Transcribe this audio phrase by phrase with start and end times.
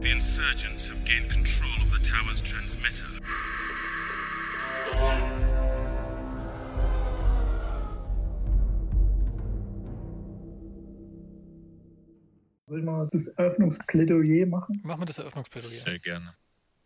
[0.00, 3.04] The insurgents have gained control of the tower's transmitter.
[12.66, 14.80] Soll ich mal das Eröffnungsplädoyer machen?
[14.84, 15.84] Machen wir das Eröffnungsplädoyer.
[15.84, 16.32] Sehr gerne.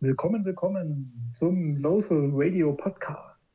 [0.01, 3.47] Willkommen, willkommen zum Lothal Radio Podcast.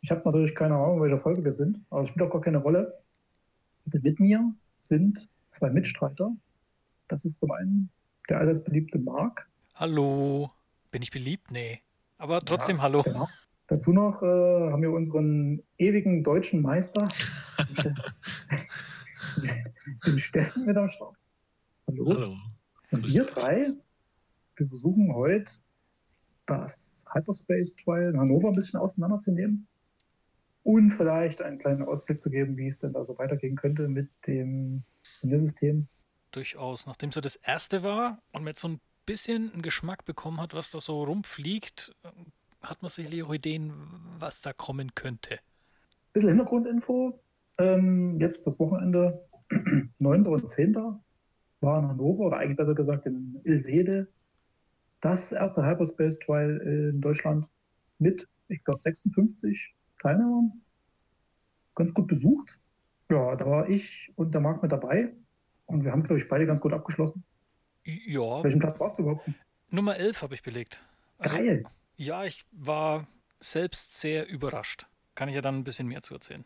[0.00, 2.58] Ich habe natürlich keine Ahnung, welche Folge wir sind, aber es spielt auch gar keine
[2.58, 3.00] Rolle.
[3.84, 6.34] Mit mir sind zwei Mitstreiter.
[7.06, 7.88] Das ist zum einen
[8.28, 9.48] der allseits beliebte Marc.
[9.74, 10.50] Hallo.
[10.90, 11.50] Bin ich beliebt?
[11.50, 11.80] Nee.
[12.18, 13.02] Aber trotzdem Ja, hallo.
[13.02, 13.28] Genau.
[13.68, 17.08] Dazu noch äh, haben wir unseren ewigen deutschen Meister,
[17.58, 17.94] den Ste-
[20.06, 21.16] den Steffen mit am Start.
[21.86, 22.06] Hallo.
[22.08, 22.36] Hallo.
[22.90, 23.72] Und wir drei,
[24.56, 25.50] wir versuchen heute
[26.46, 29.66] das Hyperspace Trial in Hannover ein bisschen auseinanderzunehmen
[30.64, 34.08] und vielleicht einen kleinen Ausblick zu geben, wie es denn da so weitergehen könnte mit
[34.26, 34.82] dem
[35.20, 35.86] Turniersystem.
[36.32, 36.86] Durchaus.
[36.86, 40.40] Nachdem es ja das erste war und man jetzt so ein bisschen einen Geschmack bekommen
[40.40, 41.94] hat, was da so rumfliegt,
[42.62, 43.72] hat man sicherlich auch Ideen,
[44.18, 45.38] was da kommen könnte.
[46.12, 47.20] bisschen Hintergrundinfo.
[47.58, 49.26] Ähm, jetzt das Wochenende,
[49.98, 50.26] 9.
[50.26, 50.74] und 10.
[50.74, 54.08] war in Hannover, oder eigentlich besser gesagt in Ilsede,
[55.00, 56.58] das erste Hyperspace Trial
[56.92, 57.46] in Deutschland
[57.98, 60.62] mit, ich glaube, 56 Teilnehmern.
[61.74, 62.58] Ganz gut besucht.
[63.10, 65.12] Ja, da war ich und der Marc mit dabei.
[65.66, 67.24] Und wir haben, glaube ich, beide ganz gut abgeschlossen.
[67.84, 69.28] Ja, Welchen Platz warst du überhaupt?
[69.70, 70.82] Nummer 11 habe ich belegt.
[71.18, 71.64] Also, Geil.
[71.96, 73.06] ja, ich war
[73.40, 74.86] selbst sehr überrascht.
[75.14, 76.44] Kann ich ja dann ein bisschen mehr zu erzählen.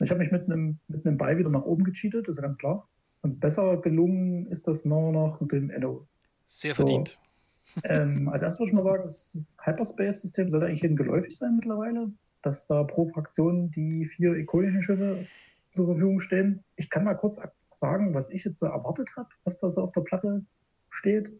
[0.00, 2.58] Ich habe mich mit einem, mit einem Ball wieder nach oben gecheatet, ist ja ganz
[2.58, 2.88] klar.
[3.22, 6.06] Und besser gelungen ist das nur noch mit dem Enno.
[6.46, 6.86] Sehr So.
[6.86, 7.18] verdient.
[7.84, 12.10] Ähm, als erstes würde ich mal sagen, das Hyperspace-System sollte eigentlich jedem geläufig sein mittlerweile,
[12.42, 15.26] dass da pro Fraktion die vier ikonischen Schiffe
[15.70, 16.64] zur Verfügung stehen.
[16.76, 17.38] Ich kann mal kurz
[17.70, 20.44] sagen, was ich jetzt erwartet habe, was da so auf der Platte
[20.90, 21.32] steht.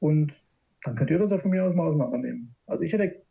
[0.00, 0.34] Und
[0.82, 2.54] dann könnt ihr das ja von mir aus mal auseinandernehmen.
[2.66, 3.22] Also ich hätte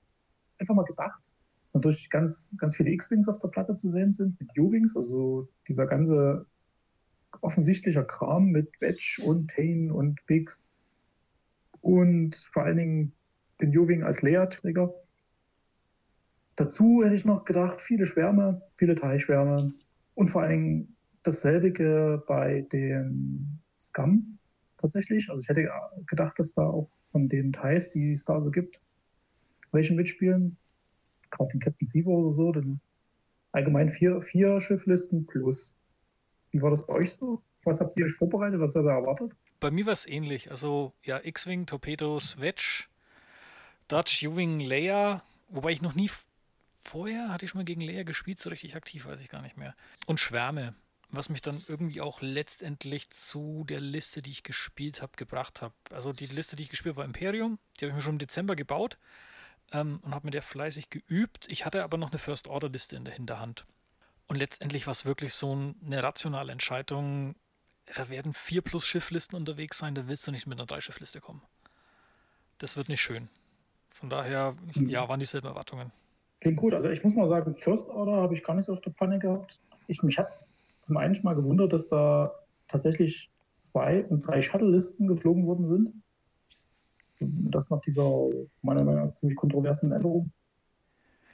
[0.58, 1.34] einfach mal gedacht,
[1.66, 5.48] dass natürlich ganz, ganz viele X-Wings auf der Platte zu sehen sind, mit U-Wings, also
[5.68, 6.46] dieser ganze
[7.42, 10.70] offensichtlicher Kram mit Wedge und Tane und Biggs
[11.82, 13.14] und vor allen Dingen
[13.62, 14.94] den U-Wing als Leerträger.
[16.56, 19.74] Dazu hätte ich noch gedacht, viele Schwärme, viele Teilschwärme
[20.16, 24.38] und vor allen Dingen dasselbe bei dem Scum
[24.78, 25.30] tatsächlich.
[25.30, 25.70] Also ich hätte
[26.08, 28.82] gedacht, dass da auch von den Teils, die es da so gibt,
[29.72, 30.58] welche mitspielen.
[31.32, 32.80] Gerade den Captain Sivo oder so, dann
[33.52, 35.76] allgemein vier, vier Schifflisten plus.
[36.52, 37.42] Wie war das bei euch so?
[37.64, 38.60] Was habt ihr euch vorbereitet?
[38.60, 39.32] Was habt ihr erwartet?
[39.60, 40.52] Bei mir war es ähnlich.
[40.52, 42.86] Also, ja, X-Wing, Torpedos, Wedge,
[43.88, 45.24] Dutch, U-Wing, Leia.
[45.50, 46.10] Wobei ich noch nie
[46.84, 49.58] vorher hatte ich schon mal gegen Leia gespielt, so richtig aktiv, weiß ich gar nicht
[49.58, 49.76] mehr.
[50.06, 50.76] Und Schwärme,
[51.16, 55.74] was mich dann irgendwie auch letztendlich zu der Liste, die ich gespielt habe, gebracht habe.
[55.92, 57.60] Also die Liste, die ich gespielt habe, war Imperium.
[57.80, 58.98] Die habe ich mir schon im Dezember gebaut
[59.72, 61.48] ähm, und habe mit der fleißig geübt.
[61.50, 63.66] Ich hatte aber noch eine First-Order-Liste in der Hinterhand.
[64.28, 67.36] Und letztendlich war es wirklich so ein- eine rationale Entscheidung,
[67.96, 71.42] da werden vier plus Schifflisten unterwegs sein, da willst du nicht mit einer Drei-Schiffliste kommen.
[72.58, 73.30] Das wird nicht schön.
[73.90, 74.90] Von daher, Mhm.
[74.90, 75.92] ja, waren dieselben Erwartungen.
[76.42, 76.74] Klingt gut.
[76.74, 79.20] Also ich muss mal sagen, First Order habe ich gar nicht so auf der Pfanne
[79.20, 79.60] gehabt.
[79.88, 80.56] Ich, mich hat es
[80.86, 82.32] zum einen schon mal gewundert, dass da
[82.68, 86.04] tatsächlich zwei und drei Shuttle-Listen geflogen worden sind.
[87.52, 88.30] Das nach dieser,
[88.62, 90.32] meiner Meinung nach, ziemlich kontroversen Änderung.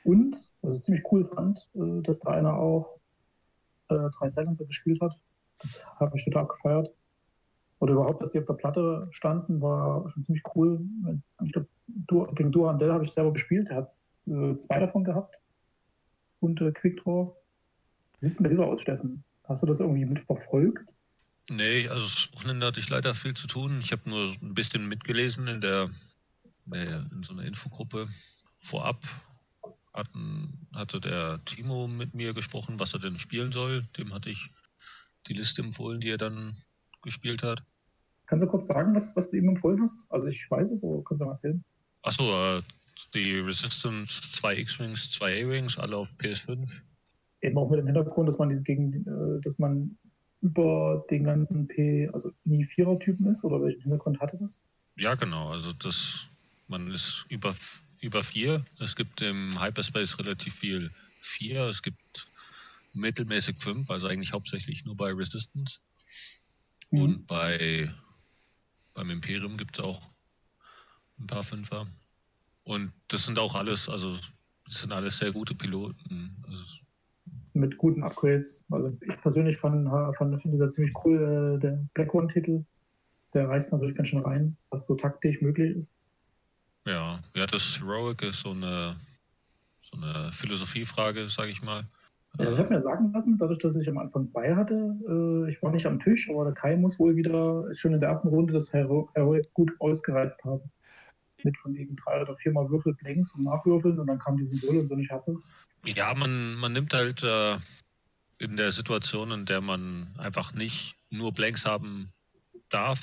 [0.03, 2.97] Und, was ich ziemlich cool fand, äh, dass da einer auch
[3.89, 5.19] äh, drei Silencer gespielt hat.
[5.59, 6.91] Das habe ich total gefeiert.
[7.79, 10.81] Oder überhaupt, dass die auf der Platte standen, war schon ziemlich cool.
[11.43, 11.67] Ich glaube,
[12.35, 13.67] gegen Durandel habe ich selber gespielt.
[13.69, 13.91] Er hat
[14.27, 15.41] äh, zwei davon gehabt.
[16.39, 17.35] Und äh, Quickdraw.
[18.19, 19.23] Wie sieht es mit dieser aus, Steffen?
[19.43, 20.95] Hast du das irgendwie mitverfolgt?
[21.49, 23.81] Nee, also das Wochenende hatte ich leider viel zu tun.
[23.83, 25.89] Ich habe nur ein bisschen mitgelesen in der
[26.71, 28.07] in so einer Infogruppe
[28.61, 29.03] vorab.
[29.93, 33.83] Hatten, hatte der Timo mit mir gesprochen, was er denn spielen soll.
[33.97, 34.49] Dem hatte ich
[35.27, 36.55] die Liste empfohlen, die er dann
[37.01, 37.61] gespielt hat.
[38.25, 40.09] Kannst du kurz sagen, was, was du ihm empfohlen hast?
[40.09, 41.63] Also ich weiß es, aber kannst du mal erzählen?
[42.03, 42.61] Achso, äh,
[43.13, 46.69] die Resistance, zwei X-Wings, zwei A-Wings, alle auf PS5.
[47.41, 49.97] Eben auch mit dem Hintergrund, dass man diese gegen, äh, dass man
[50.41, 54.61] über den ganzen P, also nie Vierer-Typen ist, oder welchen Hintergrund hatte das?
[54.97, 55.49] Ja, genau.
[55.49, 55.95] Also das,
[56.67, 57.55] man ist über,
[57.99, 58.65] über vier.
[58.79, 60.91] Es gibt im Hyperspace relativ viel
[61.37, 61.65] vier.
[61.65, 62.27] Es gibt
[62.93, 65.79] mittelmäßig fünf, also eigentlich hauptsächlich nur bei Resistance.
[66.89, 67.01] Mhm.
[67.01, 67.91] Und bei
[68.93, 70.01] beim Imperium gibt es auch
[71.19, 71.87] ein paar Fünfer.
[72.63, 74.17] Und das sind auch alles, also
[74.65, 76.35] das sind alles sehr gute Piloten.
[76.47, 76.63] Also,
[77.53, 78.63] mit guten Upgrades.
[78.69, 82.63] Also ich persönlich fand, fand finde das ziemlich cool, äh, der Black One-Titel.
[83.33, 85.91] der reißt natürlich ganz schön rein, was so taktisch möglich ist.
[86.87, 88.95] Ja, ja, das Heroic ist so eine,
[89.81, 91.85] so eine Philosophiefrage, sage ich mal.
[92.39, 95.61] Ja, das hat mir sagen lassen, dadurch, dass ich am Anfang bei hatte, äh, ich
[95.61, 98.53] war nicht am Tisch, aber der Kai muss wohl wieder schon in der ersten Runde
[98.53, 100.71] das Hero Heroic gut ausgereizt haben.
[101.43, 104.79] Mit von wegen drei oder viermal würfelt längs und nachwürfeln und dann kam die Symbole
[104.79, 105.35] und so nicht Herze.
[105.85, 107.57] Ja, man, man nimmt halt äh,
[108.39, 112.11] in der Situation, in der man einfach nicht nur Blanks haben
[112.69, 112.99] darf,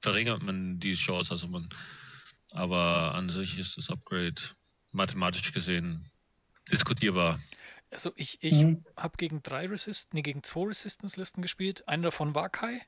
[0.00, 1.30] verringert man die Chance.
[1.30, 1.68] Also man,
[2.50, 4.40] aber an sich ist das Upgrade
[4.92, 6.10] mathematisch gesehen
[6.70, 7.40] diskutierbar.
[7.90, 8.84] Also ich, ich Mhm.
[8.96, 11.88] habe gegen drei Resist, nee, gegen zwei Resistance-Listen gespielt.
[11.88, 12.82] Eine davon war Kai.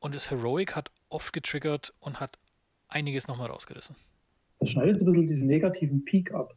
[0.00, 2.38] Und das Heroic hat oft getriggert und hat
[2.88, 3.94] einiges nochmal rausgerissen.
[4.58, 6.54] Das schneidet so ein bisschen diesen negativen Peak ab.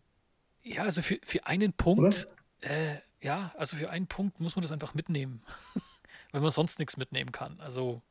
[0.65, 2.27] Ja, also für, für einen Punkt,
[2.61, 5.43] äh, ja, also für einen Punkt muss man das einfach mitnehmen.
[6.31, 7.59] Wenn man sonst nichts mitnehmen kann.
[7.59, 8.01] Also,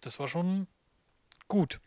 [0.00, 0.68] das war schon
[1.48, 1.80] gut.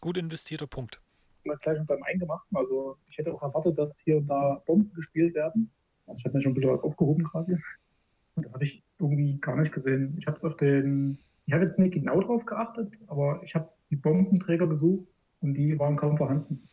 [0.00, 1.00] Gut investierter Punkt.
[1.42, 2.56] Gleich schon beim Eingemachten.
[2.56, 5.70] Also ich hätte auch erwartet, dass hier und da Bomben gespielt werden.
[6.06, 7.56] Also ich habe mir schon ein bisschen was aufgehoben quasi.
[8.36, 10.16] Und das habe ich irgendwie gar nicht gesehen.
[10.18, 13.68] Ich habe es auf den, ich habe jetzt nicht genau drauf geachtet, aber ich habe
[13.90, 15.08] die Bombenträger gesucht
[15.40, 16.68] und die waren kaum vorhanden.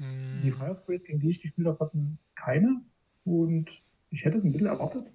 [0.00, 2.80] Die Hm, Firesprays, gegen die ich gespielt habe, hatten keine.
[3.24, 5.12] Und ich hätte es ein bisschen erwartet,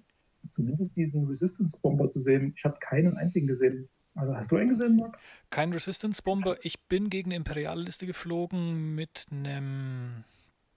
[0.50, 2.52] zumindest diesen Resistance-Bomber zu sehen.
[2.56, 3.88] Ich habe keinen einzigen gesehen.
[4.14, 5.18] Also hast du einen gesehen, Marc?
[5.50, 6.58] Kein Resistance-Bomber.
[6.64, 10.24] Ich bin gegen eine Imperialliste geflogen mit einem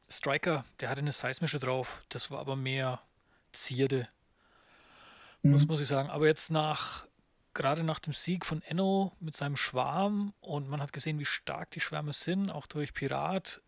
[0.09, 0.65] Striker.
[0.81, 2.03] Der hatte eine seismische drauf.
[2.09, 3.01] Das war aber mehr
[3.53, 4.09] Zierde.
[5.43, 6.09] muss, muss ich sagen.
[6.09, 7.07] Aber jetzt nach,
[7.53, 11.71] gerade nach dem Sieg von Enno mit seinem Schwarm und man hat gesehen, wie stark
[11.71, 13.61] die Schwärme sind, auch durch Pirat,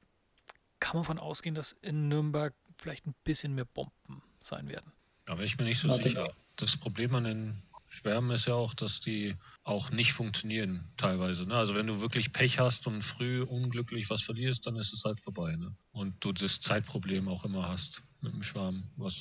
[0.81, 4.91] kann man davon ausgehen, dass in Nürnberg vielleicht ein bisschen mehr Bomben sein werden.
[5.25, 6.33] Da bin ich mir nicht so Ja, sicher.
[6.57, 11.45] Das Problem an den Schwärmen ist ja auch, dass die auch nicht funktionieren teilweise.
[11.45, 11.55] Ne?
[11.55, 15.21] Also wenn du wirklich Pech hast und früh unglücklich was verlierst, dann ist es halt
[15.21, 15.55] vorbei.
[15.55, 15.75] Ne?
[15.91, 19.13] Und du das Zeitproblem auch immer hast mit dem Schwarm, was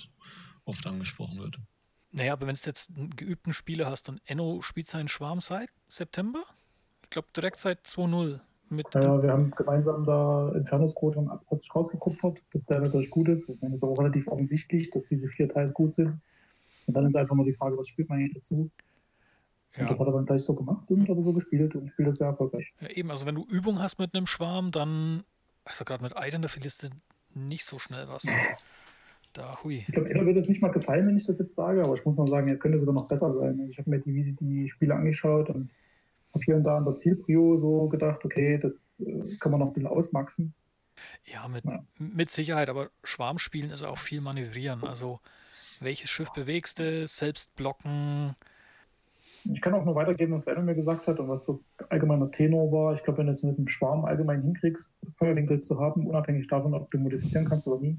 [0.64, 1.58] oft angesprochen wird.
[2.12, 5.70] Naja, aber wenn du jetzt einen geübten Spieler hast und Enno spielt seinen Schwarm seit
[5.88, 6.42] September,
[7.04, 12.42] ich glaube direkt seit 2-0 mit Ja, wir haben gemeinsam da Inferno-Scrot und Abplatz rausgekupfert,
[12.52, 13.48] dass der natürlich gut ist.
[13.48, 16.20] Das ist auch relativ offensichtlich, dass diese vier Teils gut sind.
[16.86, 18.70] Und dann ist einfach nur die Frage, was spielt man eigentlich dazu?
[19.74, 21.88] ja, Und das hat er dann gleich so gemacht und hat er so gespielt und
[21.88, 22.72] spielt das sehr erfolgreich.
[22.80, 25.22] ja, eben, also wenn du Übung hast mit einem Schwarm, dann,
[25.64, 26.88] also gerade mit Eidern, da verlierst du
[27.34, 28.24] nicht so schnell was.
[29.32, 29.84] Da, hui.
[29.86, 32.04] Ich glaube, Ella würde es nicht mal gefallen, wenn ich das jetzt sage, aber ich
[32.04, 33.60] muss mal sagen, er könnte sogar noch besser sein.
[33.60, 35.70] Also ich habe mir die, die Spiele angeschaut und
[36.44, 39.72] hier und da an der Zielprio so gedacht, okay, das äh, kann man noch ein
[39.72, 40.54] bisschen ausmaxen.
[41.24, 41.84] Ja, mit, Ja.
[41.98, 44.84] mit Sicherheit, aber Schwarmspielen ist auch viel manövrieren.
[44.84, 45.20] Also,
[45.80, 48.34] welches Schiff bewegst du, selbst blocken.
[49.44, 52.70] Ich kann auch nur weitergeben, was der mir gesagt hat und was so allgemeiner Tenor
[52.70, 52.94] war.
[52.94, 56.74] Ich glaube, wenn du es mit dem Schwarm allgemein hinkriegst, Feuerwinkel zu haben, unabhängig davon,
[56.74, 57.98] ob du modifizieren kannst oder nie,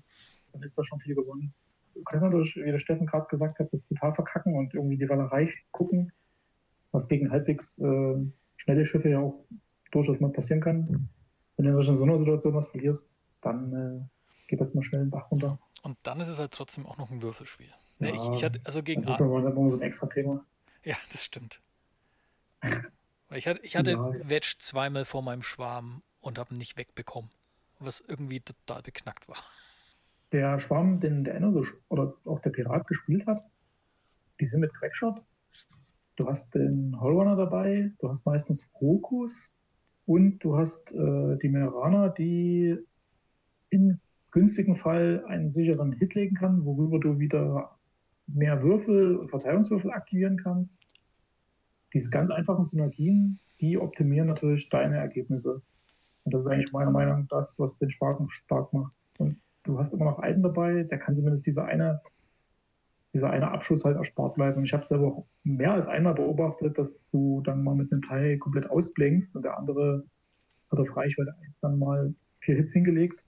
[0.53, 1.53] dann ist da schon viel gewonnen.
[1.95, 5.09] Du kannst natürlich, wie der Steffen gerade gesagt hat, das total verkacken und irgendwie die
[5.09, 6.11] Wallerei gucken,
[6.91, 8.15] was gegen halbwegs äh,
[8.57, 9.45] schnelle Schiffe ja auch
[9.91, 11.09] durchaus mal passieren kann.
[11.57, 15.09] Wenn du in so einer Situation was verlierst, dann äh, geht das mal schnell den
[15.11, 15.59] Bach runter.
[15.83, 17.69] Und dann ist es halt trotzdem auch noch ein Würfelspiel.
[17.99, 20.43] Ne, Ja, ich, ich hatte, also gegen Das ist aber immer so ein extra Thema.
[20.83, 21.61] Ja, das stimmt.
[23.33, 24.11] Ich hatte, ich hatte Ja.
[24.29, 27.31] Wedge zweimal vor meinem Schwarm und habe ihn nicht wegbekommen.
[27.79, 29.37] Was irgendwie total beknackt war.
[30.31, 33.43] der Schwarm, den der Enno oder auch der Pirat gespielt hat,
[34.39, 35.21] die sind mit Quackshot.
[36.21, 39.55] Du hast den Hollrunner dabei, du hast meistens Fokus
[40.05, 42.77] und du hast äh, die Mineraner, die
[43.71, 43.99] im
[44.29, 47.75] günstigen Fall einen sicheren Hit legen kann, worüber du wieder
[48.27, 50.83] mehr Würfel Verteilungswürfel aktivieren kannst.
[51.91, 55.63] Diese ganz einfachen Synergien, die optimieren natürlich deine Ergebnisse.
[56.23, 58.95] Und das ist eigentlich meiner Meinung nach das, was den Schwarm stark macht.
[59.17, 61.99] Und du hast immer noch einen dabei, der kann zumindest diese eine,
[63.13, 64.57] dieser eine Abschuss halt erspart bleiben.
[64.57, 68.01] Und ich habe selber auch mehr als einmal beobachtet, dass du dann mal mit einem
[68.01, 70.05] Teil komplett ausblinkst und der andere
[70.71, 73.25] hat auf Reichweite dann mal vier Hits hingelegt,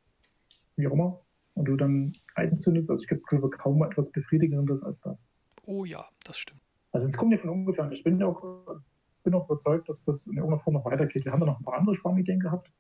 [0.78, 1.22] wie auch immer,
[1.56, 2.90] und du dann einzündest.
[2.90, 5.28] Also ich glaube kaum etwas befriedigendes als das.
[5.66, 6.62] Oh ja, das stimmt.
[6.92, 7.92] Also es kommt ja von ungefähr.
[7.92, 8.78] Ich bin ja auch,
[9.24, 11.26] bin auch überzeugt, dass das in irgendeiner Form noch weitergeht.
[11.26, 12.72] Wir haben da noch ein paar andere Schwarmideen gehabt,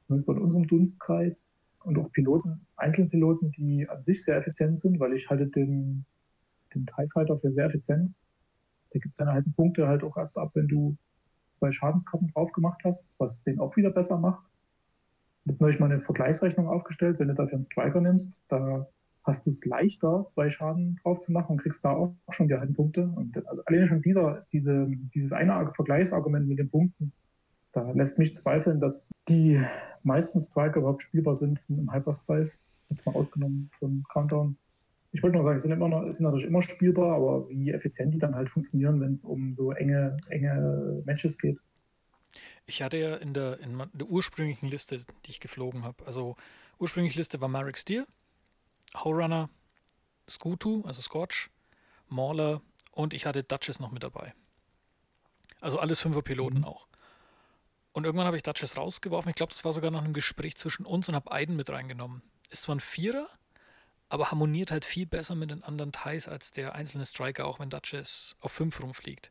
[0.00, 1.48] zumindest bei unserem Dunstkreis
[1.84, 6.04] und auch Piloten, Einzelpiloten, die an sich sehr effizient sind, weil ich halte den,
[6.74, 8.12] den TIE Fighter für sehr effizient.
[8.92, 10.96] Da gibt seine halben Punkte halt auch erst ab, wenn du
[11.52, 14.44] zwei Schadenskarten drauf gemacht hast, was den auch wieder besser macht.
[15.44, 18.86] Ich habe neulich mal eine Vergleichsrechnung aufgestellt, wenn du dafür einen Striker nimmst, da
[19.24, 22.54] hast du es leichter, zwei Schaden drauf zu machen und kriegst da auch schon die
[22.54, 23.12] halben Punkte.
[23.14, 27.12] Und also alleine schon dieser, diese, dieses eine Vergleichsargument mit den Punkten
[27.72, 29.60] da lässt mich zweifeln, dass die
[30.02, 32.64] meisten Striker überhaupt spielbar sind im Hyperspace.
[32.88, 34.56] Jetzt mal ausgenommen von Countdown.
[35.12, 38.18] Ich wollte nur sagen, sind, immer noch, sind natürlich immer spielbar, aber wie effizient die
[38.18, 41.58] dann halt funktionieren, wenn es um so enge, enge Matches geht.
[42.66, 46.36] Ich hatte ja in der, in der ursprünglichen Liste, die ich geflogen habe, also
[46.78, 48.06] ursprüngliche Liste war Marek Steele,
[48.94, 49.50] Howrunner,
[50.28, 51.50] Skutu, also Scotch,
[52.08, 52.62] Mauler
[52.92, 54.32] und ich hatte Duchess noch mit dabei.
[55.60, 56.64] Also alles fünfer Piloten mhm.
[56.64, 56.86] auch.
[57.92, 59.30] Und irgendwann habe ich Duchess rausgeworfen.
[59.30, 62.22] Ich glaube, das war sogar noch ein Gespräch zwischen uns und habe Aiden mit reingenommen.
[62.50, 63.28] Ist zwar ein Vierer,
[64.10, 67.70] aber harmoniert halt viel besser mit den anderen Ties als der einzelne Striker, auch wenn
[67.70, 69.30] Duchess auf 5 rumfliegt.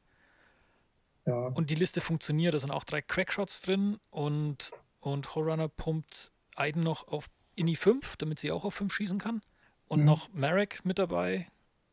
[1.26, 1.48] Ja.
[1.48, 2.54] Und die Liste funktioniert.
[2.54, 4.72] Da sind auch drei Crackshots drin und,
[5.02, 9.42] und Horunner pumpt Aiden noch auf Inni 5, damit sie auch auf 5 schießen kann.
[9.88, 10.06] Und mhm.
[10.06, 11.48] noch Marek mit dabei,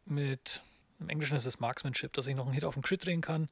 [0.04, 0.62] mit
[1.00, 3.48] im Englischen ist es Marksmanship, dass ich noch einen Hit auf den Crit drehen kann.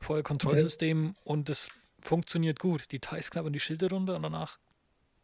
[0.00, 1.20] Vorher Kontrollsystem okay.
[1.24, 2.92] und das funktioniert gut.
[2.92, 4.58] Die Ties knabbern die Schilde runter und danach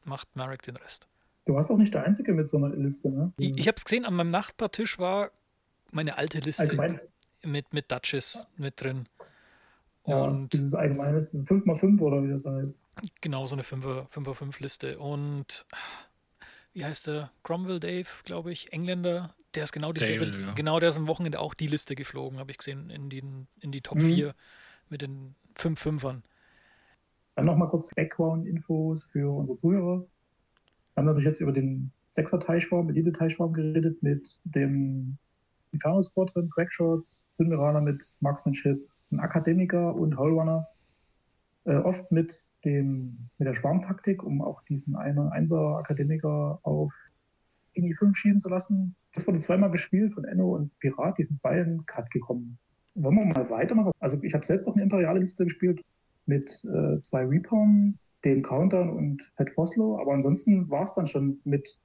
[0.05, 1.07] macht Marek den Rest.
[1.45, 3.33] Du warst auch nicht der Einzige mit so einer Liste, ne?
[3.39, 5.31] Ich, ich habe es gesehen, an meinem Nachbartisch war
[5.91, 7.01] meine alte Liste Allgemein.
[7.45, 9.09] mit, mit Duchess mit drin.
[10.07, 12.85] Ja, und dieses allgemeines 5x5 oder wie das heißt.
[13.21, 14.99] Genau, so eine 5x5-Liste.
[14.99, 15.65] Und
[16.73, 17.31] wie heißt der?
[17.45, 19.35] Cromwell Dave, glaube ich, Engländer.
[19.55, 20.53] Der ist genau dieselbe, Dale, ja.
[20.55, 23.71] genau, der ist am Wochenende auch die Liste geflogen, habe ich gesehen, in, den, in
[23.71, 24.15] die Top mhm.
[24.15, 24.35] 4
[24.89, 26.23] mit den 5 Fünfern.
[27.35, 30.07] Dann nochmal kurz Background-Infos für unsere Zuhörer.
[30.95, 35.17] Wir haben natürlich jetzt über den Sechser-Teichschwarm, Elite-Teichschwarm geredet mit dem
[35.73, 40.69] Inferno Squadron, Crackshots, Sinmiraner mit Marksmanship, ein Akademiker und Hallrunner.
[41.65, 42.35] Äh, oft mit,
[42.65, 46.93] dem, mit der Schwarmtaktik, um auch diesen einen Einser-Akademiker auf
[47.75, 48.95] Inni 5 schießen zu lassen.
[49.15, 52.59] Das wurde zweimal gespielt von Enno und Pirat, die sind beiden Cut gekommen.
[52.95, 53.91] Wollen wir mal weitermachen?
[54.01, 55.83] Also ich habe selbst noch eine imperiale Liste gespielt
[56.27, 61.41] mit äh, zwei Reapern, den Countern und Pat Foslo, aber ansonsten war es dann schon
[61.45, 61.79] mit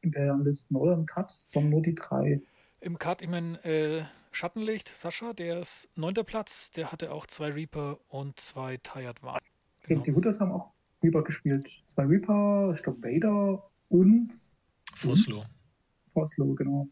[0.00, 2.40] imperialen Listen oder im Cut von nur die drei.
[2.80, 7.50] Im Cut, ich meine, äh, Schattenlicht, Sascha, der ist neunter Platz, der hatte auch zwei
[7.50, 9.38] Reaper und zwei Tired War.
[9.86, 10.02] Genau.
[10.02, 10.72] Die Hooters haben auch
[11.02, 11.68] Reaper gespielt.
[11.86, 14.32] Zwei Reaper, ich glaube Vader und
[14.96, 15.44] Foslo.
[16.12, 16.88] Foslo, genau.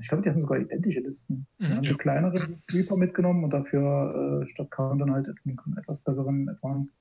[0.00, 1.46] Ich glaube, die hatten sogar identische Listen.
[1.58, 1.92] Die mhm, haben ja.
[1.92, 6.96] die kleineren Reaper mitgenommen und dafür äh, statt Count dann halt einen etwas besseren Advanced.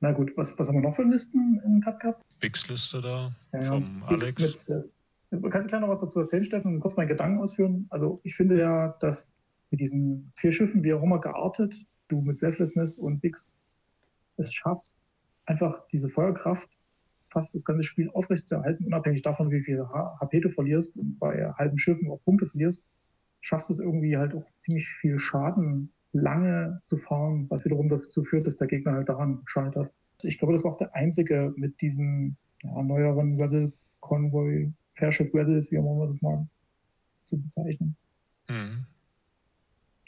[0.00, 2.24] Na gut, was, was haben wir noch für Listen im Cut gehabt?
[2.40, 3.70] Bigs Liste da ja, ja.
[3.72, 4.38] vom Alex.
[4.38, 7.86] Mit, äh, kannst du gleich noch was dazu erzählen, Steffen, und kurz meinen Gedanken ausführen?
[7.90, 9.32] Also ich finde ja, dass
[9.70, 11.74] mit diesen vier Schiffen, wie auch immer geartet,
[12.08, 13.58] du mit Selflessness und Bigs
[14.36, 15.14] es schaffst,
[15.44, 16.70] einfach diese Feuerkraft
[17.28, 21.18] fast das ganze Spiel aufrecht zu erhalten, unabhängig davon, wie viel HP du verlierst und
[21.18, 22.84] bei halben Schiffen auch Punkte verlierst,
[23.40, 28.22] schaffst du es irgendwie halt auch ziemlich viel Schaden lange zu fahren, was wiederum dazu
[28.22, 29.92] führt, dass der Gegner halt daran scheitert.
[30.22, 35.70] Ich glaube, das war auch der einzige mit diesen ja, neueren Rebel Convoy, Fairship Rebels,
[35.70, 36.46] wie auch immer das mal
[37.24, 37.96] zu bezeichnen.
[38.48, 38.84] Mhm.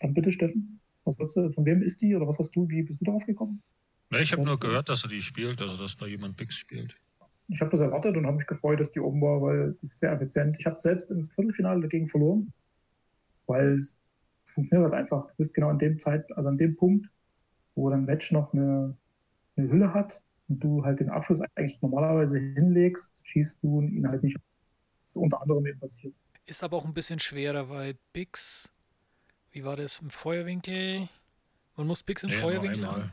[0.00, 3.00] Dann bitte, Steffen, was du, von wem ist die oder was hast du, wie bist
[3.00, 3.62] du darauf gekommen?
[4.10, 6.94] Ja, ich habe nur gehört, dass er die spielt, also dass da jemand Bix spielt
[7.52, 10.00] ich habe das erwartet und habe mich gefreut, dass die oben war, weil es ist
[10.00, 10.56] sehr effizient.
[10.58, 12.52] Ich habe selbst im Viertelfinale dagegen verloren,
[13.46, 13.98] weil es,
[14.44, 15.28] es, funktioniert halt einfach.
[15.28, 17.10] Du bist genau an dem Zeit, also an dem Punkt,
[17.74, 18.96] wo dann Wedge noch eine,
[19.56, 24.22] eine Hülle hat und du halt den Abschluss eigentlich normalerweise hinlegst, schießt du ihn halt
[24.22, 24.36] nicht.
[24.36, 26.14] Das ist unter anderem eben passiert.
[26.44, 28.72] Ist aber auch ein bisschen schwerer, weil Bix,
[29.52, 31.08] wie war das im Feuerwinkel?
[31.76, 33.12] Man muss Bix im ja, Feuerwinkel nur einmal.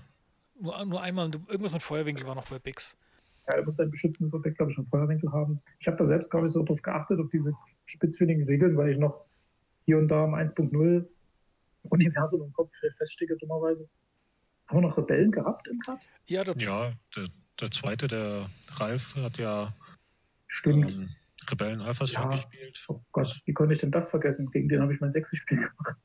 [0.60, 1.32] Nur, nur einmal.
[1.48, 2.98] Irgendwas mit Feuerwinkel war noch bei Bix
[3.50, 5.60] ja, er muss ein beschützendes Objekt, glaube ich, im Feuerwinkel haben.
[5.80, 7.54] Ich habe da selbst gar nicht so drauf geachtet, auf diese
[7.86, 9.26] spitzfindigen Regeln, weil ich noch
[9.86, 11.06] hier und da im 1.0
[11.84, 13.90] Universum im Kopf feststecke, dummerweise.
[14.68, 16.00] Haben wir noch Rebellen gehabt im Cut?
[16.28, 17.28] Ja, ja der,
[17.60, 19.74] der, zweite, der Ralf, hat ja
[20.50, 20.92] Stimmt.
[20.92, 21.10] Ähm,
[21.50, 22.28] Rebellen Alpha ja.
[22.28, 22.84] gespielt.
[22.90, 24.52] Oh Gott, wie konnte ich denn das vergessen?
[24.52, 25.98] Gegen den habe ich mein sechstes Spiel gemacht.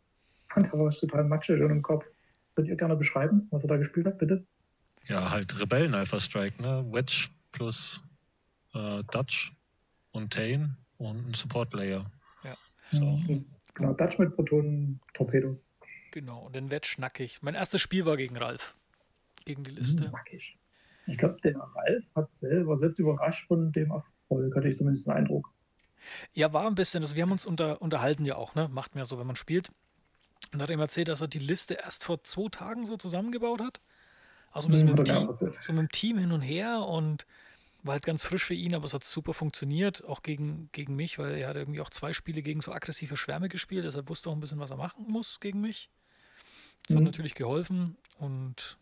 [0.55, 2.05] Und da war ich total matschig schon im Kopf.
[2.55, 4.47] Könnt ihr gerne beschreiben, was er da gespielt hat, bitte?
[5.07, 6.87] Ja, halt Rebellen Alpha Strike, ne?
[6.91, 8.01] Wedge plus
[8.75, 9.53] äh, Dutch
[10.13, 12.11] und Tane und ein Support Layer.
[12.45, 12.57] Ja.
[12.93, 13.21] So.
[13.75, 15.59] Genau, Dutch mit Protonen Torpedo.
[16.15, 17.43] Genau, und den Wedge nackig.
[17.43, 18.77] Mein erstes Spiel war gegen Ralf.
[19.47, 20.05] Gegen die Liste.
[20.05, 20.57] Nackig.
[21.09, 25.13] Ich glaube, der Ralf hat selber selbst überrascht von dem Erfolg, hatte ich zumindest den
[25.13, 25.53] Eindruck.
[26.33, 27.03] Ja, war ein bisschen.
[27.03, 28.69] Also wir haben uns unter, unterhalten ja auch, ne?
[28.69, 29.73] Macht mir so, wenn man spielt.
[30.53, 33.81] Und hat ihm erzählt, dass er die Liste erst vor zwei Tagen so zusammengebaut hat.
[34.53, 37.27] Also ein bisschen mit dem, Team, so mit dem Team hin und her und
[37.83, 41.19] war halt ganz frisch für ihn, aber es hat super funktioniert, auch gegen, gegen mich,
[41.19, 44.33] weil er hat irgendwie auch zwei Spiele gegen so aggressive Schwärme gespielt, deshalb wusste auch
[44.33, 45.91] ein bisschen, was er machen muss gegen mich.
[46.87, 46.99] Das mhm.
[46.99, 48.79] hat natürlich geholfen und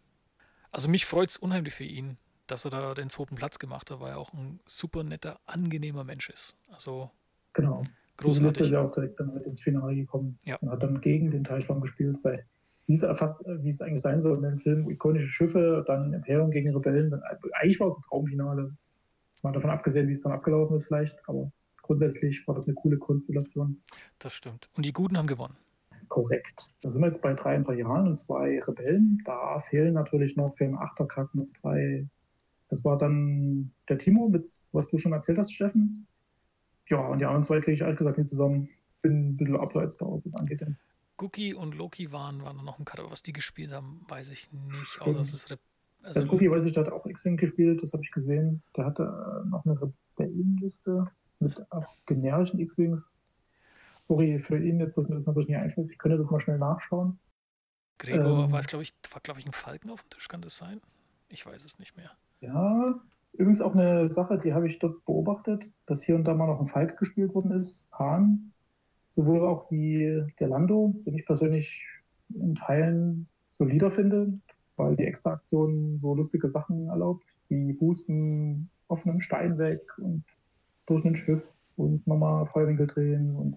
[0.70, 2.16] Also mich freut es unheimlich für ihn,
[2.46, 6.04] dass er da den zweiten Platz gemacht hat, weil er auch ein super netter, angenehmer
[6.04, 6.56] Mensch ist.
[6.70, 7.10] Also
[7.54, 7.82] Genau.
[8.24, 8.60] Diese Liste großartig.
[8.66, 10.56] ist ja auch direkt dann mit ins Finale gekommen Ja.
[10.56, 12.18] und hat dann gegen den Teichbaum gespielt.
[12.18, 12.44] Sei,
[12.86, 16.50] wie es fast, wie es eigentlich sein soll in dem Film, ikonische Schiffe, dann Imperium
[16.50, 17.10] gegen Rebellen.
[17.10, 17.22] Dann,
[17.54, 18.76] eigentlich war es ein Traumfinale.
[19.42, 21.50] Mal davon abgesehen, wie es dann abgelaufen ist vielleicht, aber
[21.82, 23.82] grundsätzlich war das eine coole Konstellation.
[24.18, 24.70] Das stimmt.
[24.76, 25.56] Und die Guten haben gewonnen.
[26.12, 26.70] Korrekt.
[26.82, 29.22] Da sind wir jetzt bei drei Imperialen und zwei Rebellen.
[29.24, 32.06] Da fehlen natürlich noch für den Achterkack noch drei.
[32.68, 36.06] Das war dann der Timo, mit, was du schon erzählt hast, Steffen.
[36.90, 38.68] Ja, und die anderen zwei kriege ich ehrlich gesagt nicht zusammen.
[39.00, 40.60] Bin ein bisschen abseits da, was das angeht.
[40.60, 40.76] Denn
[41.16, 44.52] Guki und Loki waren, waren noch im Cut, aber was die gespielt haben, weiß ich
[44.52, 45.00] nicht.
[45.00, 45.46] Außer dass es
[46.02, 48.62] also, der Cookie, weiß ich, der hat auch X-Wing gespielt, das habe ich gesehen.
[48.76, 51.06] Der hatte äh, noch eine Rebellenliste
[51.40, 53.18] mit auch generischen X-Wings.
[54.02, 55.90] Sorry für ihn jetzt, dass mir das natürlich nicht einfällt.
[55.90, 57.18] Ich könnte das mal schnell nachschauen.
[57.98, 60.42] Gregor ähm, war es, glaube ich, war, glaube ich, ein Falken auf dem Tisch, kann
[60.42, 60.80] das sein?
[61.28, 62.10] Ich weiß es nicht mehr.
[62.40, 63.00] Ja,
[63.32, 66.58] übrigens auch eine Sache, die habe ich dort beobachtet, dass hier und da mal noch
[66.58, 67.88] ein Falk gespielt worden ist.
[67.92, 68.52] Hahn,
[69.08, 71.86] sowohl auch wie der Lando, den ich persönlich
[72.34, 74.32] in Teilen solider finde,
[74.76, 80.24] weil die Extra-Aktion so lustige Sachen erlaubt, wie Boosten auf einem Stein weg und
[80.86, 83.36] durch ein Schiff und nochmal Feuerwinkel drehen.
[83.36, 83.56] Und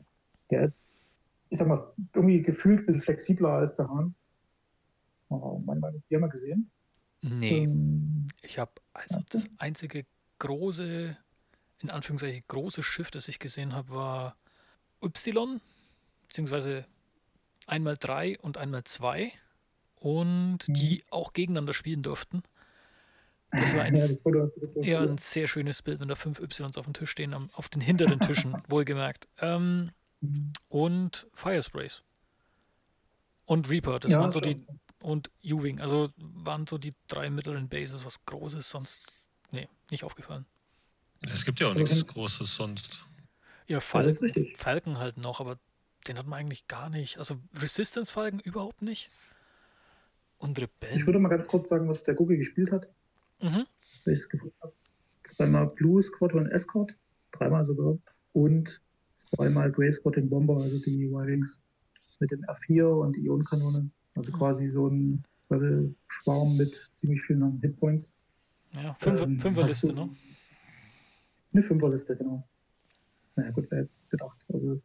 [0.49, 0.91] der ist,
[1.49, 4.15] ich sag mal, irgendwie gefühlt ein bisschen flexibler als der Hahn.
[5.29, 6.69] Oh, Mann, die haben wir gesehen.
[7.21, 10.05] Nee, Ähm, ich habe also das einzige
[10.39, 11.17] große,
[11.79, 14.37] in Anführungszeichen große Schiff, das ich gesehen habe, war
[15.03, 15.59] Y,
[16.27, 16.85] beziehungsweise
[17.67, 19.31] einmal drei und einmal zwei
[19.95, 20.73] und Mhm.
[20.73, 22.43] die auch gegeneinander spielen durften.
[23.51, 24.23] Das war ein, ja, das
[24.87, 27.81] eher ein sehr schönes Bild, wenn da fünf Ys auf dem Tisch stehen, auf den
[27.81, 29.27] hinteren Tischen, wohlgemerkt.
[29.39, 29.91] Ähm.
[30.69, 32.01] Und Firesprays.
[33.45, 34.79] Und Reaper, das Ja, waren so die, schon.
[35.01, 38.99] und U-Wing, also waren so die drei mittleren Bases, was Großes sonst,
[39.51, 40.45] nee, nicht aufgefallen.
[41.21, 42.89] Es gibt ja auch Aber nichts Großes sonst.
[43.67, 44.57] Ja, das Falken, ist richtig.
[44.57, 45.57] Falken halt noch, aber
[46.07, 47.17] den hat man eigentlich gar nicht.
[47.17, 49.09] Also Resistance-Falken überhaupt nicht.
[50.37, 51.05] Und Ich Rebellen.
[51.07, 52.87] würde mal ganz kurz sagen, was der Google gespielt hat,
[53.41, 53.65] Mhm.
[54.03, 54.73] weil ich es gefunden habe.
[55.23, 56.95] Zweimal Blue Squadron Escort,
[57.31, 57.97] dreimal sogar,
[58.33, 58.81] und
[59.15, 61.61] zweimal Grey Squadron Bomber, also die Y-Wings
[62.19, 63.89] mit dem R4 und die Ionenkanone.
[64.15, 64.37] Also Mhm.
[64.37, 68.13] quasi so ein Rebel-Schwarm mit ziemlich vielen Hitpoints.
[68.73, 70.09] Ja, Fünfer, Ähm, Fünferliste, ne?
[71.53, 72.47] Eine Fünferliste, genau.
[73.35, 74.45] Naja, gut, wer jetzt gedacht.
[74.51, 74.81] Also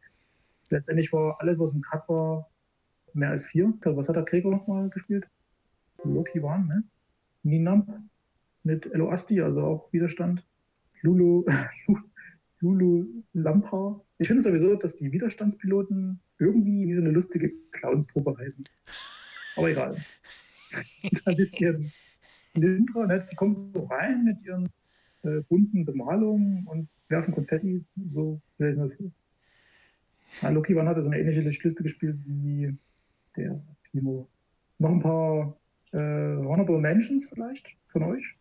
[0.69, 2.49] letztendlich war alles, was im Cut war,
[3.13, 3.73] mehr als vier.
[3.83, 5.29] Was hat der Gregor nochmal gespielt?
[6.03, 6.83] Loki Wan, ne?
[7.43, 7.89] Ninamp
[8.63, 10.45] mit Elo Asti, also auch Widerstand.
[11.01, 11.45] Lulu,
[12.59, 13.99] Lulu Lampa.
[14.21, 18.69] Ich finde sowieso, dass die Widerstandspiloten irgendwie wie so eine lustige Clownstruppe heißen.
[19.55, 19.97] Aber egal.
[21.01, 21.91] Und ein bisschen
[22.53, 23.25] Lindra, ne?
[23.31, 24.69] die kommen so rein mit ihren
[25.23, 27.83] äh, bunten Bemalungen und werfen Konfetti.
[28.13, 29.11] So stell ich mir das vor.
[30.43, 32.77] Ja, Loki Wan hatte so eine ähnliche Liste gespielt wie
[33.35, 34.29] der Timo.
[34.77, 35.57] Noch ein paar
[35.93, 38.37] äh, Honorable Mentions vielleicht von euch?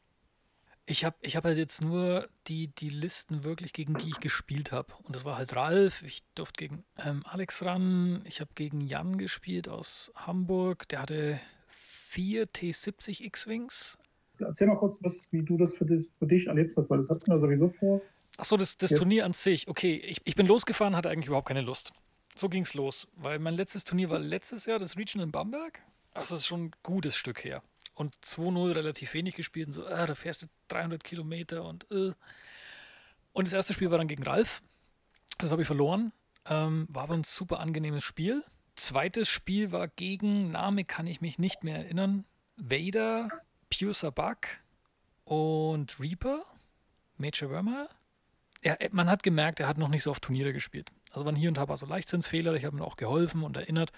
[0.90, 4.72] Ich habe ich hab halt jetzt nur die, die Listen wirklich, gegen die ich gespielt
[4.72, 4.92] habe.
[5.04, 9.16] Und das war halt Ralf, ich durfte gegen ähm, Alex ran, ich habe gegen Jan
[9.16, 13.98] gespielt aus Hamburg, der hatte vier T70 X-Wings.
[14.40, 17.08] Erzähl mal kurz, was, wie du das für, dich- für dich erlebt hast, weil das
[17.10, 18.00] hatten wir sowieso vor.
[18.36, 19.68] Achso, das, das Jetzt- Turnier an sich.
[19.68, 21.92] Okay, ich, ich bin losgefahren, hatte eigentlich überhaupt keine Lust.
[22.34, 25.82] So ging es los, weil mein letztes Turnier war letztes Jahr, das Regional in Bamberg.
[26.14, 27.62] Also das ist schon ein gutes Stück her.
[28.00, 32.12] Und 2-0 relativ wenig gespielt und so, ah, da fährst du 300 Kilometer und äh.
[33.34, 34.62] Und das erste Spiel war dann gegen Ralf.
[35.36, 36.10] Das habe ich verloren.
[36.46, 38.42] Ähm, war aber ein super angenehmes Spiel.
[38.74, 42.24] Zweites Spiel war gegen, Name kann ich mich nicht mehr erinnern,
[42.56, 43.28] Vader,
[43.68, 44.62] Pure Sabak
[45.24, 46.42] und Reaper,
[47.18, 47.90] Major Wormhole.
[48.62, 50.90] Er, man hat gemerkt, er hat noch nicht so oft Turniere gespielt.
[51.10, 53.92] Also waren hier und da war so Leichtsinnsfehler, ich habe ihm auch geholfen und erinnert.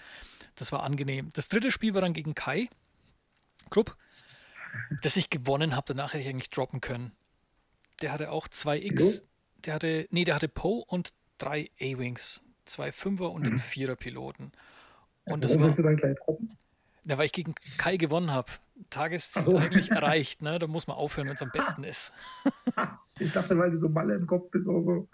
[0.55, 1.29] Das war angenehm.
[1.31, 2.67] Das dritte Spiel war dann gegen Kai
[3.69, 3.95] Krupp,
[5.01, 5.85] das ich gewonnen habe.
[5.87, 7.11] Danach hätte ich eigentlich droppen können.
[8.01, 8.97] Der hatte auch zwei X.
[8.97, 9.21] Wieso?
[9.65, 12.43] Der hatte, nee, der hatte Poe und drei A-Wings.
[12.65, 13.51] Zwei Fünfer und Mhm.
[13.51, 14.51] den Vierer-Piloten.
[15.25, 16.57] Und das Warum war, du dann gleich droppen?
[17.05, 18.51] ja, weil ich gegen Kai gewonnen habe.
[18.89, 19.57] Tagesziel so.
[19.57, 20.41] eigentlich erreicht.
[20.41, 20.57] Ne?
[20.59, 22.11] Da muss man aufhören, wenn es am besten ist.
[23.19, 25.07] Ich dachte, weil du so Malle im Kopf bist oder so.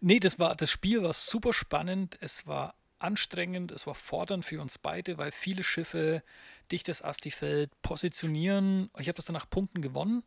[0.00, 4.60] Nee, das war, das Spiel war super spannend, es war anstrengend, es war fordernd für
[4.60, 6.24] uns beide, weil viele Schiffe
[6.72, 8.90] dichtes Astifeld positionieren.
[8.98, 10.22] Ich habe das dann nach Punkten gewonnen.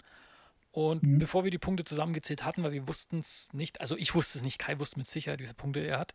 [0.71, 1.17] Und Mhm.
[1.17, 4.43] bevor wir die Punkte zusammengezählt hatten, weil wir wussten es nicht, also ich wusste es
[4.43, 6.13] nicht, Kai wusste mit Sicherheit, wie viele Punkte er hat,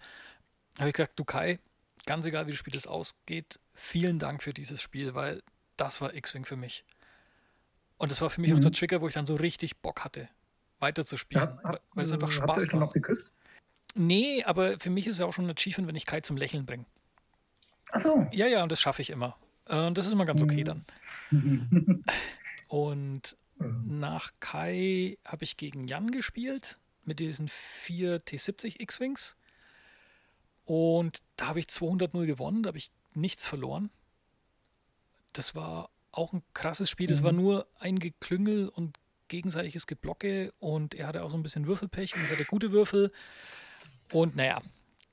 [0.78, 1.58] habe ich gesagt, du Kai,
[2.06, 5.42] ganz egal wie das Spiel das ausgeht, vielen Dank für dieses Spiel, weil
[5.76, 6.84] das war X-Wing für mich.
[7.98, 8.62] Und das war für mich auch Mhm.
[8.62, 10.28] der Trigger, wo ich dann so richtig Bock hatte,
[10.78, 11.42] weiterzuspielen.
[11.48, 12.88] Ja, weil- weil es einfach habt ihr Spaß euch dann macht.
[12.88, 13.32] noch geküsst?
[13.94, 16.66] Nee, aber für mich ist ja auch schon ein Achievement, wenn ich Kai zum Lächeln
[16.66, 16.84] bringe.
[17.90, 18.26] Achso.
[18.32, 19.36] Ja, ja, und das schaffe ich immer.
[19.72, 20.64] Äh, Und das ist immer ganz okay Mhm.
[20.64, 20.84] dann.
[22.68, 29.36] Und nach Kai habe ich gegen Jan gespielt mit diesen vier T70 X-Wings.
[30.64, 33.90] Und da habe ich 200-0 gewonnen, da habe ich nichts verloren.
[35.32, 37.06] Das war auch ein krasses Spiel.
[37.08, 37.38] Das war Mhm.
[37.40, 40.52] nur ein Geklüngel und gegenseitiges Geblocke.
[40.60, 43.12] Und er hatte auch so ein bisschen Würfelpech und ich hatte gute Würfel.
[44.12, 44.60] Und naja,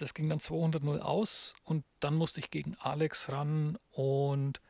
[0.01, 1.53] das ging dann 200-0 aus.
[1.63, 4.61] Und dann musste ich gegen Alex ran und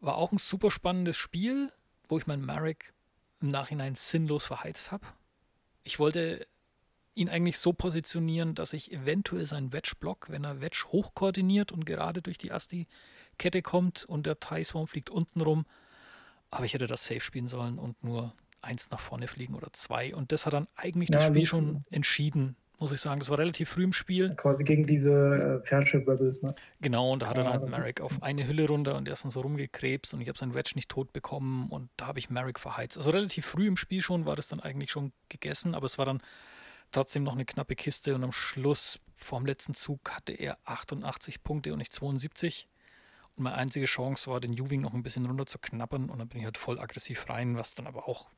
[0.00, 1.72] war auch ein super spannendes Spiel,
[2.08, 2.92] wo ich meinen Marek
[3.40, 5.06] im Nachhinein sinnlos verheizt habe.
[5.84, 6.46] Ich wollte
[7.14, 11.84] ihn eigentlich so positionieren, dass ich eventuell seinen Wedge block, wenn er Wedge hochkoordiniert und
[11.84, 15.64] gerade durch die Asti-Kette kommt und der TIE Swarm fliegt unten rum.
[16.50, 20.14] Aber ich hätte das safe spielen sollen und nur eins nach vorne fliegen oder zwei.
[20.14, 23.20] Und das hat dann eigentlich das Ja, Spiel Luke- schon entschieden, muss ich sagen.
[23.20, 24.34] Das war relativ früh im Spiel.
[24.34, 26.54] Quasi gegen diese äh, Fairship Rebels, ne?
[26.80, 29.04] Genau, und da hat er Ja, dann das ist- Merrick auf eine Hülle runter und
[29.04, 32.06] der ist dann so rumgekrebst und ich habe seinen Wedge nicht tot bekommen und da
[32.08, 32.96] habe ich Merrick verheizt.
[32.96, 36.06] Also relativ früh im Spiel schon war das dann eigentlich schon gegessen, aber es war
[36.06, 36.20] dann
[36.90, 41.72] trotzdem noch eine knappe Kiste und am Schluss, vorm letzten Zug, hatte er 88 Punkte
[41.72, 42.66] und nicht 72.
[43.36, 46.28] Und meine einzige Chance war, den Juving noch ein bisschen runter zu knappern und dann
[46.28, 48.28] bin ich halt voll aggressiv rein, was dann aber auch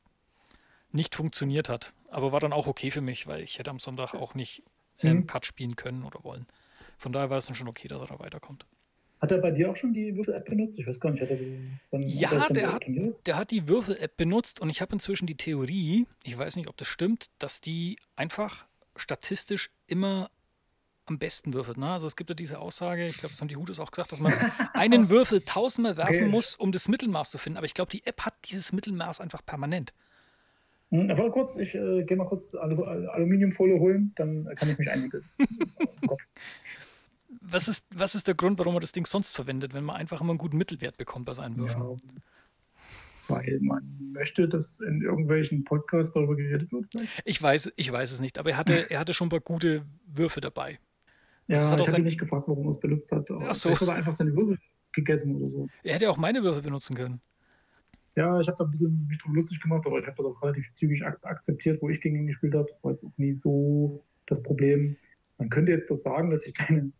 [0.93, 1.93] nicht funktioniert hat.
[2.09, 4.63] Aber war dann auch okay für mich, weil ich hätte am Sonntag auch nicht
[4.99, 5.27] ähm, Mhm.
[5.27, 6.45] Cut spielen können oder wollen.
[6.97, 8.65] Von daher war es dann schon okay, dass er da weiterkommt.
[9.19, 10.77] Hat er bei dir auch schon die Würfel-App benutzt?
[10.79, 11.37] Ich weiß gar nicht, hat er
[11.91, 12.85] dann, Ja, hat er der hat-?
[13.25, 16.77] Der hat die Würfel-App benutzt und ich habe inzwischen die Theorie, ich weiß nicht, ob
[16.77, 20.29] das stimmt, dass die einfach statistisch immer
[21.05, 21.77] am besten würfelt.
[21.77, 21.89] Ne?
[21.89, 24.19] Also es gibt ja diese Aussage, ich glaube, das haben die Hutus auch gesagt, dass
[24.19, 24.33] man
[24.73, 26.27] einen Würfel tausendmal werfen Okay.
[26.29, 27.57] muss, um das Mittelmaß zu finden.
[27.57, 29.93] Aber ich glaube, die App hat dieses Mittelmaß einfach permanent.
[30.93, 34.77] Hm, Aber kurz, ich äh, gehe mal kurz Alu Al- Aluminiumfolie holen, dann kann ich
[34.77, 35.23] mich einwickeln.
[36.07, 36.17] Oh.
[37.41, 40.21] Was ist, was ist der Grund, warum man das Ding sonst verwendet, wenn man einfach
[40.21, 41.81] immer einen guten Mittelwert bekommt bei seinen Würfeln?
[41.83, 46.85] Ja, weil man möchte, dass in irgendwelchen Podcasts darüber geredet wird.
[46.91, 47.21] Vielleicht.
[47.25, 49.83] Ich weiß, ich weiß es nicht, aber er hatte, er hatte schon ein paar gute
[50.05, 50.77] Würfe dabei.
[51.47, 53.29] Ja, hat auch ich habe sein- nicht gefragt, warum er es benutzt hat.
[53.31, 53.69] Ach so.
[53.69, 54.57] Vielleicht hat er einfach seine Würfel
[54.91, 55.67] gegessen oder so.
[55.83, 57.21] Er hätte auch meine Würfel benutzen können.
[58.15, 60.41] Ja, ich habe da ein bisschen mich drüber lustig gemacht, aber ich habe das auch
[60.43, 62.67] relativ zügig ak akzeptiert, wo ich gegen ihn gespielt habe.
[62.69, 64.95] Das war jetzt auch nie so das Problem.
[65.39, 66.91] Man könnte jetzt das sagen, dass ich deine,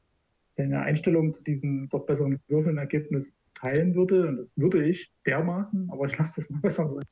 [0.55, 4.27] deine Einstellung zu diesem doch besseren Würfelergebnis teilen würde.
[4.27, 7.03] Und das würde ich dermaßen, aber ich lasse das mal besser sein.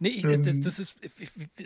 [0.00, 0.62] Nee, ich, das, Ähm.
[0.62, 0.96] das ist,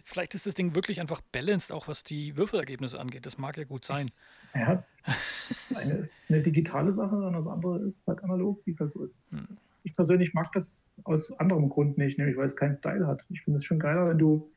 [0.05, 3.25] vielleicht ist das Ding wirklich einfach balanced, auch was die Würfelergebnisse angeht.
[3.25, 4.11] Das mag ja gut sein.
[4.55, 5.17] Ja, das
[5.77, 9.03] eine ist eine digitale Sache und das andere ist halt analog, wie es halt so
[9.03, 9.23] ist.
[9.31, 9.57] Hm.
[9.85, 13.25] Ich persönlich mag das aus anderem Grund nicht, nämlich weil es keinen Style hat.
[13.31, 14.53] Ich finde es schon geiler, wenn du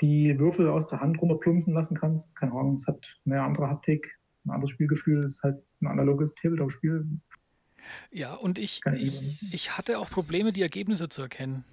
[0.00, 2.36] die Würfel aus der Hand runterplumpsen lassen kannst.
[2.36, 5.24] Keine Ahnung, es hat eine andere Haptik, ein anderes Spielgefühl.
[5.24, 7.06] Es ist halt ein analoges Tabletop-Spiel.
[8.10, 9.42] Ja, und ich, ich nicht.
[9.52, 11.64] ich hatte auch Probleme, die Ergebnisse zu erkennen.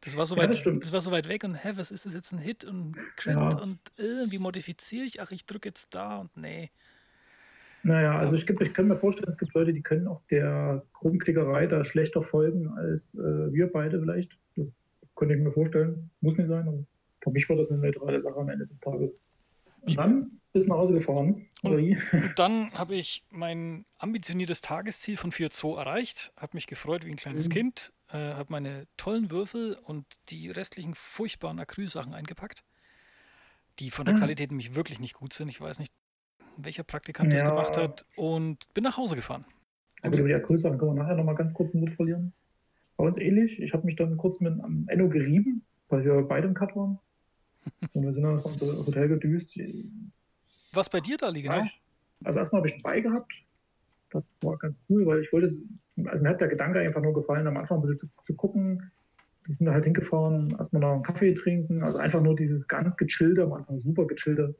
[0.00, 0.82] Das war so Ja, weit, das stimmt.
[0.84, 3.36] das war so weit weg und hä, was ist das jetzt ein Hit und Crit
[3.36, 3.48] Ja.
[3.58, 5.20] und äh, wie modifiziere ich?
[5.20, 6.70] Ach, ich drücke jetzt da und nee.
[7.84, 11.66] Naja, also ich, ich kann mir vorstellen, es gibt Leute, die können auch der Rumklickerei
[11.66, 14.38] da schlechter folgen als äh, wir beide vielleicht.
[14.56, 14.74] Das
[15.16, 16.10] könnte ich mir vorstellen.
[16.20, 16.84] Muss nicht sein, aber
[17.22, 19.24] für mich war das eine neutrale Sache am Ende des Tages.
[19.84, 21.46] Und dann bist du nach Hause gefahren.
[21.62, 21.98] Wie?
[22.12, 27.16] Und dann habe ich mein ambitioniertes Tagesziel von 4-2 erreicht, habe mich gefreut wie ein
[27.16, 27.52] kleines Mhm.
[27.52, 32.62] Kind, äh, habe meine tollen Würfel und die restlichen furchtbaren Acrylsachen eingepackt,
[33.80, 34.18] die von der Ah.
[34.18, 35.48] Qualität nämlich wirklich nicht gut sind.
[35.48, 35.92] Ich weiß nicht,
[36.56, 37.48] welcher Praktikant das Ja.
[37.50, 39.44] gemacht hat und bin nach Hause gefahren.
[40.02, 42.32] Aber über die Acrylsachen können wir nachher nochmal ganz kurz einen Wort verlieren.
[42.96, 43.60] Bei uns ähnlich.
[43.62, 46.98] Ich habe mich dann kurz mit am Enno gerieben, weil wir beide im Cut waren.
[47.92, 49.58] Und wir sind dann ins unser Hotel gedüst.
[50.72, 51.64] Was bei dir, Dali, genau?
[52.24, 53.32] Also erstmal habe ich einen Bei gehabt.
[54.10, 55.64] Das war ganz cool, weil ich wollte es,
[56.04, 58.90] also mir hat der Gedanke einfach nur gefallen, am Anfang ein bisschen zu, zu gucken.
[59.44, 62.96] Wir sind da halt hingefahren, erstmal noch einen Kaffee trinken, also einfach nur dieses ganz
[62.96, 64.54] gechillte, am Anfang super gechillte.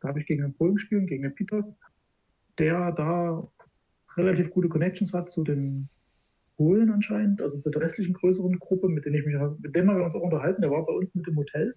[0.00, 1.64] Da habe ich gegen den Polen gespielt, gegen den Peter,
[2.58, 3.46] der da
[4.16, 5.88] relativ gute Connections hat zu den
[6.56, 10.16] Polen anscheinend, also zur restlichen größeren Gruppe, mit denen ich mich, mit dem wir uns
[10.16, 10.62] auch unterhalten.
[10.62, 11.74] Der war bei uns mit dem Hotel.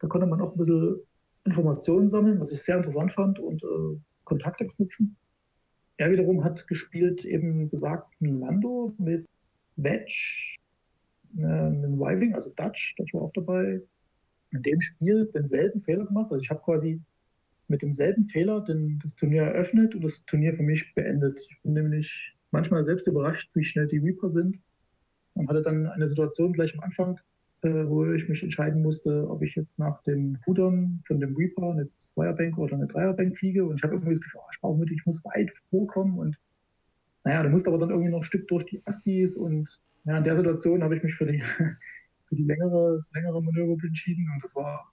[0.00, 0.96] Da konnte man auch ein bisschen
[1.44, 5.16] Informationen sammeln, was ich sehr interessant fand und äh, Kontakte knüpfen.
[5.96, 9.26] Er wiederum hat gespielt eben besagten Lando mit
[9.76, 10.56] Wedge,
[11.38, 13.80] äh, einem Wiving, also Dutch, Dutch war auch dabei.
[14.52, 16.32] In dem Spiel denselben Fehler gemacht.
[16.32, 17.00] Also ich habe quasi
[17.68, 21.40] mit demselben Fehler den, das Turnier eröffnet und das Turnier für mich beendet.
[21.50, 24.58] Ich bin nämlich manchmal selbst überrascht, wie schnell die Reaper sind.
[25.34, 27.20] Und hatte dann eine Situation gleich am Anfang,
[27.62, 31.72] äh, wo ich mich entscheiden musste, ob ich jetzt nach dem Rudern von dem Reaper
[31.72, 33.66] eine Zweierbank oder eine Dreierbank fliege.
[33.66, 36.18] Und ich habe irgendwie das Gefühl, oh, ich brauche mit, ich muss weit vorkommen.
[36.18, 36.38] Und
[37.24, 39.36] naja, du musst aber dann irgendwie noch ein Stück durch die Astis.
[39.36, 39.68] Und
[40.04, 41.40] ja, in der Situation habe ich mich für die,
[42.28, 44.30] für die längere, das längere Manöver entschieden.
[44.32, 44.90] Und das war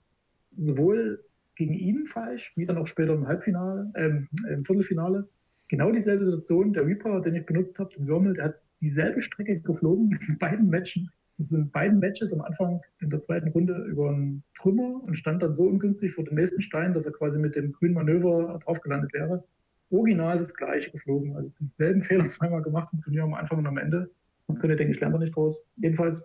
[0.58, 1.24] sowohl
[1.56, 5.28] gegen ihn falsch, wie dann auch später im Halbfinale, ähm, im Viertelfinale.
[5.68, 6.72] Genau dieselbe Situation.
[6.72, 10.68] Der Reaper, den ich benutzt habe, den Würmel, der hat dieselbe Strecke geflogen in beiden
[10.68, 11.10] Matchen.
[11.38, 15.42] Also in beiden Matches am Anfang in der zweiten Runde über einen Trümmer und stand
[15.42, 18.80] dann so ungünstig vor dem nächsten Stein, dass er quasi mit dem grünen Manöver drauf
[18.80, 19.42] gelandet wäre.
[19.90, 21.34] Original das gleiche geflogen.
[21.34, 24.10] Also dieselben Fehler zweimal gemacht im Turnier am Anfang und am Ende.
[24.46, 25.64] Man könnte denken, ich lerne da nicht draus.
[25.76, 26.24] Jedenfalls.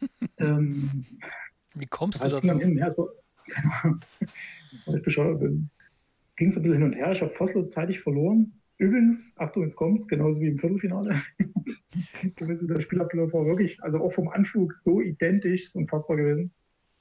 [0.38, 1.04] ähm,
[1.74, 3.08] Wie kommst du da drauf?
[3.48, 4.00] Es keine Ahnung,
[4.86, 5.70] weil ich bescheuert bin.
[6.36, 7.12] Ging es ein bisschen hin und her.
[7.12, 8.52] Ich habe Foslo zeitig verloren.
[8.78, 11.16] Übrigens, Achtung, jetzt kommt's, genauso wie im Viertelfinale.
[12.22, 16.52] der Spielablauf war wirklich, also auch vom Anflug so identisch, ist unfassbar gewesen.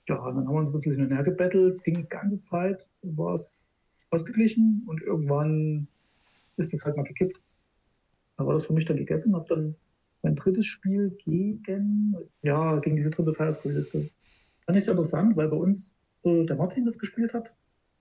[0.09, 1.75] Ja, dann haben wir uns ein bisschen hin und her gebettelt.
[1.75, 3.59] Es ging die ganze Zeit, war es
[4.09, 5.87] ausgeglichen und irgendwann
[6.55, 7.39] ist das halt mal gekippt.
[8.37, 9.75] Da war das für mich dann gegessen, habe dann
[10.23, 14.09] mein drittes Spiel gegen, ja, gegen diese dritte Feierspielliste.
[14.65, 15.95] Fand ich interessant, weil bei uns
[16.45, 17.53] der Martin das gespielt hat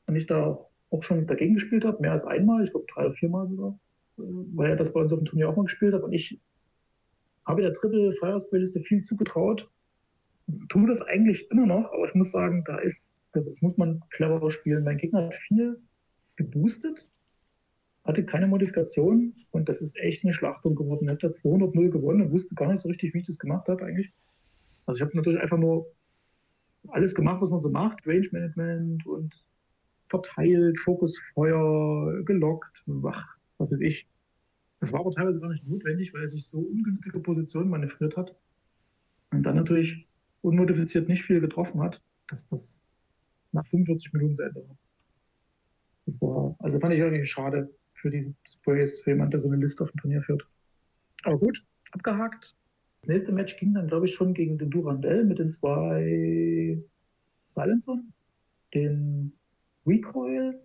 [0.06, 0.58] und ich da
[0.90, 3.78] auch schon dagegen gespielt habe, mehr als einmal, ich glaube drei oder viermal sogar,
[4.18, 4.22] äh,
[4.54, 6.02] weil er das bei uns auf dem Turnier auch mal gespielt hat.
[6.02, 6.40] Und ich
[7.44, 9.70] habe der Triple Freiheitsplayerliste viel zugetraut,
[10.68, 14.50] tue das eigentlich immer noch, aber ich muss sagen, da ist, das muss man cleverer
[14.50, 14.84] spielen.
[14.84, 15.80] Mein Gegner hat viel
[16.36, 17.08] geboostet,
[18.04, 21.08] hatte keine Modifikation und das ist echt eine Schlachtung geworden.
[21.08, 23.68] Er hat da 200-0 gewonnen und wusste gar nicht so richtig, wie ich das gemacht
[23.68, 24.12] habe eigentlich.
[24.86, 25.90] Also ich habe natürlich einfach nur
[26.90, 29.34] alles gemacht, was man so macht, Range Management und
[30.08, 34.08] verteilt, Fokusfeuer, gelockt, wach, was weiß ich.
[34.78, 38.34] Das war aber teilweise gar nicht notwendig, weil er sich so ungünstige Positionen manövriert hat
[39.30, 40.06] und dann natürlich
[40.42, 42.80] unmodifiziert nicht viel getroffen hat, dass das
[43.52, 44.76] nach 45 Minuten zu Ende war.
[46.04, 49.56] Das war, also fand ich irgendwie schade für diese Sprays, für jemanden, der so eine
[49.56, 50.46] Liste auf dem Turnier führt.
[51.24, 52.54] Aber gut, abgehakt.
[53.06, 56.76] Das nächste Match ging dann, glaube ich, schon gegen den Durandell mit den zwei
[57.44, 58.12] Silencern,
[58.74, 59.32] den
[59.86, 60.60] Recoil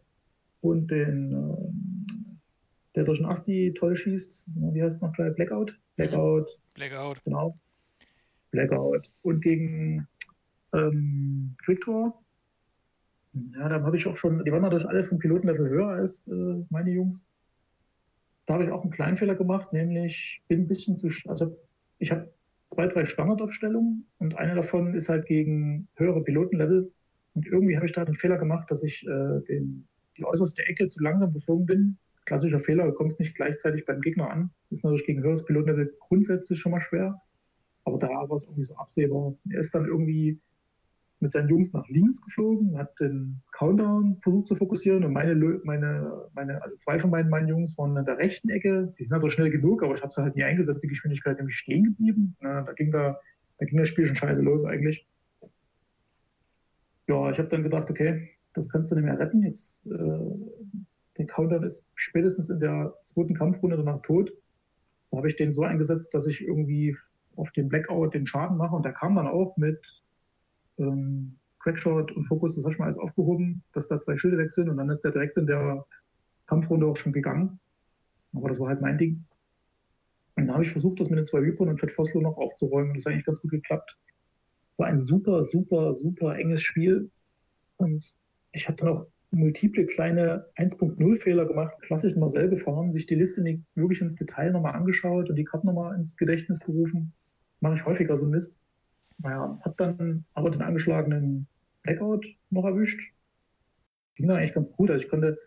[0.61, 4.47] und den, äh, der durch den Asti toll schießt.
[4.73, 5.35] Wie heißt es noch gleich?
[5.35, 5.79] Blackout?
[5.97, 6.59] Blackout.
[6.73, 7.23] Blackout.
[7.25, 7.59] Genau.
[8.49, 9.07] Blackout.
[9.21, 10.07] Und gegen
[10.73, 12.23] ähm, Victor.
[13.33, 16.65] Ja, da habe ich auch schon, die waren natürlich alle vom Pilotenlevel höher als äh,
[16.71, 17.27] meine Jungs.
[18.47, 21.55] Da habe ich auch einen kleinen Fehler gemacht, nämlich bin ein bisschen zu, also
[22.01, 22.33] ich habe
[22.65, 26.91] zwei, drei Standardaufstellungen und eine davon ist halt gegen höhere Pilotenlevel
[27.33, 29.87] und irgendwie habe ich da einen Fehler gemacht, dass ich äh, den,
[30.17, 31.97] die äußerste Ecke zu langsam geflogen bin.
[32.25, 34.51] Klassischer Fehler, du kommst nicht gleichzeitig beim Gegner an.
[34.69, 37.21] Ist natürlich gegen höheres Pilotenlevel grundsätzlich schon mal schwer.
[37.83, 39.35] Aber da war es irgendwie so absehbar.
[39.49, 40.39] Er ist dann irgendwie
[41.21, 46.29] mit seinen Jungs nach links geflogen, hat den Countdown versucht zu fokussieren und meine, meine,
[46.33, 48.93] meine also zwei von meinen, meinen Jungs waren an der rechten Ecke.
[48.97, 51.55] Die sind halt schnell genug, aber ich habe sie halt nie eingesetzt, die Geschwindigkeit nämlich
[51.55, 52.31] stehen geblieben.
[52.41, 53.19] Na, da ging da,
[53.59, 55.07] da ging das Spiel schon scheiße los eigentlich
[57.11, 59.43] ja, ich habe dann gedacht, okay, das kannst du nicht mehr retten.
[59.43, 60.79] Jetzt, äh,
[61.17, 64.31] der Countdown ist spätestens in der zweiten Kampfrunde danach tot.
[65.09, 66.95] Da habe ich den so eingesetzt, dass ich irgendwie
[67.35, 68.75] auf den Blackout den Schaden mache.
[68.75, 69.85] Und der kam dann auch mit
[70.77, 74.51] ähm, Crackshot und Fokus, das habe ich mal alles aufgehoben, dass da zwei Schilde weg
[74.51, 74.69] sind.
[74.69, 75.85] Und dann ist der direkt in der
[76.47, 77.59] Kampfrunde auch schon gegangen.
[78.33, 79.25] Aber das war halt mein Ding.
[80.35, 82.95] Und dann habe ich versucht, das mit den zwei Reapern und Fett Foslo noch aufzuräumen.
[82.95, 83.97] Das hat eigentlich ganz gut geklappt
[84.81, 87.11] war ein super, super, super enges Spiel.
[87.77, 88.03] Und
[88.51, 93.43] ich habe dann auch multiple kleine 1.0 Fehler gemacht, klassisch Marcel gefahren, sich die Liste
[93.43, 97.13] nicht wirklich ins Detail nochmal angeschaut und die Karten nochmal ins Gedächtnis gerufen.
[97.61, 98.59] Mache ich häufiger so Mist.
[99.21, 101.47] Naja, habe dann aber den angeschlagenen
[101.83, 103.13] Blackout noch erwischt.
[104.15, 104.89] Ging dann eigentlich ganz gut.
[104.89, 105.37] Also ich konnte,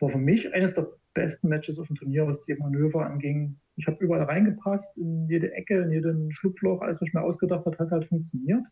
[0.00, 3.56] war für mich eines der besten Matches auf dem Turnier, was die Manöver anging.
[3.76, 7.66] Ich habe überall reingepasst, in jede Ecke, in jeden Schlupfloch, alles, was ich mir ausgedacht
[7.66, 8.64] habe, hat halt funktioniert.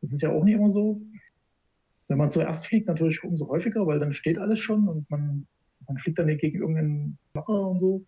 [0.00, 1.00] Das ist ja auch nicht immer so.
[2.08, 5.46] Wenn man zuerst fliegt, natürlich umso häufiger, weil dann steht alles schon und man,
[5.86, 8.04] man fliegt dann nicht gegen irgendeinen Locker und so.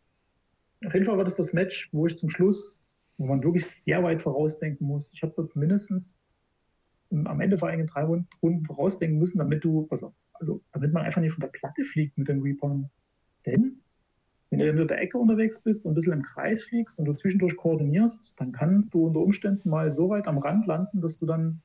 [0.84, 2.82] Auf jeden Fall war das das Match, wo ich zum Schluss,
[3.18, 5.12] wo man wirklich sehr weit vorausdenken muss.
[5.14, 6.18] Ich habe dort mindestens
[7.10, 11.20] am Ende vor allem drei Runden vorausdenken müssen, damit du, also, also damit man einfach
[11.20, 12.90] nicht von der Platte fliegt mit den Reapern.
[13.44, 13.82] Denn
[14.50, 17.14] wenn du in der Ecke unterwegs bist und ein bisschen im Kreis fliegst und du
[17.14, 21.26] zwischendurch koordinierst, dann kannst du unter Umständen mal so weit am Rand landen, dass du
[21.26, 21.62] dann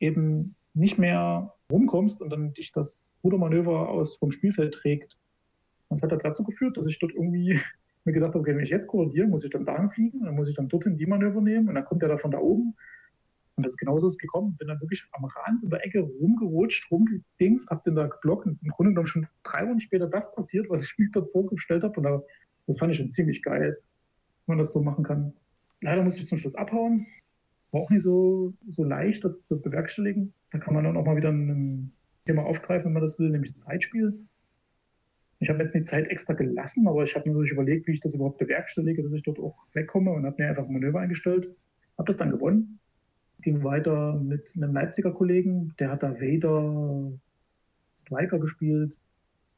[0.00, 5.16] eben nicht mehr rumkommst und dann dich das Rudermanöver aus vom Spielfeld trägt.
[5.88, 7.60] Und es hat dazu geführt, dass ich dort irgendwie
[8.06, 10.54] mir gedacht okay, wenn ich jetzt koordiniere, muss ich dann dahin fliegen, dann muss ich
[10.54, 12.74] dann dorthin die Manöver nehmen und dann kommt er da von da oben.
[13.56, 14.54] Und das ist genauso ist gekommen.
[14.58, 18.44] Bin dann wirklich am Rand in der Ecke rumgerutscht, rumgedingst, hab den da geblockt.
[18.44, 21.08] Und es ist im Grunde genommen schon drei Wochen später das passiert, was ich mir
[21.10, 21.94] dort vorgestellt habe.
[21.96, 22.22] Und da,
[22.66, 23.78] das fand ich schon ziemlich geil,
[24.46, 25.32] wenn man das so machen kann.
[25.80, 27.06] Leider musste ich zum Schluss abhauen.
[27.70, 30.34] War auch nicht so, so leicht, das zu bewerkstelligen.
[30.52, 31.92] Da kann man dann auch mal wieder ein
[32.26, 34.18] Thema aufgreifen, wenn man das will, nämlich ein Zeitspiel.
[35.38, 38.14] Ich habe jetzt die Zeit extra gelassen, aber ich habe natürlich überlegt, wie ich das
[38.14, 41.54] überhaupt bewerkstellige, dass ich dort auch wegkomme und habe mir einfach ein Manöver eingestellt.
[41.98, 42.78] Habe das dann gewonnen.
[43.42, 47.12] Ging weiter mit einem Leipziger Kollegen, der hat da Vader
[47.98, 48.98] Striker gespielt.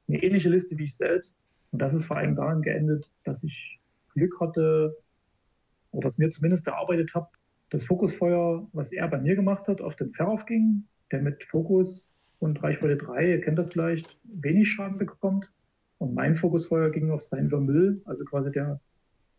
[0.09, 1.39] Eine ähnliche Liste wie ich selbst.
[1.71, 3.79] Und das ist vor allem daran geendet, dass ich
[4.15, 4.97] Glück hatte,
[5.93, 7.29] oder es mir zumindest erarbeitet habe,
[7.71, 12.15] das Fokusfeuer, was er bei mir gemacht hat, auf den Ferrauf ging, der mit Fokus
[12.39, 15.51] und Reichweite 3, ihr kennt das vielleicht, wenig Schaden bekommt.
[15.99, 18.81] Und mein Fokusfeuer ging auf sein Vermüll, also quasi der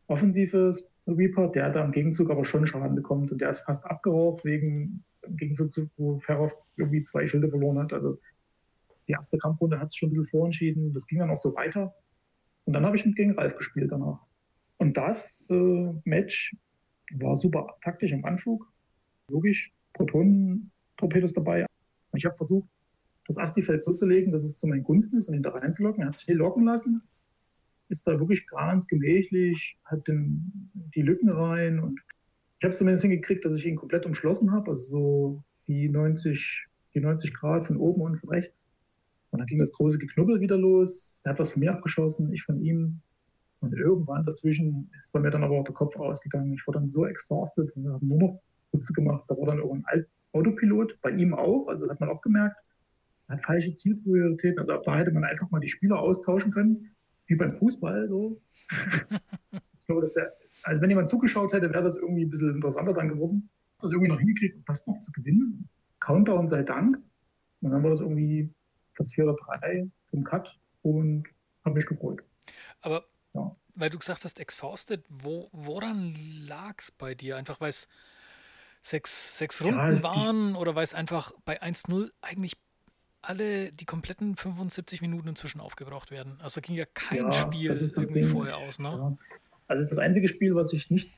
[0.08, 0.72] offensive
[1.08, 3.32] Reaper, der da im Gegenzug aber schon Schaden bekommt.
[3.32, 7.80] Und der ist fast abgeraucht, wegen, im Gegenzug zu, wo Ferroff irgendwie zwei Schilde verloren
[7.80, 7.94] hat.
[7.94, 8.20] Also
[9.08, 10.94] die erste Kampfrunde hat es schon ein bisschen vorentschieden.
[10.94, 11.94] Das ging dann auch so weiter.
[12.66, 14.20] Und dann habe ich mit gegen Ralf gespielt danach.
[14.78, 16.56] Und das äh, Match
[17.14, 18.72] war super taktisch im Anflug.
[19.30, 21.66] Logisch, Protonen-Torpedos dabei.
[22.12, 22.68] Und ich habe versucht,
[23.30, 26.02] das Asti-Feld so zu legen, dass es zu meinen Gunsten ist und ihn da reinzulocken.
[26.02, 27.04] Er hat sich nicht locken lassen,
[27.88, 32.02] ist da wirklich ganz gemächlich, hat den, die Lücken rein und
[32.58, 36.66] ich habe es zumindest hingekriegt, dass ich ihn komplett umschlossen habe, also so die 90,
[36.96, 38.68] die 90 Grad von oben und von rechts.
[39.30, 41.22] Und dann ging das große Geknubbel wieder los.
[41.24, 43.00] Er hat was von mir abgeschossen, ich von ihm.
[43.60, 46.54] Und irgendwann dazwischen ist bei mir dann aber auch der Kopf ausgegangen.
[46.54, 49.26] Ich war dann so exhausted und habe nur noch Putze gemacht.
[49.28, 52.58] Da war dann irgendein Autopilot, bei ihm auch, also hat man auch gemerkt
[53.30, 54.58] hat falsche Zielprioritäten.
[54.58, 56.96] Also da hätte man einfach mal die Spieler austauschen können,
[57.28, 58.08] wie beim Fußball.
[58.10, 58.42] So.
[59.80, 62.94] ich glaube, dass der, also wenn jemand zugeschaut hätte, wäre das irgendwie ein bisschen interessanter
[62.94, 63.50] dann geworden.
[63.80, 65.70] Das irgendwie noch hingekriegt, das noch zu gewinnen.
[66.00, 66.98] Countdown sei Dank.
[67.62, 68.50] Und dann war das irgendwie
[68.96, 71.26] Platz 4 oder 3 zum Cut und
[71.64, 72.24] habe mich gefreut.
[72.82, 73.56] Aber ja.
[73.76, 76.16] weil du gesagt hast, exhausted, wo, woran
[76.48, 77.38] lag es bei dir?
[77.38, 77.88] Einfach weil es
[78.82, 82.58] sechs, sechs Runden ja, waren oder weil es einfach bei 1-0 eigentlich
[83.22, 86.38] alle die kompletten 75 Minuten inzwischen aufgebraucht werden.
[86.42, 88.90] Also ging ja kein ja, Spiel irgendwie vorher aus, ne?
[88.90, 89.16] Ja.
[89.68, 91.12] Also das einzige Spiel, was ich nicht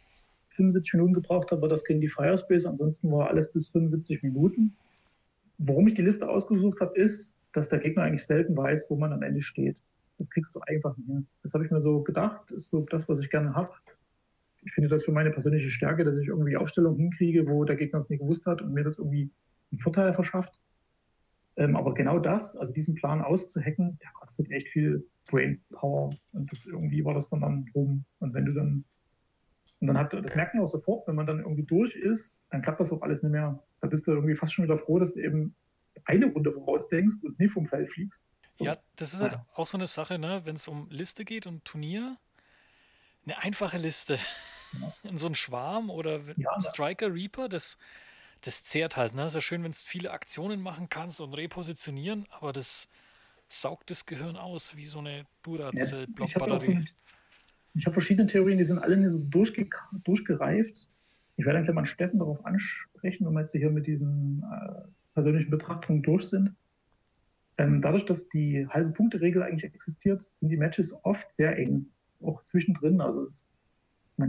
[0.49, 2.65] 75 Minuten gebraucht habe, war das gegen die Firespace.
[2.65, 4.75] Ansonsten war alles bis 75 Minuten.
[5.57, 9.13] Warum ich die Liste ausgesucht habe, ist, dass der Gegner eigentlich selten weiß, wo man
[9.13, 9.77] am Ende steht.
[10.17, 11.27] Das kriegst du einfach nicht hin.
[11.43, 13.71] Das habe ich mir so gedacht, ist so das, was ich gerne habe.
[14.63, 17.99] Ich finde das für meine persönliche Stärke, dass ich irgendwie Aufstellungen hinkriege, wo der Gegner
[17.99, 19.31] es nicht gewusst hat und mir das irgendwie
[19.71, 20.60] einen Vorteil verschafft.
[21.57, 26.11] Ähm, aber genau das, also diesen Plan auszuhacken, der kostet echt viel Brain Power.
[26.31, 28.05] Und das irgendwie war das dann, dann rum.
[28.19, 28.85] Und wenn du dann,
[29.79, 32.61] und dann hat, das merkt man auch sofort, wenn man dann irgendwie durch ist, dann
[32.61, 33.61] klappt das auch alles nicht mehr.
[33.81, 35.55] Da bist du irgendwie fast schon wieder froh, dass du eben
[36.05, 38.23] eine Runde vorausdenkst und nicht vom Feld fliegst.
[38.57, 38.65] So.
[38.65, 39.45] Ja, das ist halt ja.
[39.55, 40.41] auch so eine Sache, ne?
[40.45, 42.17] wenn es um Liste geht und Turnier,
[43.25, 44.17] eine einfache Liste.
[44.79, 45.09] Ja.
[45.09, 47.77] In so einem Schwarm oder ja, Striker, Reaper, das,
[48.41, 49.27] das zehrt halt, ne?
[49.27, 52.89] Ist ja schön, wenn du viele Aktionen machen kannst und repositionieren, aber das
[53.49, 56.73] saugt das Gehirn aus wie so eine Duracell-Blockbatterie.
[56.73, 56.79] Ja,
[57.73, 59.69] ich habe hab verschiedene Theorien, die sind alle nicht so durchge
[60.03, 60.89] durchgereift.
[61.37, 64.81] Ich werde eigentlich mal Steffen darauf ansprechen, wenn wir jetzt hier mit diesen äh,
[65.13, 66.55] persönlichen Betrachtungen durch sind.
[67.57, 71.85] Ähm, dadurch, dass die halbe Punkte-Regel eigentlich existiert, sind die Matches oft sehr eng,
[72.21, 73.01] auch zwischendrin.
[73.01, 73.45] Also es,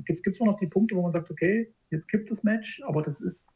[0.07, 3.03] es gibt zwar noch die Punkte, wo man sagt, okay, jetzt gibt es Match, aber
[3.03, 3.49] das ist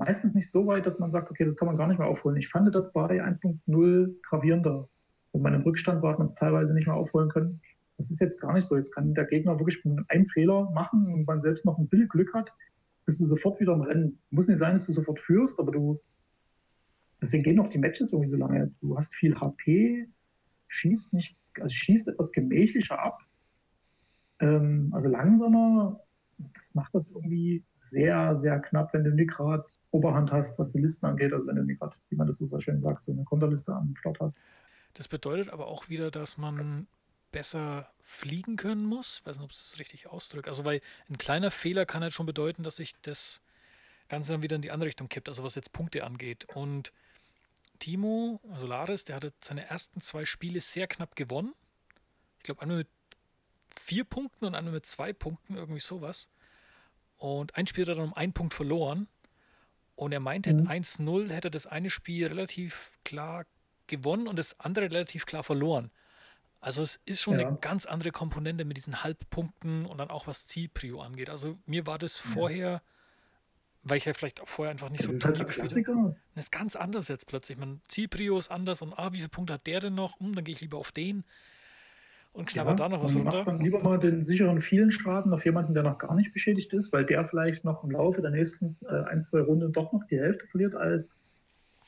[0.00, 2.36] meistens nicht so weit, dass man sagt, okay, das kann man gar nicht mehr aufholen.
[2.38, 4.88] Ich fand das bei 1.0 gravierender.
[5.32, 7.60] Man im Rückstand war, hat man es teilweise nicht mehr aufholen können.
[7.98, 8.76] Das ist jetzt gar nicht so.
[8.76, 12.32] Jetzt kann der Gegner wirklich einen Fehler machen und man selbst noch ein bisschen Glück
[12.34, 12.50] hat,
[13.04, 14.18] bist du sofort wieder im Rennen.
[14.30, 16.00] Muss nicht sein, dass du sofort führst, aber du.
[17.20, 18.72] Deswegen gehen auch die Matches irgendwie so lange.
[18.80, 20.08] Du hast viel HP,
[20.68, 23.20] schießt nicht, also schießt etwas gemächlicher ab,
[24.40, 26.00] ähm, also langsamer,
[26.54, 30.80] das macht das irgendwie sehr, sehr knapp, wenn du nicht gerade Oberhand hast, was die
[30.80, 33.12] Listen angeht, also wenn du nicht gerade, wie man das so sehr schön sagt, so
[33.12, 34.40] eine Konterliste am Start hast.
[34.94, 36.86] Das bedeutet aber auch wieder, dass man
[37.32, 39.20] besser fliegen können muss.
[39.20, 40.48] Ich weiß nicht, ob es das richtig ausdrückt.
[40.48, 43.40] Also, weil ein kleiner Fehler kann halt schon bedeuten, dass sich das
[44.08, 46.46] Ganze dann wieder in die andere Richtung kippt, also was jetzt Punkte angeht.
[46.54, 46.92] Und
[47.78, 51.54] Timo, also Laris, der hatte seine ersten zwei Spiele sehr knapp gewonnen.
[52.38, 52.88] Ich glaube, einmal mit
[53.78, 56.30] vier Punkten und einer mit zwei Punkten, irgendwie sowas.
[57.16, 59.08] Und ein Spiel hat dann um einen Punkt verloren.
[59.94, 60.60] Und er meinte, mhm.
[60.60, 63.44] in 1-0 hätte das eine Spiel relativ klar
[63.86, 65.90] gewonnen und das andere relativ klar verloren.
[66.60, 67.48] Also es ist schon ja.
[67.48, 71.28] eine ganz andere Komponente mit diesen Halbpunkten und dann auch was Zielprio angeht.
[71.28, 72.82] Also mir war das vorher
[73.82, 76.16] weil ich ja vielleicht auch vorher einfach nicht Das so ist halt gespielt habe.
[76.34, 77.56] Das ist ganz anders jetzt plötzlich.
[77.56, 80.18] Man Zielprio ist anders und ah, wie viele Punkte hat der denn noch?
[80.20, 81.24] Hm, dann gehe ich lieber auf den
[82.32, 83.50] und knabber da noch was man macht runter.
[83.50, 86.92] dann lieber mal den sicheren vielen Schaden auf jemanden, der noch gar nicht beschädigt ist,
[86.92, 90.18] weil der vielleicht noch im Laufe der nächsten äh, ein, zwei Runden doch noch die
[90.18, 91.16] Hälfte verliert, als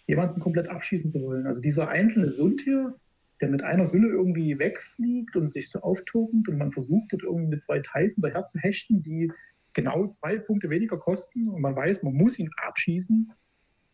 [0.06, 1.46] jemanden komplett abschießen zu wollen.
[1.46, 2.94] Also dieser einzelne Sundtier,
[3.40, 7.48] der mit einer Hülle irgendwie wegfliegt und sich so auftokent und man versucht, dort irgendwie
[7.48, 9.30] mit zwei Teils hinterher zu hechten, die
[9.74, 13.32] genau zwei Punkte weniger kosten und man weiß, man muss ihn abschießen.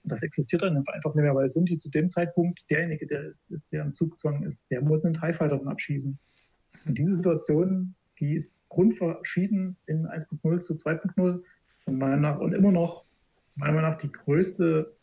[0.03, 3.45] Und das existiert dann einfach nicht mehr, weil Sunti zu dem Zeitpunkt derjenige, der ist,
[3.51, 6.19] ist der im Zugzwang ist, der muss einen TIE Fighter abschießen.
[6.89, 11.43] Und diese Situation, die ist grundverschieden in 1.0 zu 2.0
[11.85, 13.05] und meiner nach und immer noch
[13.55, 14.97] meiner Meinung nach die größte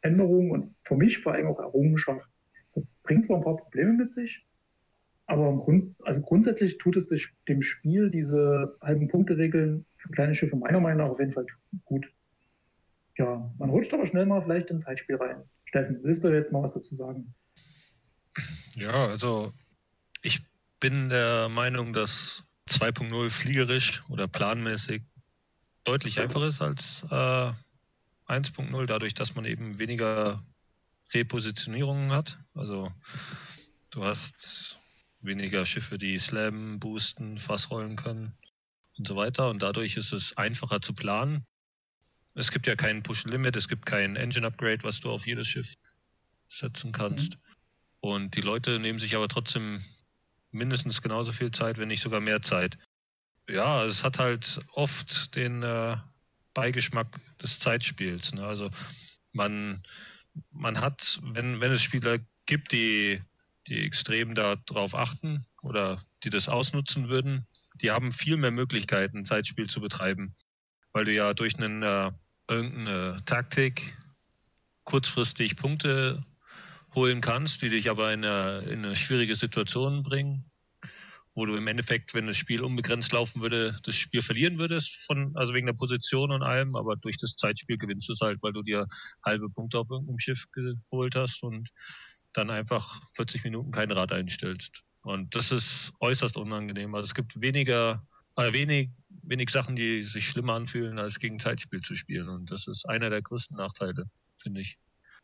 [0.00, 2.28] Änderung und für mich vor allem auch Errungenschaft.
[2.74, 4.44] Das bringt zwar ein paar Probleme mit sich,
[5.26, 7.08] aber Grund, also grundsätzlich tut es
[7.48, 11.46] dem Spiel diese halben Punkte-Regeln für kleine Schiffe meiner Meinung nach auf jeden Fall
[11.84, 12.10] gut.
[13.16, 15.44] Ja, man rutscht aber schnell mal vielleicht ins Zeitspiel rein.
[15.64, 17.32] Steffen, willst du jetzt mal was dazu sagen?
[18.74, 19.52] Ja, also
[20.22, 20.42] ich
[20.84, 22.10] bin der Meinung, dass
[22.68, 25.00] 2.0 fliegerisch oder planmäßig
[25.84, 30.44] deutlich einfacher ist als äh, 1.0, dadurch, dass man eben weniger
[31.14, 32.36] Repositionierungen hat.
[32.54, 32.92] Also
[33.92, 34.78] du hast
[35.22, 38.34] weniger Schiffe, die slammen, boosten, fassrollen können
[38.98, 39.48] und so weiter.
[39.48, 41.46] Und dadurch ist es einfacher zu planen.
[42.34, 45.66] Es gibt ja kein Push-Limit, es gibt kein Engine-Upgrade, was du auf jedes Schiff
[46.50, 47.38] setzen kannst.
[48.00, 49.82] Und die Leute nehmen sich aber trotzdem
[50.54, 52.78] mindestens genauso viel Zeit, wenn nicht sogar mehr Zeit.
[53.48, 55.96] Ja, es hat halt oft den äh,
[56.54, 57.08] Beigeschmack
[57.42, 58.32] des Zeitspiels.
[58.32, 58.44] Ne?
[58.44, 58.70] Also
[59.32, 59.82] man,
[60.50, 63.20] man hat, wenn, wenn es Spieler gibt, die,
[63.66, 67.46] die extrem darauf achten oder die das ausnutzen würden,
[67.82, 70.34] die haben viel mehr Möglichkeiten, Zeitspiel zu betreiben.
[70.92, 72.12] Weil du ja durch einen, äh,
[72.48, 73.96] irgendeine Taktik
[74.84, 76.24] kurzfristig Punkte
[76.94, 80.44] holen kannst, die dich aber in eine, in eine schwierige Situation bringen,
[81.34, 85.36] wo du im Endeffekt, wenn das Spiel unbegrenzt laufen würde, das Spiel verlieren würdest, von,
[85.36, 88.52] also wegen der Position und allem, aber durch das Zeitspiel gewinnst du es halt, weil
[88.52, 88.86] du dir
[89.24, 91.68] halbe Punkte auf irgendeinem Schiff geholt hast und
[92.34, 94.70] dann einfach 40 Minuten kein Rad einstellst.
[95.02, 96.94] Und das ist äußerst unangenehm.
[96.94, 98.90] Also es gibt weniger, äh, wenig,
[99.22, 102.28] wenig Sachen, die sich schlimmer anfühlen, als gegen Zeitspiel zu spielen.
[102.28, 104.06] Und das ist einer der größten Nachteile,
[104.42, 104.78] finde ich.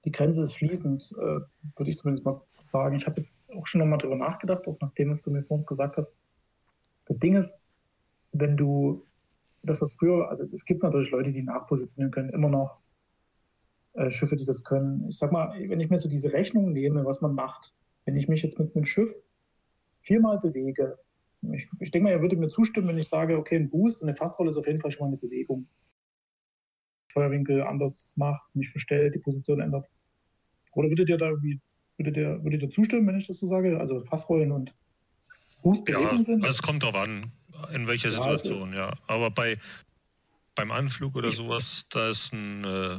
[0.04, 1.40] Die Grenze ist fließend, äh,
[1.76, 2.96] würde ich zumindest mal sagen.
[2.96, 5.66] Ich habe jetzt auch schon nochmal drüber nachgedacht, auch nachdem was du mir vor uns
[5.66, 6.14] gesagt hast.
[7.06, 7.58] Das Ding ist,
[8.32, 9.04] wenn du
[9.62, 12.78] das, was früher, also es gibt natürlich Leute, die nachpositionieren können, immer noch
[13.94, 15.06] äh, Schiffe, die das können.
[15.08, 17.74] Ich sag mal, wenn ich mir so diese Rechnung nehme, was man macht,
[18.06, 19.12] wenn ich mich jetzt mit einem Schiff
[20.00, 20.98] viermal bewege,
[21.52, 24.08] ich, ich denke mal, er würde mir zustimmen, wenn ich sage, okay, ein Boost und
[24.08, 25.66] eine Fassrolle ist auf jeden Fall schon mal eine Bewegung.
[27.12, 29.86] Feuerwinkel anders macht, mich verstellt, die Position ändert.
[30.72, 31.60] Oder würdet ihr da irgendwie,
[31.96, 33.78] würdet ihr, würdet ihr zustimmen, wenn ich das so sage?
[33.78, 34.72] Also Fassrollen und
[35.62, 36.42] Boost Ja, sind?
[36.44, 37.32] also es kommt darauf an,
[37.74, 38.92] in welcher Ja, also- Situation, ja.
[39.06, 39.58] Aber bei
[40.56, 42.98] beim Anflug oder sowas, da ist ein, äh,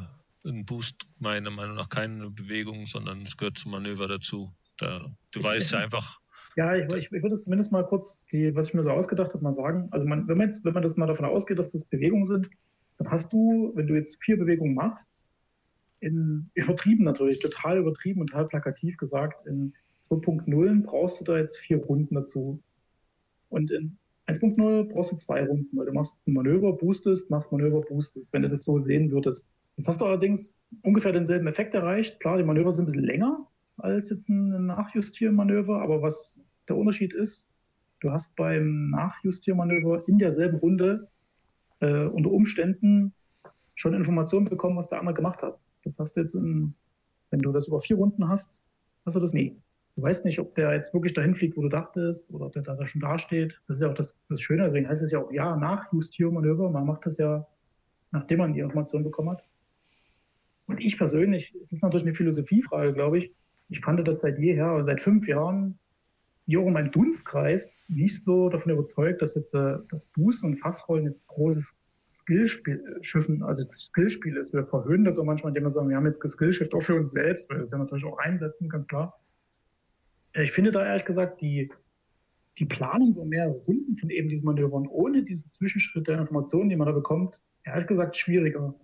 [0.49, 4.51] ein Boost meiner Meinung nach keine Bewegung, sondern es gehört zum Manöver dazu.
[4.78, 4.99] Da,
[5.32, 6.18] du Ich- weißt ja einfach,
[6.55, 9.34] Ja, ich, ich, ich würde es zumindest mal kurz, die, was ich mir so ausgedacht
[9.34, 9.88] habe, mal sagen.
[9.91, 12.49] Also man, wenn man jetzt, wenn man das mal davon ausgeht, dass das Bewegungen sind,
[13.02, 15.24] dann hast du, wenn du jetzt vier Bewegungen machst,
[16.02, 19.74] in übertrieben natürlich, total übertrieben und total plakativ gesagt, in
[20.08, 22.60] 2.0 brauchst du da jetzt vier Runden dazu.
[23.49, 23.97] Und in
[24.28, 28.43] 1.0 brauchst du zwei Runden, weil du machst ein Manöver, boostest, machst Manöver, boostest, wenn
[28.43, 29.49] du das so sehen würdest.
[29.78, 32.20] Jetzt hast du allerdings ungefähr denselben Effekt erreicht.
[32.20, 33.47] Klar, die Manöver sind ein bisschen länger
[33.78, 37.49] als jetzt ein Nachjustiermanöver, aber was der Unterschied ist,
[37.99, 41.08] du hast beim Nachjustiermanöver in derselben Runde
[41.82, 43.14] äh, unter Umständen
[43.76, 45.60] schon Informationen bekommen, was der andere gemacht hat.
[45.84, 46.74] Das hast du jetzt, in,
[47.30, 48.62] wenn du das über vier Runden hast,
[49.06, 49.58] hast du das nie.
[49.96, 52.62] Du weißt nicht, ob der jetzt wirklich dahin fliegt, wo du dachtest, oder ob der
[52.62, 53.62] da schon dasteht.
[53.68, 56.70] Das ist ja auch das, das Schöne, deswegen heißt es ja auch ja Nachjustiermanöver.
[56.70, 57.46] Man macht das ja,
[58.12, 59.44] nachdem man die Information bekommen hat.
[60.68, 63.32] Und ich persönlich, es ist natürlich eine Philosophiefrage, glaube ich.
[63.70, 65.78] Ich fand das seit jeher, seit fünf Jahren,
[66.46, 71.06] hier auch in Dunstkreis, nicht so davon überzeugt, dass jetzt äh, das Boosten und Fassrollen
[71.06, 71.78] jetzt großes
[72.10, 74.54] Skillspiel, äh, Schiffen, also Skillspiel ist.
[74.54, 77.12] Wir verhöhnen das auch manchmal, indem wir sagen, wir haben jetzt geskillshiftet, auch für uns
[77.12, 79.20] selbst, weil wir das ja natürlich auch einsetzen, ganz klar.
[80.34, 81.72] Äh, Ich finde da ehrlich gesagt, die,
[82.58, 86.76] die Planung über mehrere Runden von eben diesen Manövern ohne diesen Zwischenschritt der Informationen, die
[86.76, 88.76] man da bekommt, ehrlich gesagt schwieriger.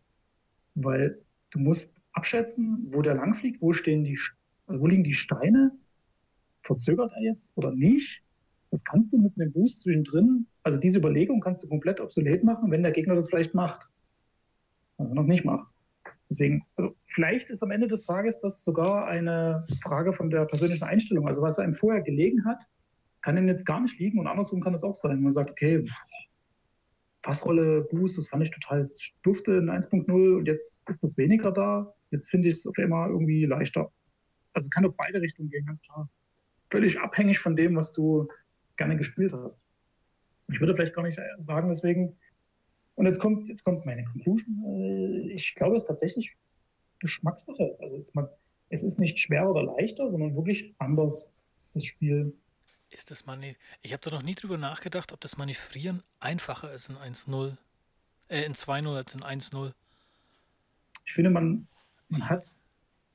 [0.76, 4.20] Weil du musst abschätzen, wo der langfliegt, wo stehen die,
[4.68, 5.72] also wo liegen die Steine,
[6.68, 8.22] verzögert er jetzt oder nicht?
[8.70, 12.70] Das kannst du mit einem Boost zwischendrin, also diese Überlegung kannst du komplett obsolet machen,
[12.70, 13.90] wenn der Gegner das vielleicht macht.
[14.98, 15.68] wenn man das nicht macht.
[16.30, 20.84] Deswegen, also vielleicht ist am Ende des Tages das sogar eine Frage von der persönlichen
[20.84, 21.26] Einstellung.
[21.28, 22.68] Also was einem vorher gelegen hat,
[23.22, 25.22] kann einem jetzt gar nicht liegen und andersrum kann es auch sein.
[25.22, 25.86] Man sagt, okay,
[27.22, 28.86] Passrolle, Boost, das fand ich total
[29.24, 31.94] dufte in 1.0 und jetzt ist das weniger da.
[32.12, 33.92] Jetzt finde ich es auf einmal irgendwie leichter.
[34.54, 36.10] Also es kann auf beide Richtungen gehen, ganz klar.
[36.70, 38.28] Völlig abhängig von dem, was du
[38.76, 39.62] gerne gespielt hast.
[40.50, 42.18] Ich würde vielleicht gar nicht sagen, deswegen.
[42.96, 44.64] Und jetzt kommt, jetzt kommt meine Conclusion.
[44.66, 46.36] Äh, ich glaube, es ist tatsächlich
[47.00, 47.78] Geschmackssache.
[47.80, 48.28] Also es, man,
[48.70, 51.34] es ist nicht schwer oder leichter, sondern wirklich anders,
[51.74, 52.34] das Spiel.
[52.90, 56.90] Ist das Manö Ich habe da noch nie drüber nachgedacht, ob das Manövrieren einfacher ist
[56.90, 57.58] in 1.0,
[58.30, 59.74] äh, in 2.0 als in 1.0.
[61.06, 61.68] Ich finde, man,
[62.10, 62.58] man hat,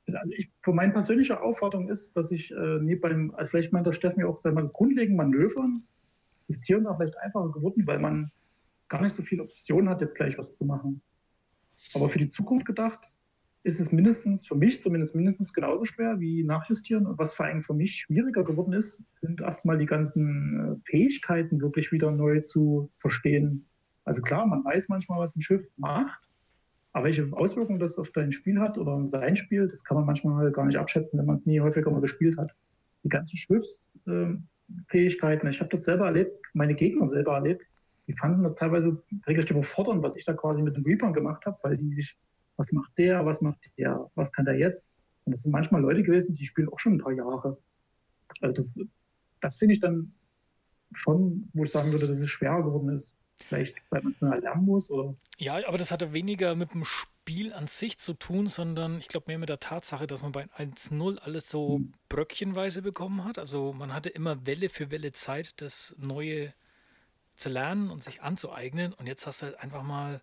[0.07, 3.86] also ich, von meiner persönlichen Aufforderung ist, dass ich äh, nie beim, also vielleicht meint
[3.86, 5.84] der Steffen ja auch, sagen wir, das grundlegende Manövern
[6.48, 8.30] ist hier und da vielleicht einfacher geworden, weil man
[8.88, 11.00] gar nicht so viele Optionen hat, jetzt gleich was zu machen.
[11.94, 13.14] Aber für die Zukunft gedacht,
[13.64, 17.07] ist es mindestens, für mich zumindest mindestens genauso schwer wie nachjustieren.
[17.07, 21.61] Und was vor allem für mich schwieriger geworden ist, sind erstmal die ganzen äh, Fähigkeiten
[21.61, 23.66] wirklich wieder neu zu verstehen.
[24.05, 26.28] Also klar, man weiß manchmal, was ein Schiff macht,
[26.93, 30.51] aber welche Auswirkungen das auf dein Spiel hat oder sein Spiel, das kann man manchmal
[30.53, 32.55] gar nicht abschätzen, wenn man es nie häufiger mal gespielt hat.
[33.03, 37.64] Die ganzen Schiffsfähigkeiten, ich habe das selber erlebt, meine Gegner selber erlebt,
[38.07, 41.57] die fanden das teilweise regelrecht überfordernd, was ich da quasi mit den Reapern gemacht habe,
[41.62, 42.16] weil die sich
[42.57, 44.90] was macht der, was macht der, was kann der jetzt?
[45.24, 47.57] Und das sind manchmal Leute gewesen, die spielen auch schon ein paar Jahre.
[48.40, 48.78] Also das,
[49.40, 50.12] das finde ich dann
[50.93, 53.16] schon, wo ich sagen würde, dass es schwerer geworden ist.
[53.47, 54.91] Vielleicht, weil man es nur lernen muss?
[54.91, 55.14] Oder?
[55.39, 59.24] Ja, aber das hatte weniger mit dem Spiel an sich zu tun, sondern ich glaube
[59.28, 61.95] mehr mit der Tatsache, dass man bei 1.0 alles so hm.
[62.09, 63.39] bröckchenweise bekommen hat.
[63.39, 66.55] Also man hatte immer Welle für Welle Zeit, das Neue
[67.37, 68.93] zu lernen und sich anzueignen.
[68.93, 70.22] Und jetzt hast du halt einfach mal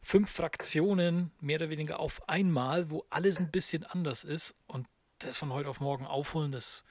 [0.00, 4.86] fünf Fraktionen mehr oder weniger auf einmal, wo alles ein bisschen anders ist und
[5.18, 6.84] das von heute auf morgen aufholen, das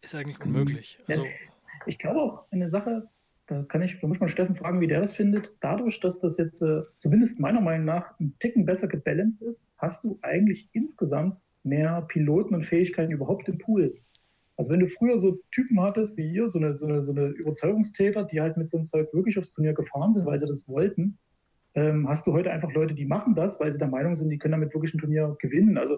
[0.00, 0.98] ist eigentlich unmöglich.
[1.08, 1.26] Also,
[1.86, 3.08] ich glaube auch eine Sache,
[3.48, 5.56] da kann ich, da muss man Steffen fragen, wie der das findet.
[5.60, 10.04] Dadurch, dass das jetzt äh, zumindest meiner Meinung nach ein Ticken besser gebalanced ist, hast
[10.04, 13.98] du eigentlich insgesamt mehr Piloten und Fähigkeiten überhaupt im Pool.
[14.56, 17.28] Also wenn du früher so Typen hattest wie ihr, so eine, so eine, so eine
[17.28, 20.68] Überzeugungstäter, die halt mit so einem Zeug wirklich aufs Turnier gefahren sind, weil sie das
[20.68, 21.18] wollten,
[21.74, 24.38] ähm, hast du heute einfach Leute, die machen das, weil sie der Meinung sind, die
[24.38, 25.78] können damit wirklich ein Turnier gewinnen.
[25.78, 25.96] Also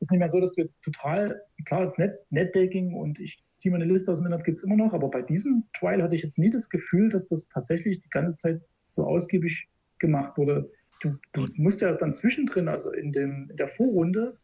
[0.00, 3.72] ist nicht mehr so, dass du jetzt total, klar, als Net, Netdaking und ich ziehe
[3.72, 6.22] meine Liste aus dem Internet, gibt es immer noch, aber bei diesem Trial hatte ich
[6.22, 9.68] jetzt nie das Gefühl, dass das tatsächlich die ganze Zeit so ausgiebig
[9.98, 10.70] gemacht wurde.
[11.00, 14.36] Du, du musst ja dann zwischendrin, also in, dem, in der Vorrunde,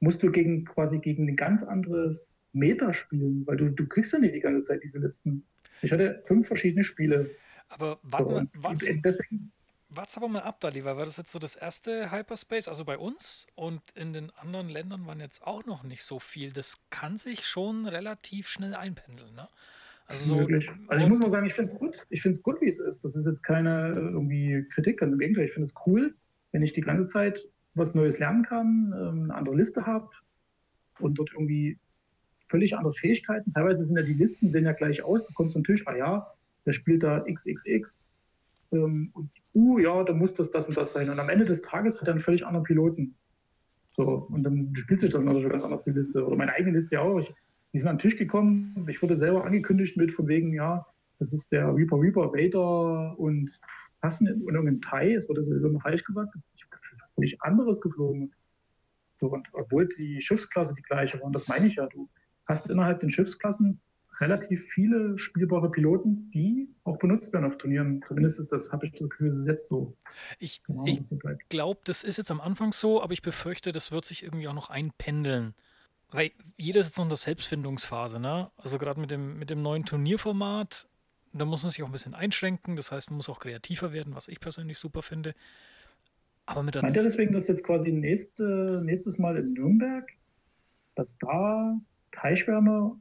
[0.00, 4.18] musst du gegen quasi gegen ein ganz anderes Meta spielen, weil du, du kriegst ja
[4.18, 5.44] nicht die ganze Zeit diese Listen.
[5.82, 7.30] Ich hatte fünf verschiedene Spiele.
[7.68, 9.52] Aber warte, warte, deswegen,
[9.92, 12.96] Warte aber mal ab, Dali, weil war das jetzt so das erste Hyperspace, also bei
[12.96, 16.52] uns und in den anderen Ländern waren jetzt auch noch nicht so viel.
[16.52, 19.48] Das kann sich schon relativ schnell einpendeln, ne?
[20.06, 20.48] Also, so,
[20.88, 22.06] also ich muss mal sagen, ich finde es gut.
[22.10, 23.04] Ich finde es gut, wie es ist.
[23.04, 25.44] Das ist jetzt keine irgendwie Kritik, ganz im Gegenteil.
[25.44, 26.14] Ich finde es cool,
[26.50, 30.08] wenn ich die ganze Zeit was Neues lernen kann, ähm, eine andere Liste habe
[30.98, 31.78] und dort irgendwie
[32.48, 33.52] völlig andere Fähigkeiten.
[33.52, 35.26] Teilweise sind ja die Listen sehen ja gleich aus.
[35.28, 36.26] Du kommst zum Tisch, ah ja,
[36.66, 38.04] der spielt da XXX
[38.72, 41.10] ähm, und uh, ja, da muss das das und das sein.
[41.10, 43.14] Und am Ende des Tages hat er einen völlig anderen Piloten.
[43.88, 46.26] So, und dann spielt sich das natürlich ganz anders, die Liste.
[46.26, 47.18] Oder meine eigene Liste auch.
[47.18, 47.32] Ich,
[47.72, 48.86] die sind an den Tisch gekommen.
[48.88, 50.86] Ich wurde selber angekündigt mit von wegen, ja,
[51.18, 53.60] das ist der Reaper Reaper Vader und
[54.00, 56.34] passen in irgendeinem Thai, es wurde sowieso noch falsch gesagt.
[56.54, 58.32] Ich habe was völlig anderes geflogen.
[59.18, 62.08] So, und obwohl die Schiffsklasse die gleiche war, und das meine ich ja, du
[62.46, 63.80] hast innerhalb den Schiffsklassen
[64.20, 68.02] relativ viele spielbare Piloten, die auch benutzt werden auf Turnieren.
[68.06, 69.96] Zumindest ist das, habe ich das Gefühl, es ist jetzt so.
[70.38, 74.04] Ich, genau, ich glaube, das ist jetzt am Anfang so, aber ich befürchte, das wird
[74.04, 75.54] sich irgendwie auch noch einpendeln.
[76.10, 78.50] Weil jeder ist jetzt noch in der Selbstfindungsphase, ne?
[78.56, 80.88] Also gerade mit dem, mit dem neuen Turnierformat,
[81.32, 82.76] da muss man sich auch ein bisschen einschränken.
[82.76, 85.34] Das heißt, man muss auch kreativer werden, was ich persönlich super finde.
[86.46, 90.10] Aber mit der Meint ihr deswegen, dass jetzt quasi nächste, nächstes Mal in Nürnberg,
[90.96, 91.78] dass da
[92.10, 92.96] Teichwärme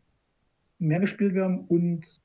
[0.79, 2.19] mehr gespielt werden und,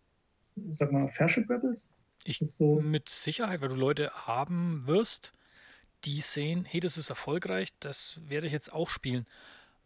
[0.70, 1.92] sag mal, Fairship Rebels?
[2.24, 5.34] Ich so mit Sicherheit, weil du Leute haben wirst,
[6.04, 9.26] die sehen, hey, das ist erfolgreich, das werde ich jetzt auch spielen.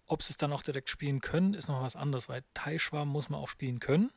[0.06, 3.28] Ob sie es dann auch direkt spielen können, ist noch was anderes, weil Teilschwarm muss
[3.28, 4.10] man auch spielen können.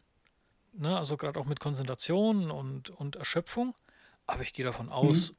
[0.73, 0.97] Ne?
[0.97, 3.75] Also gerade auch mit Konzentration und, und Erschöpfung.
[4.25, 4.91] Aber ich gehe davon mhm.
[4.93, 5.35] aus, mhm.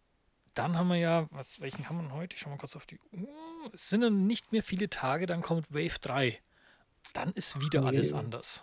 [0.55, 2.37] dann haben wir ja, was, welchen haben wir heute?
[2.37, 3.71] Ich schau mal kurz auf die Uhr.
[3.73, 6.39] Es sind dann nicht mehr viele Tage, dann kommt Wave 3.
[7.15, 8.63] Dann ist wieder alles anders.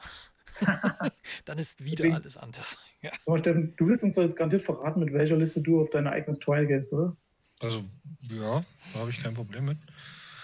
[1.45, 2.78] Dann ist wieder Deswegen, alles anders.
[3.01, 3.12] Ja.
[3.26, 6.12] Aber Steffen, du willst uns doch jetzt garantiert verraten, mit welcher Liste du auf deine
[6.12, 7.16] eigenes Trial gehst, oder?
[7.62, 7.86] Also,
[8.24, 9.78] ja, da habe ich kein Problem mit.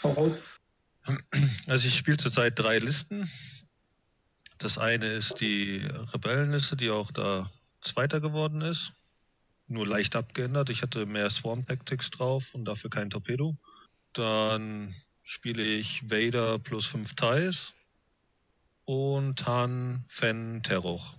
[0.02, 0.42] Hau raus.
[1.68, 3.30] Also ich spiele zurzeit drei Listen.
[4.58, 7.52] Das eine ist die Rebellenliste, die auch da
[7.82, 8.94] Zweiter geworden ist.
[9.68, 10.70] Nur leicht abgeändert.
[10.70, 13.58] Ich hatte mehr Swarm Tactics drauf und dafür kein Torpedo.
[14.14, 17.75] Dann spiele ich Vader plus 5 Ties
[18.86, 21.16] und Han, Fen, Terroch.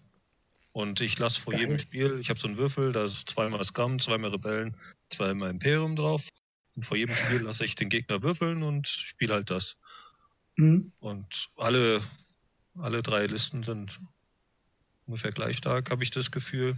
[0.72, 1.62] Und ich lasse vor Geil.
[1.62, 4.76] jedem Spiel, ich habe so einen Würfel, da ist zweimal Scum, zweimal Rebellen,
[5.10, 6.22] zweimal Imperium drauf.
[6.74, 9.76] Und vor jedem Spiel lasse ich den Gegner würfeln und spiele halt das.
[10.56, 10.92] Mhm.
[10.98, 12.02] Und alle,
[12.78, 13.98] alle drei Listen sind
[15.06, 16.76] ungefähr gleich stark, habe ich das Gefühl.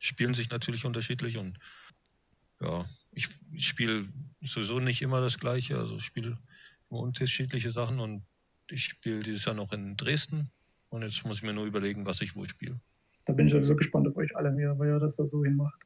[0.00, 1.58] Spielen sich natürlich unterschiedlich und
[2.60, 4.08] ja, ich, ich spiele
[4.42, 6.38] sowieso nicht immer das Gleiche, also ich spiele
[6.90, 8.24] immer unterschiedliche Sachen und
[8.70, 10.50] ich spiele dieses Jahr noch in Dresden
[10.90, 12.80] und jetzt muss ich mir nur überlegen, was ich wo spiele.
[13.24, 15.80] Da bin ich sowieso gespannt auf euch alle, ihr, wie ihr das da so hinmacht.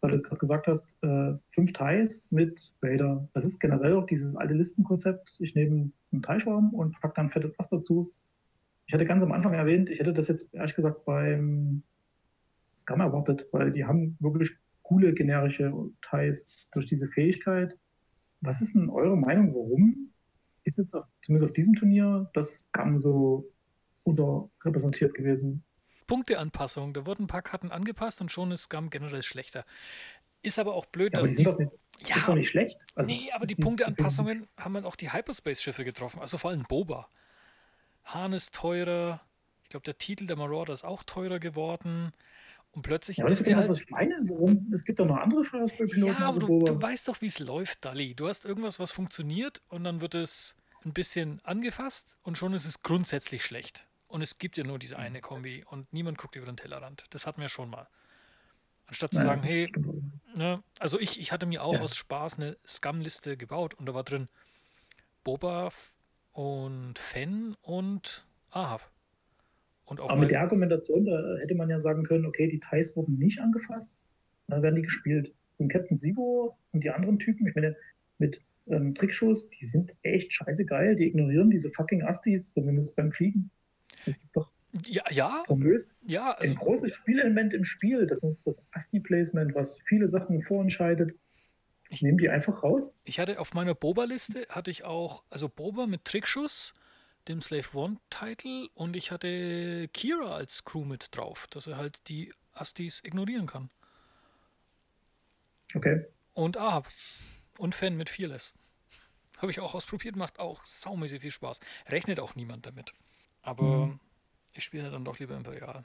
[0.00, 3.28] Weil du es gerade gesagt hast, äh, fünf Ties mit Vader.
[3.34, 5.38] Das ist generell auch dieses alte Listenkonzept.
[5.40, 8.12] Ich nehme einen Teichschwarm und packe dann fettes Ass dazu.
[8.86, 11.82] Ich hatte ganz am Anfang erwähnt, ich hätte das jetzt ehrlich gesagt beim
[12.74, 14.50] Scum erwartet, weil die haben wirklich
[14.82, 15.72] coole generische
[16.08, 17.76] Ties durch diese Fähigkeit.
[18.40, 20.07] Was ist denn eure Meinung, warum
[20.68, 23.50] ist jetzt auf, zumindest auf diesem Turnier das Scum so
[24.04, 25.64] unterrepräsentiert gewesen?
[26.06, 26.94] Punkteanpassung.
[26.94, 29.64] Da wurden ein paar Karten angepasst und schon ist Scum generell schlechter.
[30.42, 31.72] Ist aber auch blöd, Ja, dass die sind nicht,
[32.06, 32.78] Ja, ist doch nicht schlecht.
[32.94, 36.20] Also, nee, aber die Punkteanpassungen haben dann auch die Hyperspace-Schiffe getroffen.
[36.20, 37.08] Also vor allem Boba.
[38.04, 39.20] Hahn ist teurer.
[39.64, 42.12] Ich glaube, der Titel der Marauder ist auch teurer geworden.
[42.72, 44.14] Und plötzlich Ja, aber das ist genau das, was ich meine.
[44.24, 44.70] Warum?
[44.72, 46.14] Es gibt doch noch andere Firespray-Piloten.
[46.20, 48.14] Ja, aber du, du weißt doch, wie es läuft, Dali.
[48.14, 50.54] Du hast irgendwas, was funktioniert und dann wird es
[50.84, 53.88] ein bisschen angefasst und schon ist es grundsätzlich schlecht.
[54.06, 57.04] Und es gibt ja nur diese eine Kombi und niemand guckt über den Tellerrand.
[57.10, 57.88] Das hatten wir schon mal.
[58.86, 59.70] Anstatt zu Naja, sagen, hey,
[60.34, 61.80] ne, also ich, ich hatte mir auch Ja.
[61.80, 64.28] aus Spaß eine Scum-Liste gebaut und da war drin
[65.24, 65.70] Boba
[66.32, 68.90] und Fen und Ahab.
[69.90, 73.40] Aber mit der Argumentation, da hätte man ja sagen können, okay, die Ties wurden nicht
[73.40, 73.96] angefasst,
[74.46, 75.32] dann werden die gespielt.
[75.56, 77.76] Und Captain Sibo und die anderen Typen, ich meine,
[78.18, 80.96] mit ähm, Trickschuss, die sind echt scheiße geil.
[80.96, 83.50] Die ignorieren diese fucking Astis, zumindest beim Fliegen.
[84.06, 84.50] Das ist doch
[84.86, 85.96] ja, ja, famös.
[86.02, 91.14] ja, also Ein großes Spielelement im Spiel, das ist das Asti-Placement, was viele Sachen vorentscheidet.
[91.88, 93.00] Das nehmen die einfach raus.
[93.04, 96.74] Ich hatte auf meiner Boba-Liste hatte ich auch, also Boba mit Trickschuss,
[97.28, 102.32] dem Slave One-Title und ich hatte Kira als Crew mit drauf, dass er halt die
[102.52, 103.70] Astis ignorieren kann.
[105.74, 106.04] Okay.
[106.34, 106.88] Und Ahab.
[107.58, 108.54] Und Fan mit Fearless.
[109.38, 111.60] Habe ich auch ausprobiert, macht auch saumäßig viel Spaß.
[111.88, 112.92] Rechnet auch niemand damit.
[113.42, 114.00] Aber Mhm.
[114.54, 115.84] ich spiele dann doch lieber Imperial.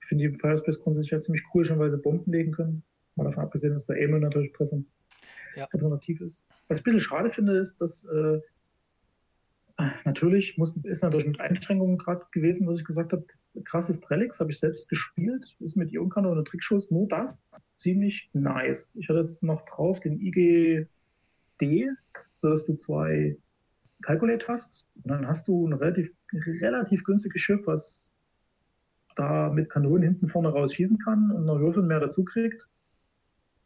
[0.00, 2.82] Ich finde die Firespace grundsätzlich ja ziemlich cool, schon weil sie Bomben legen können.
[3.16, 4.86] Mal davon abgesehen, dass der Aimel natürlich präsent
[5.56, 5.64] Ja.
[5.66, 6.48] repräsentativ ist.
[6.68, 8.40] Was ich ein bisschen schade finde, ist, dass äh,
[10.04, 13.24] natürlich muss, ist natürlich mit Einschränkungen gerade gewesen, was ich gesagt habe.
[13.64, 17.38] Krasses Trellix habe ich selbst gespielt, ist mit Ionkanone und Trickschuss nur das
[17.74, 18.92] ziemlich nice.
[18.96, 20.88] Ich hatte noch drauf den IGD,
[22.42, 23.36] sodass du zwei
[24.02, 28.10] Calculate hast und dann hast du ein relativ, relativ günstiges Schiff, was
[29.14, 32.68] da mit Kanonen hinten vorne raus schießen kann und noch Würfel mehr dazu kriegt.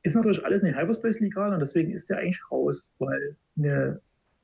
[0.03, 4.01] Ist natürlich alles nicht Hyperspace legal und deswegen ist der eigentlich raus, weil eine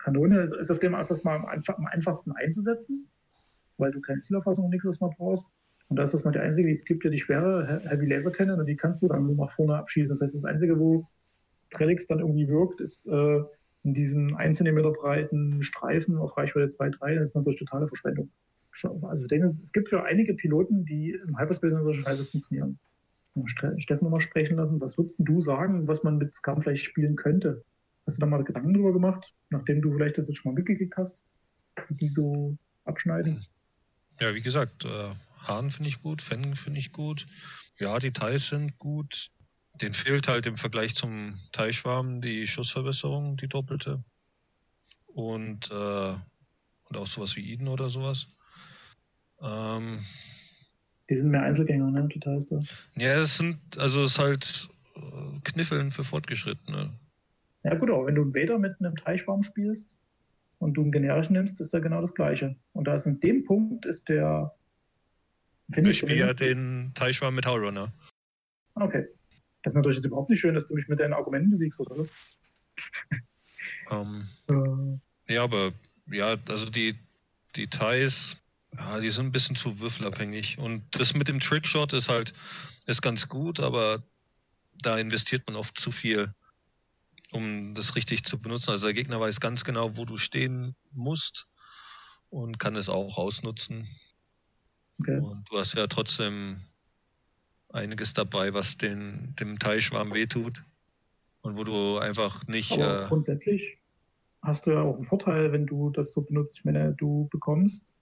[0.09, 3.09] Kanone ist, ist auf dem aus, das mal am, am einfachsten einzusetzen,
[3.77, 5.49] weil du keine Zielauffassung und nichts man brauchst.
[5.89, 8.31] Und da ist das mal der einzige, es gibt ja die schwere He- Heavy Laser
[8.31, 10.15] Cannon und die kannst du dann nur nach vorne abschießen.
[10.15, 11.07] Das heißt, das einzige, wo
[11.71, 13.41] Trellix dann irgendwie wirkt, ist äh,
[13.85, 17.15] in diesem 1 cm breiten Streifen auf Reichweite 2, 3.
[17.17, 18.31] Das ist natürlich totale Verschwendung.
[19.03, 22.79] Also denn es, es gibt ja einige Piloten, die im Hyperspace in solcher Scheiße funktionieren.
[23.47, 24.81] Ste- Steffen nochmal sprechen lassen.
[24.81, 27.65] Was würdest du sagen, was man mit Scum vielleicht spielen könnte?
[28.09, 30.97] Hast du da mal Gedanken drüber gemacht, nachdem du vielleicht das jetzt schon mal mitgekriegt
[30.97, 31.27] hast?
[31.89, 33.45] Wie die so abschneiden?
[34.19, 37.27] Ja, wie gesagt, äh, Hahn finde ich gut, Fengen finde ich gut.
[37.79, 39.29] Ja, die Thais sind gut.
[39.83, 44.03] Den fehlt halt im Vergleich zum Teichschwarm die Schussverbesserung, die doppelte.
[45.09, 48.27] Und, äh, und auch sowas wie Eden oder sowas.
[49.43, 50.03] Ähm,
[51.11, 52.09] Die sind mehr Einzelgänger, ne?
[52.09, 52.63] Die heißt da.
[52.97, 56.99] ja, es sind, also es ist halt äh, Kniffeln für Fortgeschrittene.
[57.69, 59.99] Ja gut, aber wenn du einen Vader mit einem Teichbaum spielst
[60.59, 62.57] und du einen generischen nimmst, ist ja genau das Gleiche.
[62.73, 64.55] Und da ist in dem Punkt ist der
[65.73, 67.93] finde Ich spiele ja den Teichschwarm mit Howrunner.
[68.75, 69.07] Okay.
[69.63, 71.91] Das ist natürlich jetzt überhaupt nicht schön, dass du mich mit deinen Argumenten besiegst, was
[71.91, 72.13] alles.
[73.91, 75.73] Ähm, Äh, Ja, aber
[76.07, 76.95] ja, also die,
[77.57, 78.37] die Thais,
[78.75, 80.59] ja, die sind ein bisschen zu würfelabhängig.
[80.59, 82.33] Und das mit dem Trickshot ist halt,
[82.87, 84.03] ist ganz gut, aber
[84.81, 86.33] da investiert man oft zu viel.
[87.33, 88.71] Um das richtig zu benutzen.
[88.71, 91.47] Also der Gegner weiß ganz genau, wo du stehen musst
[92.31, 93.89] und kann es auch ausnutzen.
[95.01, 95.19] Okay.
[95.21, 96.63] Und du hast ja trotzdem
[97.71, 100.63] einiges dabei, was den, dem Teilschwarm wehtut.
[101.41, 102.73] Und wo du einfach nicht.
[102.73, 103.79] Aber Äh, grundsätzlich
[104.43, 106.59] hast du ja auch einen Vorteil, wenn du das so benutzt.
[106.59, 107.95] Ich meine, du bekommst,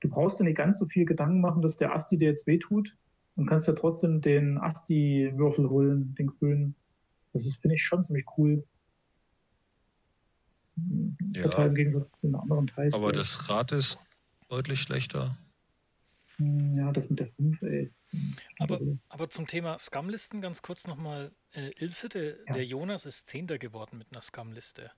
[0.00, 2.94] du brauchst dir nicht ganz so viel Gedanken machen, dass der Asti dir jetzt wehtut
[3.36, 6.74] und kannst ja trotzdem den Asti-Würfel holen, den grünen.
[7.32, 8.64] Das ist, finde ich, schon ziemlich cool.
[11.34, 11.42] Ja.
[11.42, 12.94] Vorteil im Gegensatz zu den anderen Teils.
[12.94, 13.98] aber das Rad ist
[14.48, 15.36] deutlich schlechter.
[16.36, 17.90] Hm, Ja, das mit der 5, ey.
[18.58, 21.32] Aber, aber zum Thema Scum-Listen ganz kurz nochmal.
[21.52, 22.52] Äh, Ilse, der, Ja.
[22.54, 24.90] der Jonas ist Zehnter geworden mit einer Scum-Liste.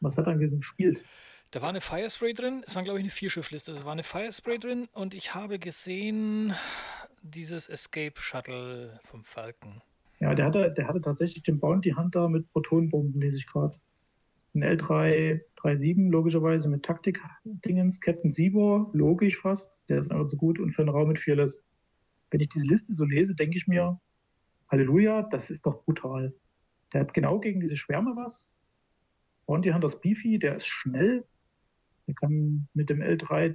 [0.00, 1.04] Was hat er gespielt?
[1.50, 4.58] Da war eine Firespray drin, es war glaube ich eine Vierschiffliste, da war eine Firespray
[4.58, 6.52] drin und ich habe gesehen
[7.22, 9.80] dieses Escape Shuttle vom Falken.
[10.20, 13.78] Ja, der hatte, der hatte tatsächlich den Bounty Hunter mit Protonenbomben, lese ich gerade.
[14.54, 20.58] Ein L3, 37 logischerweise mit Taktik-Dingens, Captain Sivor, logisch fast, der ist einfach so gut
[20.58, 21.64] und für einen Raum mit Fearless.
[22.30, 24.00] Wenn ich diese Liste so lese, denke ich mir,
[24.70, 26.34] Halleluja, das ist doch brutal.
[26.92, 28.54] Der hat genau gegen diese Schwärme was.
[29.46, 31.24] Bounty Hunter ist beefy, der ist schnell,
[32.06, 33.54] der kann mit dem L3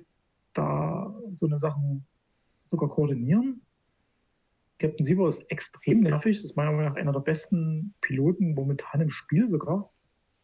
[0.54, 2.06] da so eine Sachen
[2.68, 3.62] sogar koordinieren.
[4.84, 6.36] Captain Sieber ist extrem nervig.
[6.36, 9.90] Das ist meiner Meinung nach einer der besten Piloten momentan im Spiel sogar.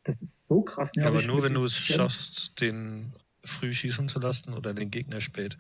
[0.06, 1.26] Das ist so krass Ja, nervig.
[1.26, 3.14] aber nur wenn du es schaffst, den
[3.44, 5.58] früh schießen zu lassen oder den Gegner spät.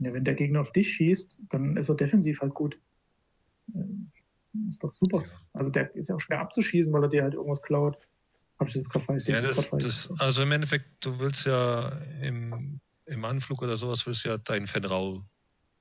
[0.00, 2.76] Ja, wenn der Gegner auf dich schießt, dann ist er defensiv halt gut.
[3.72, 4.10] Ähm,
[4.68, 5.22] Ist doch super.
[5.22, 5.40] Ja.
[5.52, 7.96] Also der ist ja auch schwer abzuschießen, weil er dir halt irgendwas klaut.
[8.58, 11.90] Hab ich jetzt gerade falsch Ja, das, das, also im Endeffekt, du willst ja
[12.22, 15.22] im, im Anflug oder sowas, willst ja deinen Fenrau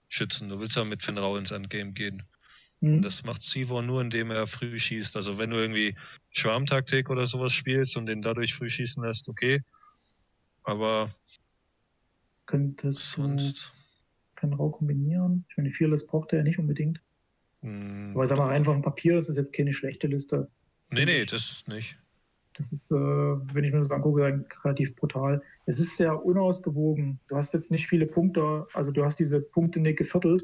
[0.10, 0.50] schützen.
[0.50, 2.24] Du willst ja mit Fenrau ins Endgame gehen.
[2.82, 3.02] Hm.
[3.02, 5.16] Das macht Sivor nur, indem er früh schießt.
[5.16, 5.96] Also wenn du irgendwie
[6.32, 9.62] Schwarmtaktik oder sowas spielst und den dadurch früh schießen lässt, okay.
[10.64, 11.16] Aber
[12.46, 13.72] Könntest du sonst.
[14.40, 15.46] Fenrau kombinieren?
[15.50, 17.02] Ich meine, Fearless braucht er ja nicht unbedingt.
[17.62, 20.50] mh, Aber sag mal, rein vom Papier, das ist jetzt keine schlechte Liste.
[20.92, 21.98] Nee, nee, das nicht.
[22.58, 25.42] Das ist, äh, wenn ich mir das angucke, relativ brutal.
[25.66, 27.20] Es ist sehr unausgewogen.
[27.28, 30.44] Du hast jetzt nicht viele Punkte, also du hast diese Punkte nicht geviertelt.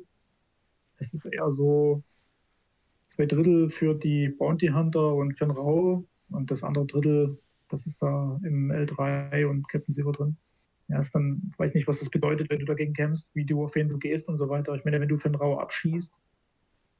[0.99, 2.03] Es ist eher so
[3.07, 7.39] zwei Drittel für die Bounty Hunter und Fenn Rau und das andere Drittel,
[7.69, 10.37] das ist da im L3 und Captain Silver drin.
[10.89, 13.89] Ist dann, weiß nicht, was das bedeutet, wenn du dagegen kämpfst, wie du auf wen
[13.89, 14.75] du gehst und so weiter.
[14.75, 16.19] Ich meine, wenn du Fenn Rau abschießt,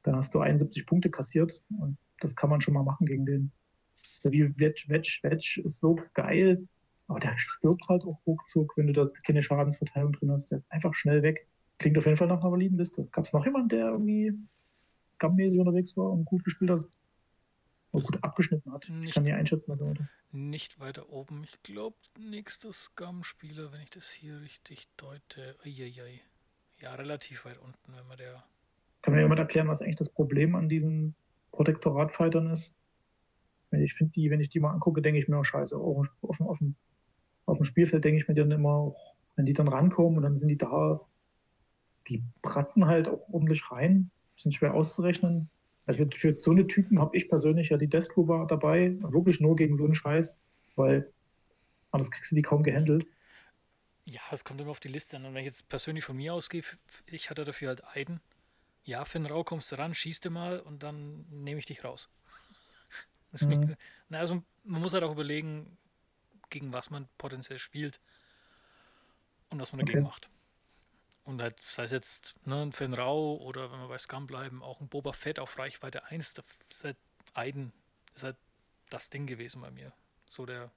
[0.03, 3.51] dann hast du 71 Punkte kassiert und das kann man schon mal machen gegen den.
[4.23, 6.65] So wie Wedge, Wedge, Wedge ist so geil,
[7.09, 10.49] aber der stirbt halt auch ruckzuck, wenn du da keine Schadensverteilung drin hast.
[10.49, 11.45] Der ist einfach schnell weg.
[11.77, 13.03] Klingt auf jeden Fall nach einer validen Liste.
[13.11, 14.31] Gab es noch jemanden, der irgendwie
[15.11, 16.79] scummäßig unterwegs war und gut gespielt hat?
[17.91, 18.85] Oder gut abgeschnitten hat?
[18.85, 19.73] Ich Nicht- kann nie einschätzen.
[19.73, 20.07] Also, oder?
[20.31, 21.43] Nicht weiter oben.
[21.43, 25.57] Ich glaube, nächster Scum-Spieler, wenn ich das hier richtig deute.
[25.65, 26.21] Eieiei.
[26.79, 28.41] Ja, relativ weit unten, wenn man der.
[29.01, 31.13] Kann mir jemand erklären, was eigentlich das Problem an diesen
[31.51, 32.73] Protektorat-Fightern ist?
[33.81, 36.41] Ich finde die, wenn ich die mal angucke, denke ich mir, oh, scheiße, auf, auf,
[36.41, 36.75] auf, dem-
[37.45, 38.95] auf dem Spielfeld denke ich mir dann immer, oh,
[39.35, 41.01] wenn die dann rankommen und dann sind die da,
[42.07, 45.49] die pratzen halt auch ordentlich rein, sind schwer auszurechnen.
[45.85, 49.75] Also für so eine Typen habe ich persönlich ja die Destro dabei, wirklich nur gegen
[49.75, 50.39] so einen Scheiß,
[50.75, 51.11] weil
[51.91, 53.07] anders kriegst du die kaum gehandelt.
[54.05, 55.25] Ja, es kommt immer auf die Liste an.
[55.25, 56.63] Und wenn ich jetzt persönlich von mir ausgehe,
[57.07, 58.19] ich hatte dafür halt Aiden.
[58.85, 61.83] Ja, für den Rau kommst du ran, schießt du mal und dann nehme ich dich
[61.85, 62.09] raus.
[63.33, 63.75] Ist Mhm.
[64.11, 65.77] also man muss halt auch überlegen,
[66.49, 67.99] gegen was man potenziell spielt
[69.49, 70.07] und was man dagegen Okay.
[70.07, 70.29] macht.
[71.25, 74.61] Und halt, sei es jetzt ne, ein Fan Rau oder wenn wir bei Scum bleiben,
[74.61, 76.97] auch ein Boba Fett auf Reichweite 1, das ist halt
[77.33, 77.71] Aiden,
[78.13, 78.37] ist halt
[78.89, 79.93] das Ding gewesen bei mir.
[80.27, 80.71] So der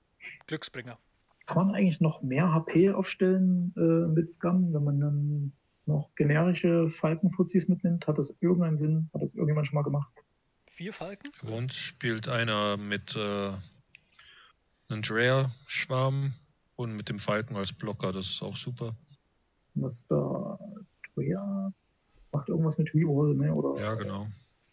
[0.46, 0.98] Glücksbringer.
[1.46, 5.52] Kann man eigentlich noch mehr HP aufstellen äh, mit Scum, wenn man dann
[5.86, 8.06] noch generische Falkenfuzis mitnimmt?
[8.06, 9.10] Hat das irgendeinen Sinn?
[9.12, 10.12] Hat das irgendjemand schon mal gemacht?
[10.76, 11.32] Vier Falken?
[11.42, 13.52] Bei uns spielt einer mit äh,
[14.90, 16.34] einem Drea-Schwarm
[16.76, 18.12] und mit dem Falken als Blocker.
[18.12, 18.94] Das ist auch super.
[19.74, 20.58] Was da
[21.14, 21.72] Troja
[22.30, 23.54] macht irgendwas mit Reroll, ne?
[23.54, 24.26] Oder Ja, genau.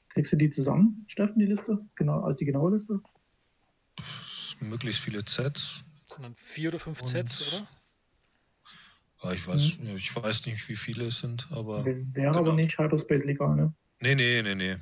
[0.09, 1.79] kriegst du die zusammen, Steffen, die Liste?
[1.95, 2.99] Genau, also die genaue Liste?
[4.59, 5.85] Möglichst viele Sets.
[6.03, 7.65] Sondern vier oder fünf Und- Sets, oder?
[9.21, 11.85] Ah, Ich weiß, ja, ich weiß nicht, wie viele es sind, aber.
[11.85, 12.39] Wäre genau.
[12.39, 13.73] aber nicht Hyperspace legal, ne?
[14.01, 14.75] Nee, nee, nee, nee.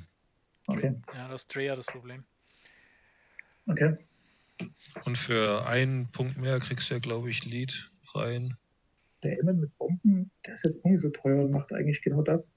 [0.66, 2.24] Okay, Ja, das ist Drea das Problem.
[3.66, 3.96] okay.
[5.04, 8.56] Und für einen Punkt mehr kriegst du ja, glaube ich, Lead rein.
[9.24, 12.22] Der Emmen mit Bomben, der ist jetzt auch nicht so teuer und macht eigentlich genau
[12.22, 12.54] das,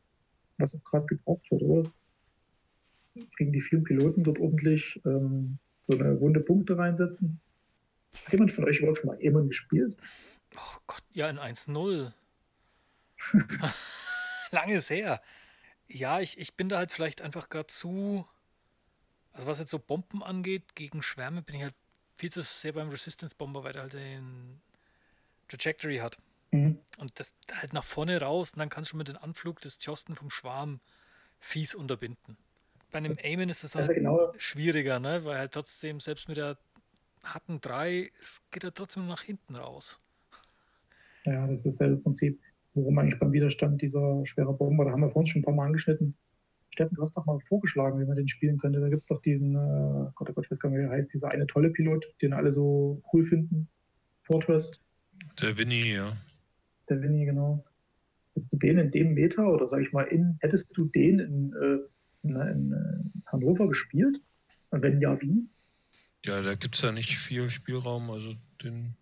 [0.58, 1.92] was auch gerade gebraucht wird, oder?
[3.38, 7.40] Gegen die vielen Piloten dort ordentlich ähm, So eine wunde Punkte reinsetzen.
[8.26, 9.96] Hat jemand von euch überhaupt schon mal Eamon gespielt?
[10.56, 12.12] Oh Gott, ja, in 1-0.
[14.52, 15.22] Lange ist her.
[15.88, 18.28] Ja, ich, ich bin da halt vielleicht einfach gerade zu.
[19.34, 21.76] Also, was jetzt so Bomben angeht, gegen Schwärme bin ich halt
[22.18, 24.62] viel zu sehr beim Resistance-Bomber, weil der halt den
[25.50, 26.18] Trajectory hat.
[26.52, 26.80] Mhm.
[26.98, 30.16] Und das halt nach vorne raus und dann kannst du mit dem Anflug des Tjosten
[30.16, 30.80] vom Schwarm
[31.40, 32.38] fies unterbinden.
[32.92, 35.26] Bei einem Das- Aimen ist das Also halt genau, schwieriger, ne?
[35.26, 36.58] Weil halt trotzdem, selbst mit der
[37.24, 40.00] harten 3, es geht ja trotzdem nach hinten raus.
[41.26, 42.40] ja, das ist dasselbe Prinzip,
[42.76, 45.68] worum eigentlich beim Widerstand dieser schwere Bomber, da haben wir vorhin schon ein paar Mal
[45.68, 46.16] angeschnitten.
[46.70, 48.82] Steffen, du hast doch mal vorgeschlagen, wie man den spielen könnte.
[48.82, 50.90] Da gibt es doch diesen, äh, Gott, oh Gott, ich weiß gar nicht, wie er
[50.90, 53.70] heißt, dieser eine tolle Pilot, den alle so cool finden.
[54.24, 54.82] Fortress,
[55.42, 56.18] Der Winnie, ja.
[56.90, 57.64] der Winnie, genau.
[58.34, 61.54] Hättest du den in dem Meter oder sag ich mal, in, hättest du den in,
[61.54, 64.20] äh, in, in äh, Hannover gespielt?
[64.72, 65.48] Und wenn ja, wie?
[66.26, 68.96] Ja, da gibt es ja nicht viel Spielraum, also den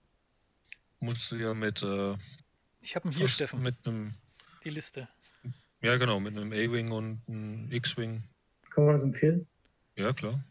[1.00, 2.16] musst du ja mit, äh,
[2.84, 4.14] Ich habe ihn hier, Steffen, mit einem,
[4.66, 5.08] die Liste.
[5.82, 8.24] ja genau, mit einem A-Wing und einem X-Wing.
[8.72, 9.48] Kann man das empfehlen?
[9.96, 10.44] Ja, klar.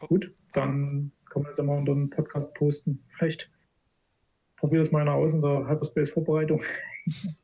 [0.00, 3.02] Gut, dann kann man das ja mal unter den Podcast posten.
[3.16, 3.50] Vielleicht
[4.56, 6.62] probier das mal einer aus in der Hyperspace-Vorbereitung.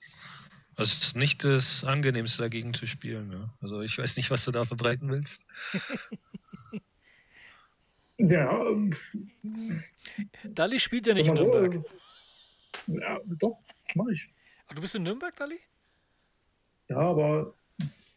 [0.75, 3.31] Das ist nicht das Angenehmste dagegen zu spielen.
[3.31, 3.53] Ja.
[3.61, 5.39] Also ich weiß nicht, was du da verbreiten willst.
[8.19, 8.95] Ja, ähm,
[10.45, 11.85] Dali spielt ja nicht in so, Nürnberg.
[12.89, 13.59] äh, ja, doch,
[13.95, 14.29] mach ich.
[14.69, 15.59] Ah, du bist in Nürnberg, Dali?
[16.89, 17.55] Ja, aber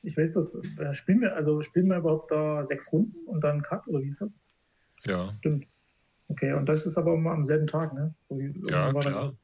[0.04, 3.62] ich weiß das, äh, spielen wir, also spielen wir überhaupt da sechs Runden und dann
[3.64, 4.40] Cut oder wie ist das?
[5.04, 5.68] Ja, Stimmt.
[6.28, 8.14] Okay, und das ist aber immer am selben Tag, ne?
[8.70, 9.36] Ja, war dann- klar.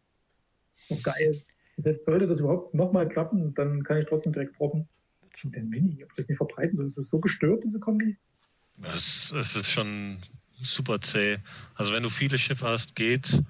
[0.90, 1.42] Oh, geil.
[1.78, 4.88] Das heißt, sollte das überhaupt nochmal klappen, dann kann ich trotzdem direkt proppen.
[5.44, 6.86] Und den Mini, ob ich das nicht verbreiten soll.
[6.86, 8.18] Ist das so gestört, diese Kombi?
[8.78, 10.22] das, das ist schon
[10.62, 11.38] super zäh.
[11.76, 13.42] Also wenn du viele Schiffe hast, geht.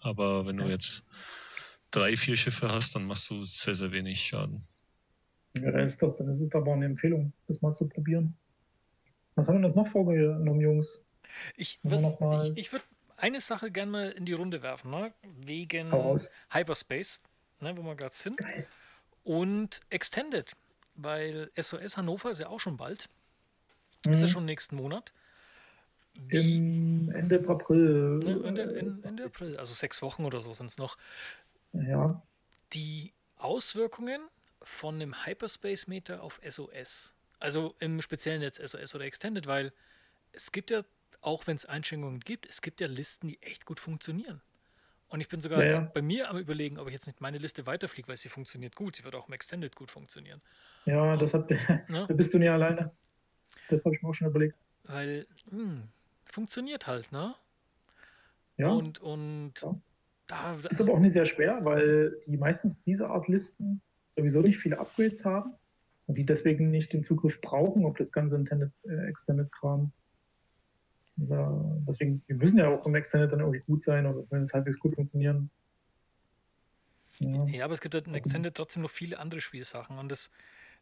[0.00, 0.70] Aber wenn du Ja.
[0.70, 1.02] jetzt
[1.90, 4.64] drei, vier Schiffe hast, dann machst du sehr, sehr wenig Schaden.
[5.58, 8.36] Ja, dann ist, das, dann ist es aber eine Empfehlung, das mal zu probieren.
[9.34, 11.02] Was haben wir uns noch vorgenommen, Jungs?
[11.56, 12.84] Ich, was, ich, ich würde
[13.16, 15.12] eine Sache gerne mal in die Runde werfen, ne?
[15.40, 15.90] wegen.
[16.52, 17.20] Hyperspace,
[17.60, 18.66] ne, wo wir gerade sind, Geil.
[19.24, 20.52] und Extended,
[20.94, 23.08] weil SOS Hannover ist ja auch schon bald,
[24.08, 24.32] ist ja Mhm.
[24.32, 25.12] schon nächsten Monat.
[26.28, 28.18] Wie, Im Ende April.
[28.18, 30.96] ne, Ende, Ende, Ende April, also sechs Wochen oder so sind es noch.
[31.72, 32.22] Ja,
[32.72, 34.20] Die Auswirkungen
[34.62, 39.72] von einem Hyperspace-Meter auf SOS, also im speziellen jetzt SOS oder Extended, weil
[40.32, 40.82] es gibt ja,
[41.22, 44.42] auch wenn es Einschränkungen gibt, es gibt ja Listen, die echt gut funktionieren.
[45.08, 45.92] Und ich bin sogar Ja, jetzt ja.
[45.94, 48.96] bei mir am überlegen, ob ich jetzt nicht meine Liste weiterfliege, weil sie funktioniert gut.
[48.96, 50.42] Sie wird auch im Extended gut funktionieren.
[50.86, 51.50] ja, das hat,
[51.88, 52.04] Ne?
[52.08, 52.90] da bist du nicht alleine.
[53.68, 54.56] Das habe ich mir auch schon überlegt.
[54.84, 55.88] Weil, hm,
[56.26, 57.34] funktioniert halt, ne?
[58.56, 59.80] Ja, Und, und Ja.
[60.30, 64.40] Da, da ist aber auch nicht sehr schwer, weil die meistens diese Art Listen sowieso
[64.40, 65.54] nicht viele Upgrades haben
[66.06, 69.92] und die deswegen nicht den Zugriff brauchen auf das ganze Intended, äh, Extended-Kram.
[71.16, 74.54] Ja, deswegen, wir müssen ja auch im Extended dann irgendwie gut sein oder wenn es
[74.54, 75.50] halbwegs gut funktionieren.
[77.18, 79.98] Ja, Ja, aber es gibt halt in Extended trotzdem noch viele andere Spielsachen.
[79.98, 80.30] Und das,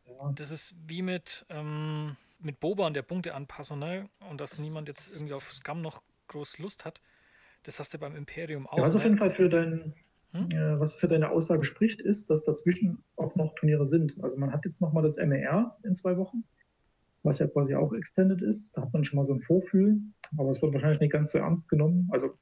[0.07, 0.33] ja.
[0.35, 4.09] das ist wie mit, ähm, mit Boba und der Punkteanpassung, ne?
[4.31, 7.01] Und dass niemand jetzt irgendwie auf Scum noch groß Lust hat.
[7.63, 8.79] Das hast du beim Imperium auch.
[8.79, 9.21] Ja, was auf jeden ne?
[9.21, 9.95] Fall für, dein,
[10.33, 10.49] Hm?
[10.51, 14.17] äh, was für deine Aussage spricht, ist, dass dazwischen auch noch Turniere sind.
[14.23, 16.45] Also man hat jetzt nochmal das MER in zwei Wochen,
[17.23, 18.77] was ja quasi auch extended ist.
[18.77, 21.39] Da hat man schon mal so ein Vorfühlen, aber es wird wahrscheinlich nicht ganz so
[21.39, 22.09] ernst genommen.
[22.13, 22.35] Also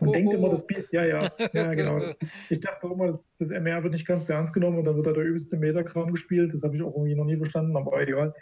[0.00, 1.98] man denkt immer, das Bier, ja, ja, ja, genau.
[1.98, 2.16] Das,
[2.48, 4.96] ich dachte auch immer, das, das MER wird nicht ganz so ernst genommen und dann
[4.96, 6.54] wird da der übelste Meterkram gespielt.
[6.54, 8.34] Das habe ich auch irgendwie noch nie verstanden, aber egal.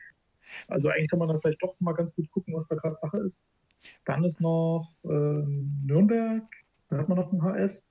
[0.68, 3.18] Also eigentlich kann man dann vielleicht doch mal ganz gut gucken, was da gerade Sache
[3.18, 3.44] ist.
[4.04, 6.44] Dann ist noch ähm, Nürnberg,
[6.88, 7.90] da hat man noch ein HS.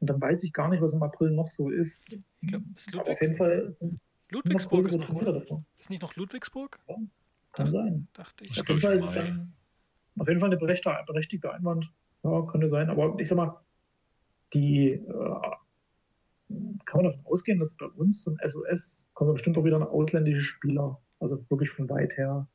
[0.00, 2.12] Und dann weiß ich gar nicht, was im April noch so ist.
[2.40, 5.32] Ich glaube, ist Aber auf jeden Ludwigs Fall sind noch Ludwigsburg ist größere noch, oder?
[5.34, 5.64] davon.
[5.78, 6.80] Ist nicht noch Ludwigsburg?
[7.52, 8.08] Kann sein.
[8.14, 8.50] Dachte ich.
[8.50, 9.52] Auf glaub jeden Fall ist es dann
[10.18, 11.92] auf jeden Fall eine berechtigte, berechtigte Einwand.
[12.24, 12.90] Ja, könnte sein.
[12.90, 13.60] Aber ich sag mal,
[14.54, 15.40] die äh,
[16.84, 20.42] kann man davon ausgehen, dass bei uns zum SOS kommen ja bestimmt auch wieder ausländische
[20.42, 22.46] Spieler, also wirklich von weit her.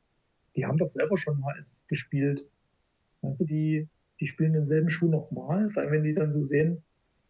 [0.54, 2.44] Die haben doch selber schon HS gespielt.
[3.22, 3.88] Du, die,
[4.20, 5.70] die spielen denselben Schuh nochmal?
[5.70, 6.82] Vor allem, wenn die dann so sehen,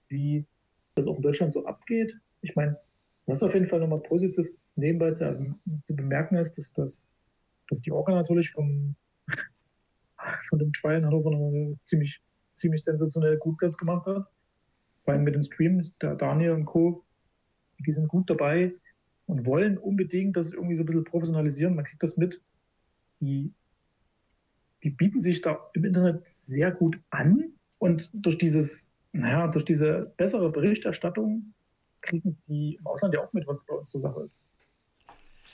[0.08, 0.44] wie
[0.94, 2.18] das auch in Deutschland so abgeht.
[2.42, 2.76] Ich meine,
[3.26, 7.08] was auf jeden Fall nochmal positiv nebenbei zu, zu bemerken ist, dass, dass,
[7.68, 8.96] dass die Orga natürlich vom,
[10.48, 12.20] von dem Trial in Hannover noch ziemlich,
[12.52, 14.26] ziemlich sensationell gut das gemacht hat.
[15.02, 17.04] Vor allem mit dem Stream, der Daniel und Co.,
[17.86, 18.72] die sind gut dabei
[19.28, 21.76] und wollen unbedingt das irgendwie so ein bisschen professionalisieren.
[21.76, 22.42] Man kriegt das mit.
[23.20, 23.52] Die
[24.82, 30.12] die bieten sich da im Internet sehr gut an und durch dieses, naja, durch diese
[30.16, 31.52] bessere Berichterstattung
[32.00, 34.44] kriegen die im Ausland ja auch mit, was bei uns zur Sache ist.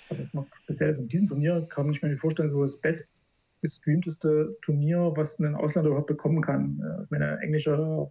[0.08, 0.24] Also
[0.64, 3.22] speziell in diesem Turnier kann man sich mir vorstellen, so das best
[3.62, 6.80] gestreamteste Turnier, was ein Ausländer überhaupt bekommen kann.
[6.80, 8.10] Äh, Meine englischer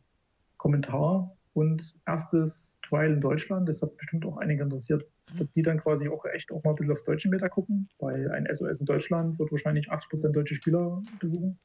[0.58, 5.06] Kommentar und erstes Trial in Deutschland, das hat bestimmt auch einige interessiert.
[5.38, 8.32] Dass die dann quasi auch echt auch mal ein bisschen aufs deutsche Meta gucken, weil
[8.32, 11.60] ein SOS in Deutschland wird wahrscheinlich 80% deutsche Spieler besuchen.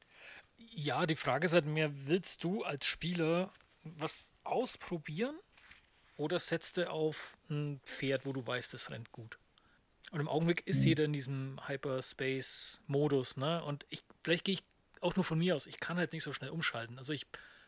[0.57, 3.53] Ja, die Frage ist halt mehr, willst du als Spieler
[3.83, 5.39] was ausprobieren
[6.17, 9.39] oder setzt du auf ein Pferd, wo du weißt, das rennt gut?
[10.11, 10.85] Und im Augenblick ist Mhm.
[10.85, 13.63] jeder in diesem Hyperspace-Modus, ne?
[13.63, 14.63] Und ich, vielleicht gehe ich
[15.01, 16.97] auch nur von mir aus, ich kann halt nicht so schnell umschalten.
[16.99, 17.27] Also ich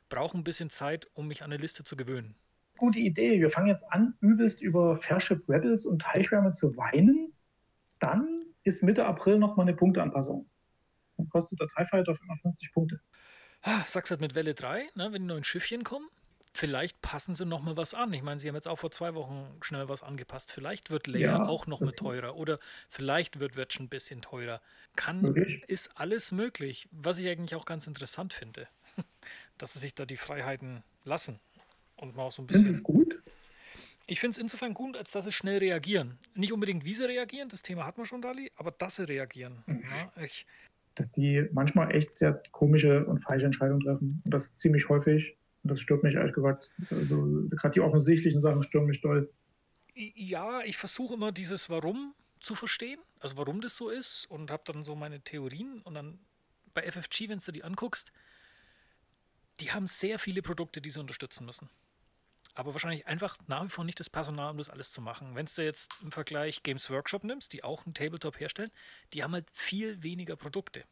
[0.09, 2.35] brauche ein bisschen Zeit, um mich an eine Liste zu gewöhnen.
[2.81, 3.39] Gute Idee.
[3.39, 7.31] Wir fangen jetzt an, übelst über Fairship Rebels und Teichwärme zu weinen.
[7.99, 10.49] Dann ist Mitte April nochmal eine Punkteanpassung.
[11.15, 12.99] Dann kostet der TIE Fighter 55 Punkte.
[13.61, 16.07] Ah, Sag's halt mit Welle 3, ne, wenn die neuen Schiffchen kommen,
[16.55, 18.11] vielleicht passen sie noch mal was an.
[18.13, 20.51] Ich meine, sie haben jetzt auch vor zwei Wochen schnell was angepasst.
[20.51, 22.57] Vielleicht wird Leia Ja, auch noch mal das- teurer oder
[22.89, 24.59] vielleicht wird Wedge ein bisschen teurer.
[24.95, 25.63] Kann, Möglich.
[25.67, 26.89] ist alles möglich.
[26.91, 28.67] Was ich eigentlich auch ganz interessant finde,
[29.59, 31.39] dass sie sich da die Freiheiten lassen
[32.01, 32.71] und mal auch so ein Das bisschen.
[32.73, 33.21] ist gut.
[34.07, 36.17] Ich finde es insofern gut, als dass sie schnell reagieren.
[36.35, 39.63] Nicht unbedingt, wie sie reagieren, das Thema hatten wir schon, Dali, aber dass sie reagieren.
[39.67, 39.83] Mhm.
[39.83, 40.45] Ja, ich,
[40.95, 44.21] dass die manchmal echt sehr komische und falsche Entscheidungen treffen.
[44.25, 45.37] Und das ziemlich häufig.
[45.63, 46.69] Und das stört mich ehrlich gesagt.
[46.89, 49.31] Also gerade die offensichtlichen Sachen stören mich doll.
[49.93, 54.63] Ja, ich versuche immer dieses Warum zu verstehen, also warum das so ist und habe
[54.65, 56.19] dann so meine Theorien und dann
[56.73, 58.11] bei FFG, wenn du die anguckst,
[59.59, 61.69] die haben sehr viele Produkte, die sie unterstützen müssen.
[62.55, 65.35] Aber wahrscheinlich einfach nach wie vor nicht das Personal, um das alles zu machen.
[65.35, 68.71] Wenn du jetzt im Vergleich Games Workshop nimmst, die auch einen Tabletop herstellen,
[69.13, 70.83] die haben halt viel weniger Produkte.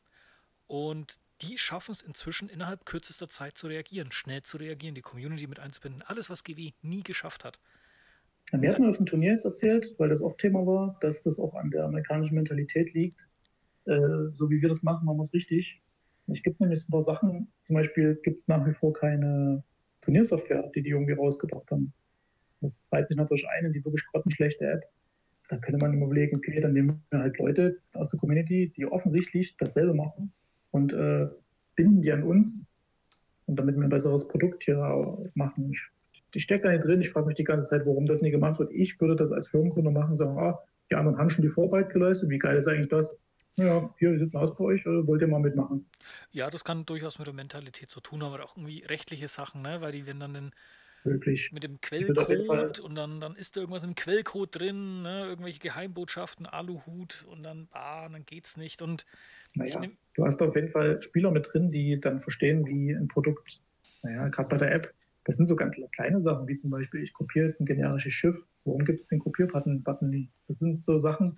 [0.67, 5.47] Und die schaffen es inzwischen innerhalb kürzester Zeit zu reagieren, schnell zu reagieren, die Community
[5.47, 6.01] mit einzubinden.
[6.05, 7.59] Alles, was GW nie geschafft hat.
[8.51, 11.39] Mir hat man auf dem Turnier jetzt erzählt, weil das auch Thema war, dass das
[11.39, 13.27] auch an der amerikanischen Mentalität liegt.
[13.85, 13.99] Äh,
[14.33, 15.81] so wie wir das machen, machen wir es richtig.
[16.27, 19.63] Es gibt nämlich ein paar Sachen, zum Beispiel gibt es nach wie vor keine
[20.01, 21.93] Turniersoftware, die die irgendwie rausgebracht haben.
[22.61, 24.83] Das reiht sich natürlich ein in die wirklich grottenschlechte App.
[25.49, 29.57] Da könnte man überlegen, okay, dann nehmen wir halt Leute aus der Community, die offensichtlich
[29.57, 30.31] dasselbe machen
[30.71, 31.27] und äh,
[31.75, 32.63] binden die an uns
[33.47, 35.71] und damit wir ein besseres Produkt hier machen.
[35.71, 35.81] Ich,
[36.35, 38.59] ich stecke da nicht drin, ich frage mich die ganze Zeit, warum das nie gemacht
[38.59, 38.71] wird.
[38.73, 40.59] Ich würde das als Firmengründer machen sagen, ah,
[40.91, 43.19] die anderen haben schon die Vorarbeit geleistet, wie geil ist eigentlich das?
[43.59, 45.85] Ja, hier, wir sitzen aus bei euch, äh, wollt ihr mal mitmachen?
[46.31, 49.61] Ja, das kann durchaus mit der Mentalität zu tun haben, aber auch irgendwie rechtliche Sachen,
[49.61, 49.81] ne?
[49.81, 50.51] weil die werden dann den,
[51.03, 51.51] Wirklich.
[51.51, 55.25] mit dem Quellcode und dann, dann ist da irgendwas im Quellcode drin, ne?
[55.25, 58.81] irgendwelche Geheimbotschaften, Aluhut und dann, ah, dann geht's nicht.
[58.81, 59.05] Und
[59.55, 63.09] Naja, nehm, du hast auf jeden Fall Spieler mit drin, die dann verstehen, wie ein
[63.09, 63.61] Produkt,
[64.03, 64.93] naja, gerade bei der App,
[65.25, 68.41] das sind so ganz kleine Sachen, wie zum Beispiel, ich kopiere jetzt ein generisches Schiff.
[68.63, 70.29] Warum gibt es den Kopierbutton Button nie?
[70.47, 71.37] Das sind so Sachen,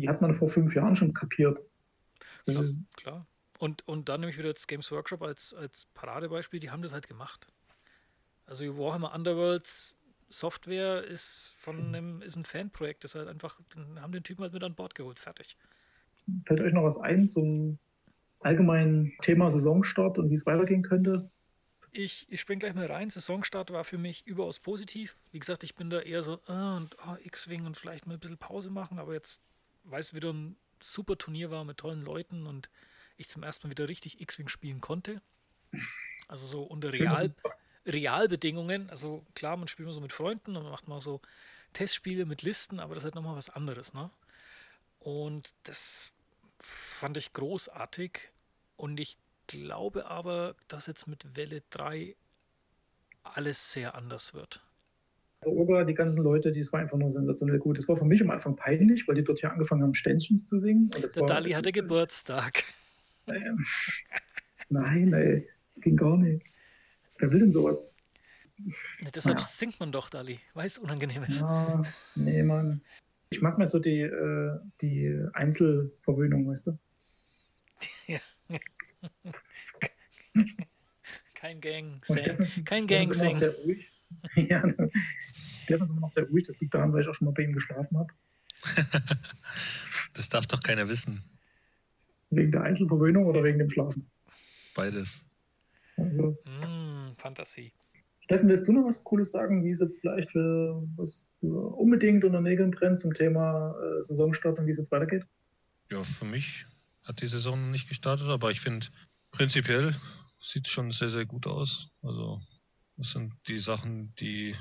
[0.00, 1.60] die hat man vor fünf Jahren schon kapiert.
[2.44, 3.26] klar, Äh, klar.
[3.58, 6.92] Und, und dann nehme ich wieder jetzt Games Workshop als, als Paradebeispiel, die haben das
[6.92, 7.46] halt gemacht.
[8.46, 9.96] Also Warhammer Underworlds
[10.30, 14.52] Software ist von einem, ist ein Fanprojekt, das halt einfach, dann haben den Typen halt
[14.52, 15.56] mit an Bord geholt, fertig.
[16.46, 17.78] Fällt euch noch was ein zum
[18.40, 21.30] allgemeinen Thema Saisonstart und wie es weitergehen könnte?
[21.92, 23.08] Ich, ich spring gleich mal rein.
[23.08, 25.16] Saisonstart war für mich überaus positiv.
[25.32, 28.20] Wie gesagt, ich bin da eher so, ah, und ah, X-Wing und vielleicht mal ein
[28.20, 29.42] bisschen Pause machen, aber jetzt,
[29.90, 32.70] weil es wieder ein super Turnier war mit tollen Leuten und
[33.16, 35.20] ich zum ersten Mal wieder richtig X-Wing spielen konnte.
[36.28, 37.32] Also so unter Real,
[37.86, 38.88] Realbedingungen.
[38.90, 41.20] Also klar, man spielt mal so mit Freunden und man macht mal so
[41.72, 44.10] Testspiele mit Listen, aber das ist halt nochmal was anderes, ne?
[45.00, 46.12] Und das
[46.58, 48.30] fand ich großartig
[48.76, 49.16] und ich
[49.46, 52.16] glaube aber, dass jetzt mit Welle 3
[53.22, 54.62] alles sehr anders wird.
[55.44, 57.78] Also Ober, die ganzen Leute, die es war einfach nur sensationell gut.
[57.78, 60.58] Es war für mich am Anfang peinlich, weil die dort ja angefangen haben, Ständchens zu
[60.58, 60.90] singen.
[60.94, 62.64] Und das Der war, Dali hatte Geburtstag.
[63.28, 63.64] Ähm,
[64.68, 66.44] Nein, ey, das ging gar nicht.
[67.18, 67.88] Wer will denn sowas?
[69.00, 69.44] Ja, deshalb Ja.
[69.44, 71.40] singt man doch, Dali, weil es unangenehm ist.
[71.40, 71.82] Ja,
[72.16, 72.82] nee, Mann.
[73.30, 76.78] Ich mag mir so die, äh, die Einzelverwöhnung, weißt du?
[81.34, 83.42] Kein Gang, Kein Steffen ist
[84.34, 84.62] ja,
[85.64, 86.44] Steffen ist immer noch sehr ruhig.
[86.44, 88.12] Das liegt daran, weil ich auch schon mal bei ihm geschlafen habe.
[90.14, 91.22] Das darf doch keiner wissen.
[92.30, 94.10] Wegen der Einzelverwöhnung oder wegen dem Schlafen.
[94.74, 95.24] Beides.
[95.96, 97.72] Also, Mm, Fantasie.
[98.20, 102.24] Steffen, willst du noch was Cooles sagen, wie es jetzt vielleicht für was für unbedingt
[102.24, 105.24] unter Nägeln brennt zum Thema äh, Saisonstart und wie es jetzt weitergeht?
[105.90, 106.66] Ja, für mich
[107.04, 108.86] hat die Saison nicht gestartet, aber ich finde
[109.30, 109.94] prinzipiell
[110.42, 111.88] sieht schon sehr, sehr gut aus.
[112.02, 112.40] Also
[112.98, 114.54] das sind die Sachen, die,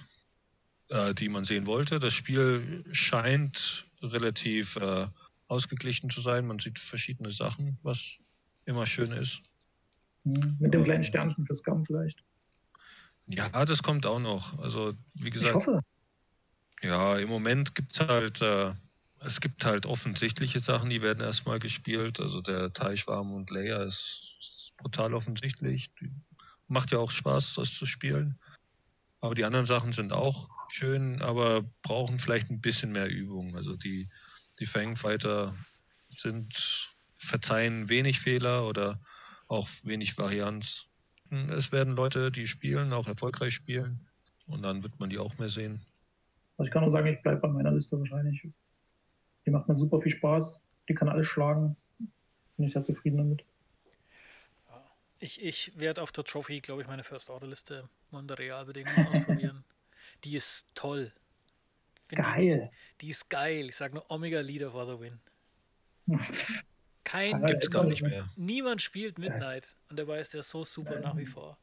[0.89, 1.99] äh, die man sehen wollte.
[1.99, 5.07] Das Spiel scheint relativ äh,
[5.47, 6.45] ausgeglichen zu sein.
[6.45, 7.99] Man sieht verschiedene Sachen, was
[8.65, 9.41] immer schön ist.
[10.23, 12.23] Hm, Mit dem kleinen Sternchen für Scum vielleicht.
[13.25, 14.57] Ja, das kommt auch noch.
[14.59, 15.81] Also wie Ich gesagt, hoffe.
[16.81, 18.73] ja, im Moment gibt es halt, äh,
[19.19, 22.19] es gibt halt offensichtliche Sachen, die werden erstmal gespielt.
[22.19, 25.89] Also der Teichwarm und Layer ist brutal offensichtlich.
[25.99, 26.11] Die-
[26.67, 28.37] Macht ja auch Spaß, das zu spielen.
[29.21, 33.55] Aber die anderen Sachen sind auch schön, aber brauchen vielleicht ein bisschen mehr Übung.
[33.55, 34.09] Also die,
[34.59, 35.55] die Fangfighter
[36.09, 36.53] sind,
[37.17, 38.99] verzeihen wenig Fehler oder
[39.47, 40.85] auch wenig Varianz.
[41.29, 44.07] Es werden Leute, die spielen, auch erfolgreich spielen.
[44.45, 45.81] Und dann wird man die auch mehr sehen.
[46.57, 48.47] Also ich kann nur sagen, ich bleibe bei meiner Liste wahrscheinlich.
[49.45, 50.61] Die macht mir super viel Spaß.
[50.89, 51.75] Die kann alles schlagen.
[52.55, 53.43] Bin ich sehr zufrieden damit.
[55.19, 59.63] Ich, ich werde auf der Trophy, glaube ich, meine First-Order-Liste unter Realbedingungen ausprobieren.
[60.23, 61.11] Die ist toll.
[62.07, 62.71] Find Geil.
[63.01, 63.65] Die, die ist geil.
[63.69, 65.19] Ich sage nur Omega Leader for the win.
[67.03, 67.45] Kein.
[67.45, 68.29] Gibt es gar nicht mehr.
[68.35, 69.75] niemand spielt Midnight.
[69.89, 71.57] Und dabei ist der so super nach wie vor.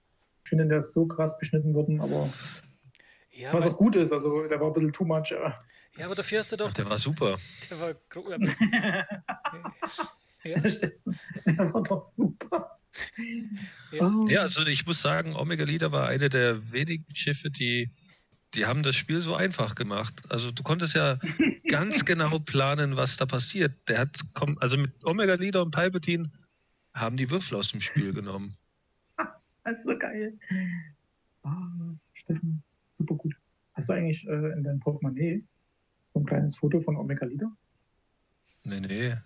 [0.45, 2.33] Ich finde, der ist so krass beschnitten worden, aber
[3.31, 4.13] Ja, was auch gut ist.
[4.13, 5.33] Also der war ein bisschen too much.
[5.33, 5.53] äh.
[5.97, 6.73] ja aber dafür hast du doch.
[6.75, 7.39] Der war super.
[7.71, 7.97] Der war ja,
[10.45, 12.79] ja, der war doch super.
[13.93, 14.09] Ja.
[14.09, 14.29] Oh.
[14.29, 17.91] Ja, also ich muss sagen, Omega Leader war eine der wenigen Schiffe, die,
[18.55, 20.23] die haben das Spiel so einfach gemacht.
[20.29, 21.19] Also du konntest ja
[21.69, 23.73] ganz genau planen, was da passiert.
[23.89, 24.21] Der hat,
[24.61, 26.31] also mit Omega Leader und Palpatine
[26.95, 28.57] haben die Würfel aus dem Spiel genommen.
[29.67, 30.39] Das ist so geil.
[31.43, 31.71] Ah,
[32.13, 33.35] Steffen, super gut.
[33.73, 35.43] Hast du eigentlich äh, in deinem Portemonnaie
[36.13, 37.51] so ein kleines Foto von Omega Leader?
[38.65, 39.09] Nee, nee.
[39.09, 39.23] Ja,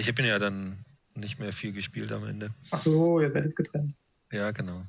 [0.00, 0.84] ich habe ihn ja dann
[1.14, 2.54] nicht mehr viel gespielt am Ende.
[2.70, 3.94] Ach so, ihr seid jetzt getrennt.
[4.30, 4.84] Ja, genau.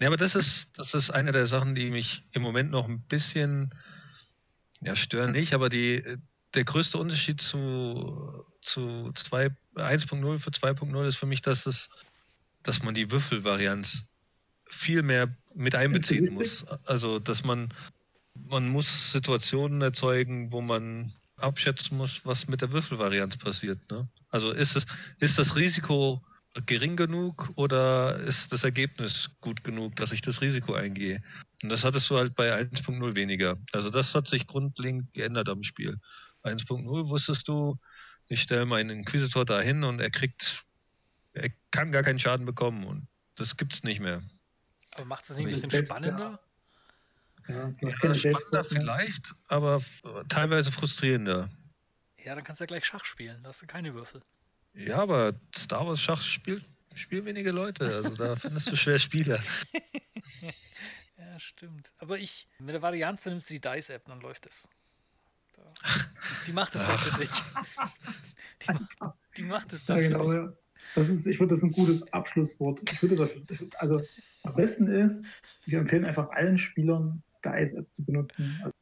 [0.00, 3.00] Ja, aber das ist, das ist eine der Sachen, die mich im Moment noch ein
[3.02, 3.74] bisschen,
[4.80, 6.02] ja, stören nicht, aber die,
[6.54, 11.88] der größte Unterschied zu, zu 2 1.0 für 2.0 ist für mich, dass es,
[12.62, 14.04] dass man die Würfelvarianz
[14.68, 16.64] viel mehr mit einbeziehen muss.
[16.84, 17.72] Also, dass man,
[18.34, 23.78] man muss Situationen erzeugen, wo man abschätzen muss, was mit der Würfelvarianz passiert.
[23.90, 24.08] Ne?
[24.34, 24.84] Also ist es,
[25.20, 26.20] ist das Risiko
[26.66, 31.22] gering genug oder ist das Ergebnis gut genug, dass ich das Risiko eingehe?
[31.62, 33.56] Und das hattest du halt bei 1.0 weniger.
[33.72, 36.00] Also das hat sich grundlegend geändert am Spiel.
[36.42, 37.78] 1.0 wusstest du,
[38.26, 40.64] ich stelle meinen Inquisitor dahin und er kriegt,
[41.34, 43.06] er kann gar keinen Schaden bekommen und
[43.36, 44.20] das gibt's nicht mehr.
[44.96, 46.40] aber macht es nicht ein bisschen spannender?
[47.46, 49.80] Ja, du hast Ja, spannender vielleicht, aber
[50.28, 51.48] teilweise frustrierender.
[52.24, 53.42] Ja, dann kannst du ja gleich Schach spielen.
[53.42, 54.22] Da hast du keine Würfel.
[54.74, 56.64] Ja, aber Star Wars Schach spielt,
[56.94, 57.84] spielen wenige Leute.
[57.84, 59.42] Also da findest du schwer Spieler.
[61.16, 61.92] Ja, stimmt.
[61.98, 64.68] Aber ich, mit der Varianz nimmst du die Dice-App, dann läuft es.
[65.54, 65.62] Da.
[65.84, 67.30] Die, die macht es dann für dich.
[68.66, 70.50] Die, ma- die macht es Ja, dann genau, für dich.
[70.50, 70.52] ja.
[70.96, 72.80] Das ist, ich würde das ein gutes Abschlusswort.
[72.90, 73.30] Ich würde das,
[73.76, 74.02] also
[74.42, 75.26] am besten ist,
[75.66, 78.60] wir empfehlen einfach allen Spielern, Dice App zu benutzen.
[78.62, 78.76] Also,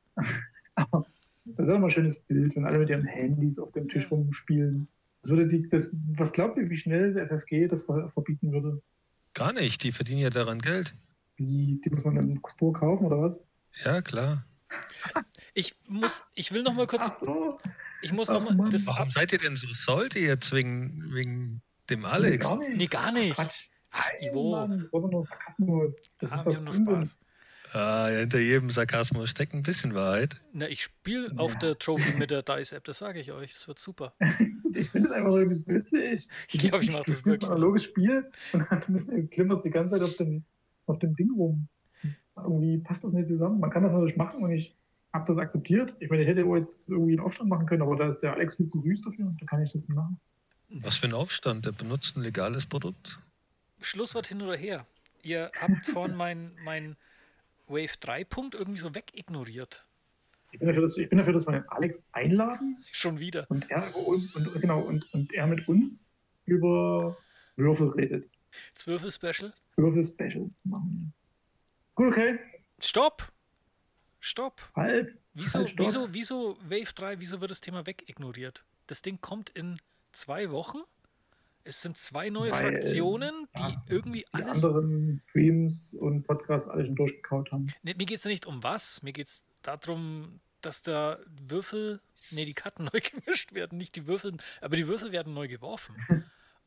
[0.74, 1.06] aber
[1.44, 4.88] das wäre mal ein schönes Bild, wenn alle mit ihren Handys auf dem Tisch rumspielen.
[5.22, 8.82] Das würde die, das, was glaubt ihr, wie schnell der FFG das ver verbieten würde?
[9.34, 10.94] Gar nicht, die verdienen ja daran Geld.
[11.36, 13.46] Wie, die muss man im Store kaufen oder was?
[13.84, 14.44] Ja, klar.
[15.54, 17.58] Ich muss, ich will noch mal kurz, Ach so,
[18.00, 18.70] ich muss Ach, noch mal Mann.
[18.70, 21.60] das Warum seid ihr denn so salty jetzt wegen, wegen
[21.90, 22.42] dem Alex?
[22.42, 22.76] Gar nicht.
[22.78, 23.34] Nee, gar nicht.
[23.34, 23.68] Quatsch.
[24.22, 24.52] Ivo.
[24.52, 26.10] Mann, oder nur Sarkasmus.
[26.18, 26.94] Das Ah, ist wir haben nur Unsinn.
[26.96, 27.18] Spaß.
[27.72, 30.36] Ah, ja, hinter jedem Sarkasmus steckt ein bisschen Wahrheit.
[30.52, 31.58] Na, ich spiele auf Ja.
[31.60, 33.54] der Trophy mit der Dice-App, das sage ich euch.
[33.54, 34.14] Das wird super.
[34.74, 36.28] Ich finde es einfach nur übelst witzig.
[36.48, 37.50] Ich glaube, ich mache das Du spielst ein wirklich.
[37.50, 40.44] analoges Spiel und dann klimmerst die ganze Zeit auf dem,
[40.86, 41.68] auf dem Ding rum.
[42.02, 43.60] Das, irgendwie passt das nicht zusammen.
[43.60, 44.74] Man kann das natürlich machen und ich
[45.12, 45.94] habe das akzeptiert.
[46.00, 48.32] Ich meine, ich hätte auch jetzt irgendwie einen Aufstand machen können, aber da ist der
[48.32, 49.30] Alex viel zu süß dafür.
[49.38, 50.18] Da kann ich das nicht machen.
[50.70, 51.66] Was für ein Aufstand?
[51.66, 53.18] Der benutzt ein legales Produkt.
[53.82, 54.86] Schlusswort hin oder her.
[55.22, 56.96] Ihr habt vorhin mein, mein
[57.66, 59.86] Wave 3 Punkt irgendwie so wegignoriert.
[60.50, 63.46] Ich bin dafür, dass, ich bin dafür, dass wir den Alex einladen Schon wieder.
[63.48, 66.04] und er, uns- und, genau, und, und er mit uns
[66.44, 67.16] über
[67.56, 68.28] Würfel redet.
[68.74, 69.52] Zwölfel-Special.
[69.76, 71.14] Würfel-Special machen.
[71.94, 72.38] Gut, okay.
[72.80, 73.32] Stopp!
[74.20, 74.60] Stopp!
[74.76, 75.16] Halt.
[75.34, 75.86] Wieso, Halt, stopp.
[75.86, 78.64] wieso, wieso Wave 3, wieso wird das Thema wegignoriert?
[78.88, 79.78] Das Ding kommt in
[80.12, 80.78] zwei Wochen.
[81.64, 84.64] Es sind zwei neue Weil Fraktionen, die das irgendwie Die alles.
[84.64, 87.68] anderen Streams und Podcasts alle schon durchgekaut haben.
[87.82, 89.02] Nee, mir geht es nicht um was.
[89.02, 91.18] Mir geht es darum, dass da
[91.48, 95.48] Würfel Nee, die Karten neu gemischt werden, nicht die Würfel, aber die Würfel werden neu
[95.48, 95.94] geworfen.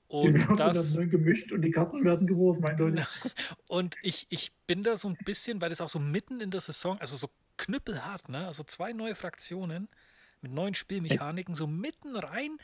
[0.08, 3.04] Die Und Würfel das, werden neu gemischt und die Karten werden geworfen, eindeutig.
[3.70, 6.62] und ich, ich bin da so ein bisschen, weil das auch so mitten in der
[6.62, 8.46] Saison, also so knüppelhart, ne?
[8.46, 9.90] Also zwei neue Fraktionen
[10.42, 12.60] mit neuen Spielmechaniken, so mitten rein.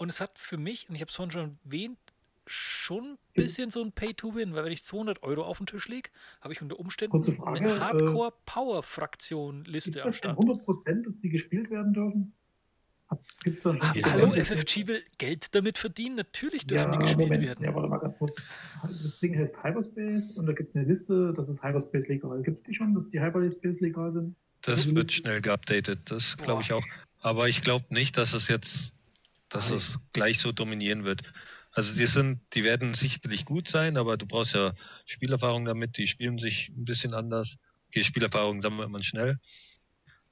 [0.00, 1.98] Und es hat für mich, und ich habe es vorhin schon erwähnt,
[2.46, 6.08] schon ein bisschen so ein Pay-to-Win, weil wenn ich 200 Euro auf den Tisch lege,
[6.40, 10.38] habe ich unter Umständen Frage, eine äh, Hardcore-Power-Fraktion-Liste Ist am das Start.
[10.38, 12.32] 100 Prozent, dass die gespielt werden dürfen?
[13.44, 14.32] Gibt es da schon Ja, Hallo?
[14.32, 16.16] FFG will Geld damit verdienen.
[16.16, 17.46] Natürlich dürfen ja, die gespielt Moment.
[17.46, 17.64] werden.
[17.64, 18.42] Ja, warte mal ganz kurz.
[19.02, 22.40] Das Ding heißt Hyperspace und da gibt es eine Liste, das ist Hyperspace legal.
[22.42, 24.34] Gibt es die schon, dass die Hyperspace legal sind?
[24.62, 26.84] Das Also, wird das- schnell geupdatet, das glaube ich auch.
[27.20, 28.92] Aber ich glaube nicht, dass es jetzt,
[29.50, 31.22] dass es gleich so dominieren wird.
[31.72, 34.74] Also die sind, die werden sicherlich gut sein, aber du brauchst ja
[35.06, 37.56] Spielerfahrung damit, die spielen sich ein bisschen anders.
[37.88, 39.38] Okay, Spielerfahrung sammelt man schnell.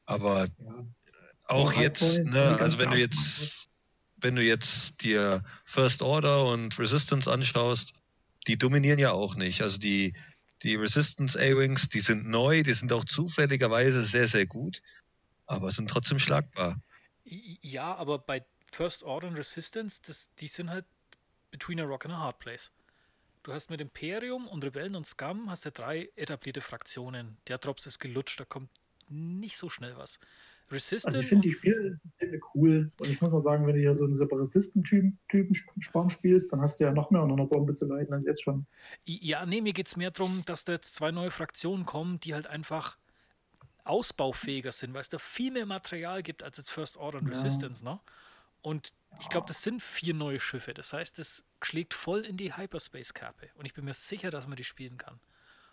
[0.07, 0.85] Aber Ja.
[1.49, 3.53] auch Aber jetzt, die ne, also wenn du jetzt,
[4.17, 7.93] wenn du jetzt dir First Order und Resistance anschaust,
[8.47, 9.63] die dominieren ja auch nicht.
[9.63, 10.15] Also die,
[10.63, 14.81] die Resistance A-Wings, die sind neu, die sind auch zufälligerweise sehr, sehr gut,
[15.47, 16.81] aber sind trotzdem schlagbar.
[17.25, 20.85] Ja, aber bei First Order und Resistance, das, die sind halt
[21.51, 22.71] between a rock and a hard place.
[23.43, 27.39] Du hast mit Imperium und Rebellen und Scum hast du drei etablierte Fraktionen.
[27.47, 28.69] Der Drops ist gelutscht, da kommt
[29.09, 30.19] nicht so schnell was.
[30.71, 32.93] Resistance Also ich finde die und- Spielsysteme cool.
[33.01, 36.61] Und ich muss mal sagen, wenn du hier so einen Separatisten-Typen Typen Sporn spielst, dann
[36.61, 38.67] hast du ja noch mehr unter einer Bombe zu leiden als jetzt schon.
[39.07, 42.35] Ja, nee, mir geht es mehr darum, dass da jetzt zwei neue Fraktionen kommen, die
[42.35, 42.99] halt einfach
[43.85, 47.31] ausbaufähiger sind, weil es da viel mehr Material gibt als jetzt First Order und Ja.
[47.31, 47.99] Resistance, ne?
[48.63, 50.75] Und ich glaube, das sind vier neue Schiffe.
[50.75, 53.49] Das heißt, das schlägt voll in die Hyperspace-Kerbe.
[53.55, 55.19] Und ich bin mir sicher, dass man die spielen kann.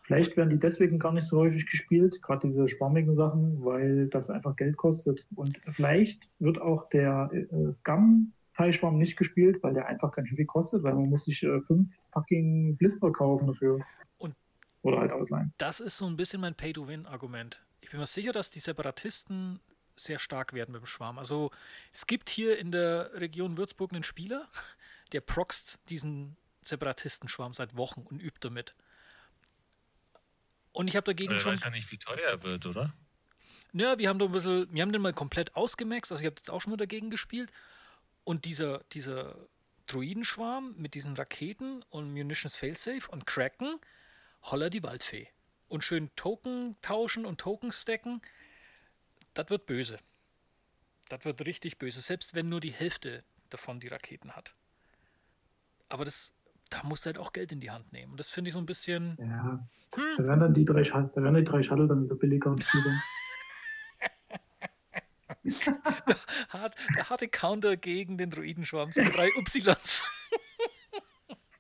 [0.04, 4.30] Vielleicht werden die deswegen gar nicht so häufig gespielt, gerade diese schwammigen Sachen, weil das
[4.30, 5.26] einfach Geld kostet.
[5.36, 10.46] Und vielleicht wird auch der äh, Scum-Teilschwamm nicht gespielt, weil der einfach ganz schön viel
[10.46, 13.80] kostet, weil man muss sich äh, fünf fucking Blister kaufen dafür.
[14.20, 14.36] Und-
[14.84, 15.54] Oder halt ausleihen.
[15.58, 17.64] Das ist so ein bisschen mein Pay-to-Win-Argument.
[17.82, 19.60] Ich bin mir sicher, dass die Separatisten
[19.96, 21.18] sehr stark werden mit dem Schwarm.
[21.18, 21.52] Also
[21.94, 24.48] es gibt hier in der Region Würzburg einen Spieler,
[25.12, 28.76] der proxt diesen Separatistenschwarm seit Wochen und übt damit.
[30.72, 32.94] Und ich habe dagegen Ich schon weiß ja nicht, wie teuer er wird, oder?
[33.72, 36.36] Ja, wir haben da ein bisschen, wir haben den mal komplett ausgemaxt, also ich habe
[36.38, 37.52] jetzt auch schon mal dagegen gespielt.
[38.24, 39.36] Und dieser, dieser
[39.88, 43.80] Druidenschwarm mit diesen Raketen und Munitions Failsafe und Kraken,
[44.44, 45.28] holla die Waldfee.
[45.68, 48.22] Und schön Token tauschen und Token stacken,
[49.36, 50.00] das wird böse.
[51.10, 54.56] Das wird richtig böse, selbst wenn nur die Hälfte davon die Raketen hat.
[55.88, 56.34] Aber das,
[56.72, 58.12] da musst du halt auch Geld in die Hand nehmen.
[58.14, 59.16] Und das finde ich so ein bisschen.
[59.20, 59.68] Ja.
[59.94, 62.64] Hm, Da werden dann die drei, da werden die drei Shuttle dann wieder billiger und
[62.64, 63.04] spielbar.
[66.50, 70.04] hart, der harte Counter gegen den Druidenschwarm sind drei Ys.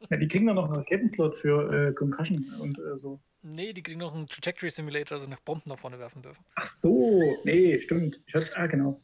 [0.09, 3.19] Ja, die kriegen dann noch einen Raketenslot für äh, Concussion und äh, so.
[3.47, 6.43] Nee, die kriegen noch einen Trajectory Simulator, also nach Bomben nach vorne werfen dürfen.
[6.55, 8.19] Ach so, nee, stimmt.
[8.33, 8.99] Hatte, ah, genau.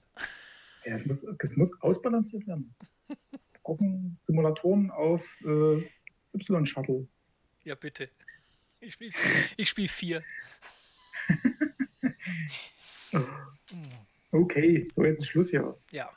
[0.83, 2.73] Ja, es muss, es muss ausbalanciert werden.
[3.63, 5.87] Brauchen Simulatoren auf äh,
[6.33, 7.07] Y-Shuttle.
[7.65, 8.09] Ja, bitte.
[8.79, 9.11] Ich spiele
[9.57, 10.23] ich spiel vier.
[14.33, 15.77] Okay, so jetzt ist Schluss hier.
[15.91, 16.09] Ja,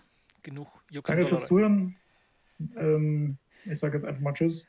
[0.44, 1.48] genug Jux Danke fürs.
[1.48, 1.96] Zuhören.
[2.76, 4.68] Ähm, ich sage jetzt einfach mal Tschüss.